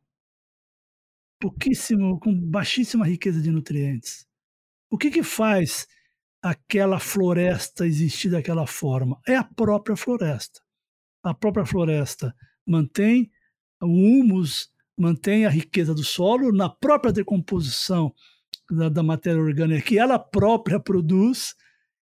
pouquíssimo, 1.40 2.20
com 2.20 2.34
baixíssima 2.34 3.06
riqueza 3.06 3.42
de 3.42 3.52
nutrientes. 3.52 4.28
O 4.90 4.98
que, 4.98 5.10
que 5.10 5.24
faz 5.24 5.88
aquela 6.44 7.00
floresta 7.00 7.88
existir 7.88 8.30
daquela 8.30 8.68
forma? 8.68 9.20
É 9.26 9.36
a 9.36 9.44
própria 9.44 9.96
floresta. 9.96 10.62
A 11.24 11.34
própria 11.34 11.66
floresta 11.66 12.36
mantém 12.68 13.32
o 13.82 13.88
humus, 13.88 14.70
mantém 14.98 15.46
a 15.46 15.50
riqueza 15.50 15.96
do 15.96 16.04
solo 16.04 16.52
na 16.52 16.70
própria 16.70 17.14
decomposição 17.14 18.14
da, 18.70 18.90
da 18.90 19.02
matéria 19.02 19.42
orgânica 19.42 19.82
que 19.82 19.98
ela 19.98 20.20
própria 20.20 20.80
produz 20.80 21.56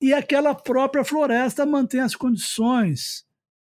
e 0.01 0.13
aquela 0.13 0.55
própria 0.55 1.05
floresta 1.05 1.65
mantém 1.65 2.01
as 2.01 2.15
condições 2.15 3.25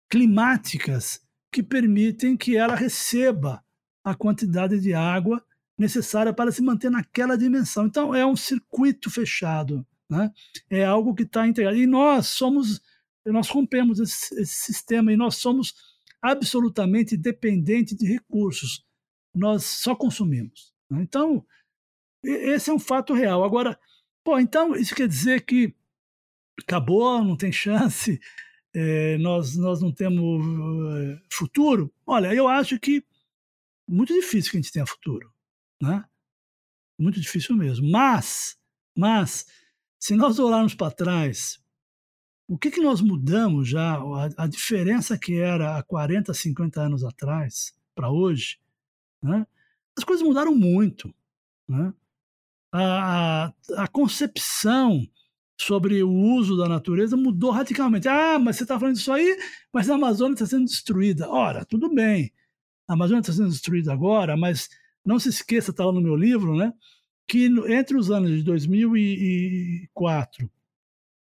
climáticas 0.08 1.20
que 1.52 1.62
permitem 1.62 2.36
que 2.36 2.56
ela 2.56 2.74
receba 2.74 3.62
a 4.02 4.14
quantidade 4.14 4.80
de 4.80 4.94
água 4.94 5.44
necessária 5.78 6.32
para 6.32 6.52
se 6.52 6.62
manter 6.62 6.90
naquela 6.90 7.36
dimensão. 7.36 7.86
Então, 7.86 8.14
é 8.14 8.24
um 8.24 8.36
circuito 8.36 9.10
fechado, 9.10 9.86
né? 10.14 10.32
é 10.70 10.84
algo 10.84 11.14
que 11.14 11.22
está 11.22 11.46
integrado. 11.46 11.76
E 11.76 11.86
nós 11.86 12.28
somos, 12.28 12.80
nós 13.26 13.48
rompemos 13.48 13.98
esse, 14.00 14.34
esse 14.40 14.54
sistema 14.54 15.12
e 15.12 15.16
nós 15.16 15.36
somos 15.36 15.74
absolutamente 16.22 17.16
dependentes 17.16 17.96
de 17.96 18.06
recursos. 18.06 18.84
Nós 19.34 19.64
só 19.64 19.94
consumimos. 19.94 20.72
Né? 20.90 21.02
Então, 21.02 21.44
esse 22.22 22.70
é 22.70 22.72
um 22.72 22.78
fato 22.78 23.12
real. 23.12 23.44
Agora, 23.44 23.78
pô, 24.24 24.38
então 24.38 24.74
isso 24.74 24.94
quer 24.94 25.08
dizer 25.08 25.44
que 25.44 25.74
acabou, 26.62 27.22
não 27.22 27.36
tem 27.36 27.52
chance, 27.52 28.20
é, 28.74 29.18
nós, 29.18 29.56
nós 29.56 29.82
não 29.82 29.92
temos 29.92 30.44
uh, 30.44 31.20
futuro. 31.30 31.92
Olha, 32.06 32.32
eu 32.32 32.48
acho 32.48 32.78
que 32.78 33.04
muito 33.86 34.14
difícil 34.14 34.50
que 34.50 34.56
a 34.56 34.60
gente 34.60 34.72
tenha 34.72 34.86
futuro, 34.86 35.32
né? 35.80 36.04
Muito 36.98 37.20
difícil 37.20 37.56
mesmo. 37.56 37.90
Mas, 37.90 38.56
mas, 38.96 39.46
se 40.04 40.14
nós 40.14 40.38
olharmos 40.38 40.74
para 40.74 40.90
trás, 40.90 41.58
o 42.46 42.58
que, 42.58 42.70
que 42.70 42.82
nós 42.82 43.00
mudamos 43.00 43.66
já, 43.66 43.94
a, 43.94 44.44
a, 44.44 44.46
diferença 44.46 45.16
que 45.16 45.40
era 45.40 45.78
há 45.78 45.82
40, 45.82 46.34
50 46.34 46.78
anos 46.78 47.02
atrás 47.02 47.74
para 47.94 48.10
hoje, 48.10 48.58
né? 49.22 49.46
as 49.96 50.04
coisas 50.04 50.22
mudaram 50.22 50.54
muito. 50.54 51.08
Né? 51.66 51.94
A, 52.70 53.46
a, 53.46 53.52
a 53.84 53.88
concepção 53.88 55.08
sobre 55.58 56.02
o 56.02 56.12
uso 56.12 56.54
da 56.54 56.68
natureza 56.68 57.16
mudou 57.16 57.50
radicalmente. 57.50 58.06
Ah, 58.06 58.38
mas 58.38 58.56
você 58.56 58.64
está 58.64 58.78
falando 58.78 58.96
isso 58.96 59.10
aí, 59.10 59.38
mas 59.72 59.88
a 59.88 59.94
Amazônia 59.94 60.34
está 60.34 60.44
sendo 60.44 60.66
destruída. 60.66 61.30
Ora, 61.30 61.64
tudo 61.64 61.88
bem, 61.88 62.30
a 62.86 62.92
Amazônia 62.92 63.22
está 63.22 63.32
sendo 63.32 63.48
destruída 63.48 63.90
agora, 63.90 64.36
mas 64.36 64.68
não 65.02 65.18
se 65.18 65.30
esqueça, 65.30 65.70
está 65.70 65.82
lá 65.86 65.92
no 65.92 66.02
meu 66.02 66.14
livro, 66.14 66.54
né, 66.54 66.74
que 67.26 67.46
entre 67.68 67.96
os 67.96 68.10
anos 68.10 68.30
de 68.30 68.42
2004 68.42 70.50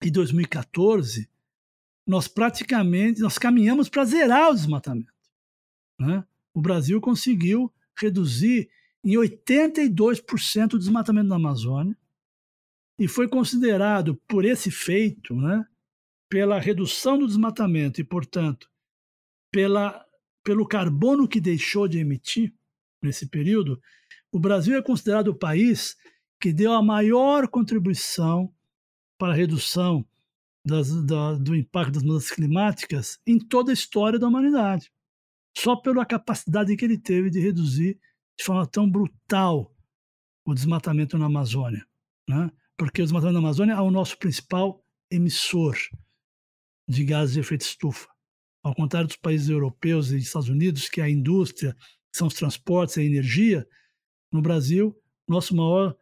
e 0.02 0.10
2014, 0.10 1.28
nós 2.06 2.28
praticamente 2.28 3.20
nós 3.20 3.38
caminhamos 3.38 3.88
para 3.88 4.04
zerar 4.04 4.50
o 4.50 4.54
desmatamento. 4.54 5.12
Né? 5.98 6.24
O 6.54 6.60
Brasil 6.60 7.00
conseguiu 7.00 7.72
reduzir 7.98 8.68
em 9.02 9.12
82% 9.12 10.74
o 10.74 10.78
desmatamento 10.78 11.28
da 11.28 11.36
Amazônia 11.36 11.96
e 12.98 13.06
foi 13.06 13.28
considerado 13.28 14.16
por 14.26 14.44
esse 14.44 14.70
feito, 14.70 15.34
né, 15.34 15.66
pela 16.28 16.58
redução 16.58 17.18
do 17.18 17.26
desmatamento 17.26 18.00
e, 18.00 18.04
portanto, 18.04 18.70
pela, 19.50 20.04
pelo 20.42 20.66
carbono 20.66 21.28
que 21.28 21.40
deixou 21.40 21.86
de 21.86 21.98
emitir 21.98 22.54
nesse 23.02 23.26
período, 23.26 23.80
o 24.36 24.38
Brasil 24.38 24.76
é 24.76 24.82
considerado 24.82 25.28
o 25.28 25.34
país 25.34 25.96
que 26.38 26.52
deu 26.52 26.74
a 26.74 26.82
maior 26.82 27.48
contribuição 27.48 28.52
para 29.16 29.32
a 29.32 29.34
redução 29.34 30.06
das, 30.62 30.92
da, 31.06 31.32
do 31.36 31.56
impacto 31.56 31.92
das 31.92 32.02
mudanças 32.02 32.30
climáticas 32.32 33.18
em 33.26 33.38
toda 33.38 33.72
a 33.72 33.72
história 33.72 34.18
da 34.18 34.28
humanidade. 34.28 34.92
Só 35.56 35.74
pela 35.74 36.04
capacidade 36.04 36.76
que 36.76 36.84
ele 36.84 36.98
teve 36.98 37.30
de 37.30 37.40
reduzir 37.40 37.98
de 38.38 38.44
forma 38.44 38.66
tão 38.66 38.86
brutal 38.90 39.74
o 40.44 40.52
desmatamento 40.52 41.16
na 41.16 41.24
Amazônia. 41.24 41.86
Né? 42.28 42.50
Porque 42.76 43.00
o 43.00 43.04
desmatamento 43.06 43.40
na 43.40 43.46
Amazônia 43.48 43.72
é 43.72 43.80
o 43.80 43.90
nosso 43.90 44.18
principal 44.18 44.84
emissor 45.10 45.78
de 46.86 47.04
gases 47.04 47.32
de 47.32 47.40
efeito 47.40 47.62
estufa. 47.62 48.06
Ao 48.62 48.74
contrário 48.74 49.08
dos 49.08 49.16
países 49.16 49.48
europeus 49.48 50.10
e 50.10 50.18
Estados 50.18 50.50
Unidos, 50.50 50.90
que 50.90 51.00
é 51.00 51.04
a 51.04 51.08
indústria, 51.10 51.74
que 52.12 52.18
são 52.18 52.26
os 52.26 52.34
transportes 52.34 52.98
a 52.98 53.02
energia, 53.02 53.66
no 54.32 54.42
Brasil, 54.42 54.96
nosso 55.28 55.54
maior 55.54 55.96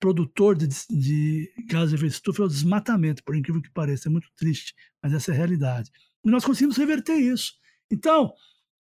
produtor 0.00 0.56
de, 0.56 0.68
de 0.90 1.52
gases 1.66 1.90
de 1.90 1.96
efeito 1.96 2.12
estufa 2.12 2.42
é 2.42 2.44
o 2.46 2.48
desmatamento, 2.48 3.24
por 3.24 3.34
incrível 3.36 3.62
que 3.62 3.70
pareça. 3.70 4.08
É 4.08 4.12
muito 4.12 4.28
triste, 4.36 4.74
mas 5.02 5.12
essa 5.12 5.30
é 5.30 5.34
a 5.34 5.36
realidade. 5.36 5.90
E 6.24 6.30
nós 6.30 6.44
conseguimos 6.44 6.76
reverter 6.76 7.16
isso. 7.16 7.54
Então, 7.90 8.32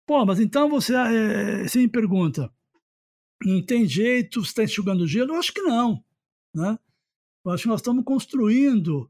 pô, 0.06 0.26
mas 0.26 0.40
então 0.40 0.70
você, 0.70 0.96
é, 0.96 1.68
você 1.68 1.80
me 1.80 1.88
pergunta, 1.88 2.52
não 3.44 3.66
tem 3.66 3.86
jeito, 3.86 4.42
está 4.42 4.64
enxugando 4.64 5.08
gelo? 5.08 5.34
Eu 5.34 5.40
acho 5.40 5.54
que 5.54 5.62
não. 5.62 6.04
Né? 6.54 6.78
Eu 7.46 7.52
acho 7.52 7.64
que 7.64 7.70
nós 7.70 7.80
estamos 7.80 8.04
construindo, 8.04 9.10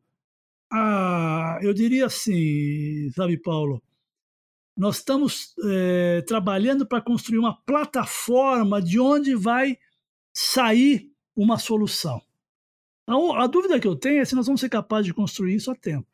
a, 0.72 1.60
eu 1.62 1.74
diria 1.74 2.06
assim, 2.06 3.12
sabe, 3.12 3.38
Paulo, 3.38 3.84
nós 4.80 5.00
estamos 5.00 5.54
é, 5.70 6.22
trabalhando 6.22 6.88
para 6.88 7.02
construir 7.02 7.38
uma 7.38 7.62
plataforma 7.64 8.82
de 8.82 8.98
onde 8.98 9.36
vai 9.36 9.78
sair 10.34 11.12
uma 11.36 11.60
solução. 11.60 12.22
A, 13.06 13.44
a 13.44 13.48
dúvida 13.48 13.78
que 13.78 13.88
eu 13.88 13.98
tenho 13.98 14.22
é 14.22 14.26
se 14.26 14.36
nós 14.36 14.46
vamos 14.46 14.62
ser 14.62 14.70
capazes 14.70 15.08
de 15.08 15.14
construir 15.14 15.56
isso 15.56 15.70
a 15.70 15.76
tempo. 15.76 16.08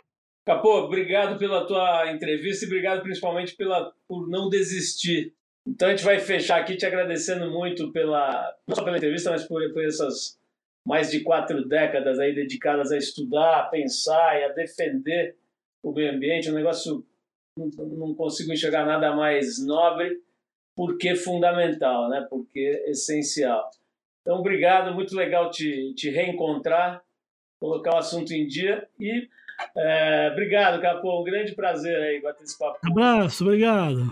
Capô, 0.43 0.79
obrigado 0.79 1.37
pela 1.37 1.67
tua 1.67 2.11
entrevista 2.11 2.65
e 2.65 2.67
obrigado 2.67 3.03
principalmente 3.03 3.55
pela, 3.55 3.93
por 4.07 4.27
não 4.27 4.49
desistir. 4.49 5.31
Então 5.67 5.87
a 5.87 5.91
gente 5.91 6.03
vai 6.03 6.19
fechar 6.19 6.59
aqui 6.59 6.75
te 6.75 6.87
agradecendo 6.87 7.51
muito 7.51 7.91
pela 7.91 8.51
não 8.67 8.75
só 8.75 8.83
pela 8.83 8.97
entrevista, 8.97 9.29
mas 9.29 9.43
por, 9.43 9.61
por 9.73 9.85
essas 9.85 10.39
mais 10.83 11.11
de 11.11 11.19
quatro 11.19 11.67
décadas 11.67 12.17
aí 12.17 12.33
dedicadas 12.33 12.91
a 12.91 12.97
estudar, 12.97 13.59
a 13.59 13.63
pensar 13.65 14.39
e 14.39 14.43
a 14.43 14.49
defender 14.49 15.35
o 15.83 15.91
meio 15.91 16.11
ambiente. 16.11 16.49
Um 16.49 16.55
negócio 16.55 17.05
não, 17.57 18.13
consigo 18.13 18.51
enxergar 18.51 18.85
nada 18.85 19.15
mais 19.15 19.63
nobre, 19.65 20.17
porque 20.75 21.15
fundamental, 21.15 22.09
né? 22.09 22.25
Porque 22.29 22.83
essencial. 22.87 23.69
Então, 24.21 24.39
obrigado, 24.39 24.93
muito 24.93 25.15
legal 25.15 25.49
te, 25.49 25.93
te 25.95 26.09
reencontrar, 26.09 27.01
colocar 27.59 27.95
o 27.95 27.99
assunto 27.99 28.31
em 28.31 28.45
dia 28.47 28.87
e 28.99 29.29
é, 29.77 30.29
obrigado, 30.33 30.81
Capô, 30.81 31.21
um 31.21 31.23
grande 31.23 31.55
prazer 31.55 31.95
aí 31.95 32.21
bater 32.21 32.43
esse 32.43 32.57
papo. 32.57 32.79
Abraço, 32.83 33.45
obrigado. 33.45 34.11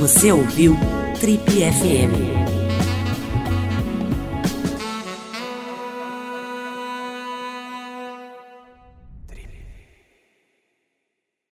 Você 0.00 0.32
ouviu? 0.32 0.74
Trip 1.20 1.42
FM. 1.44 2.49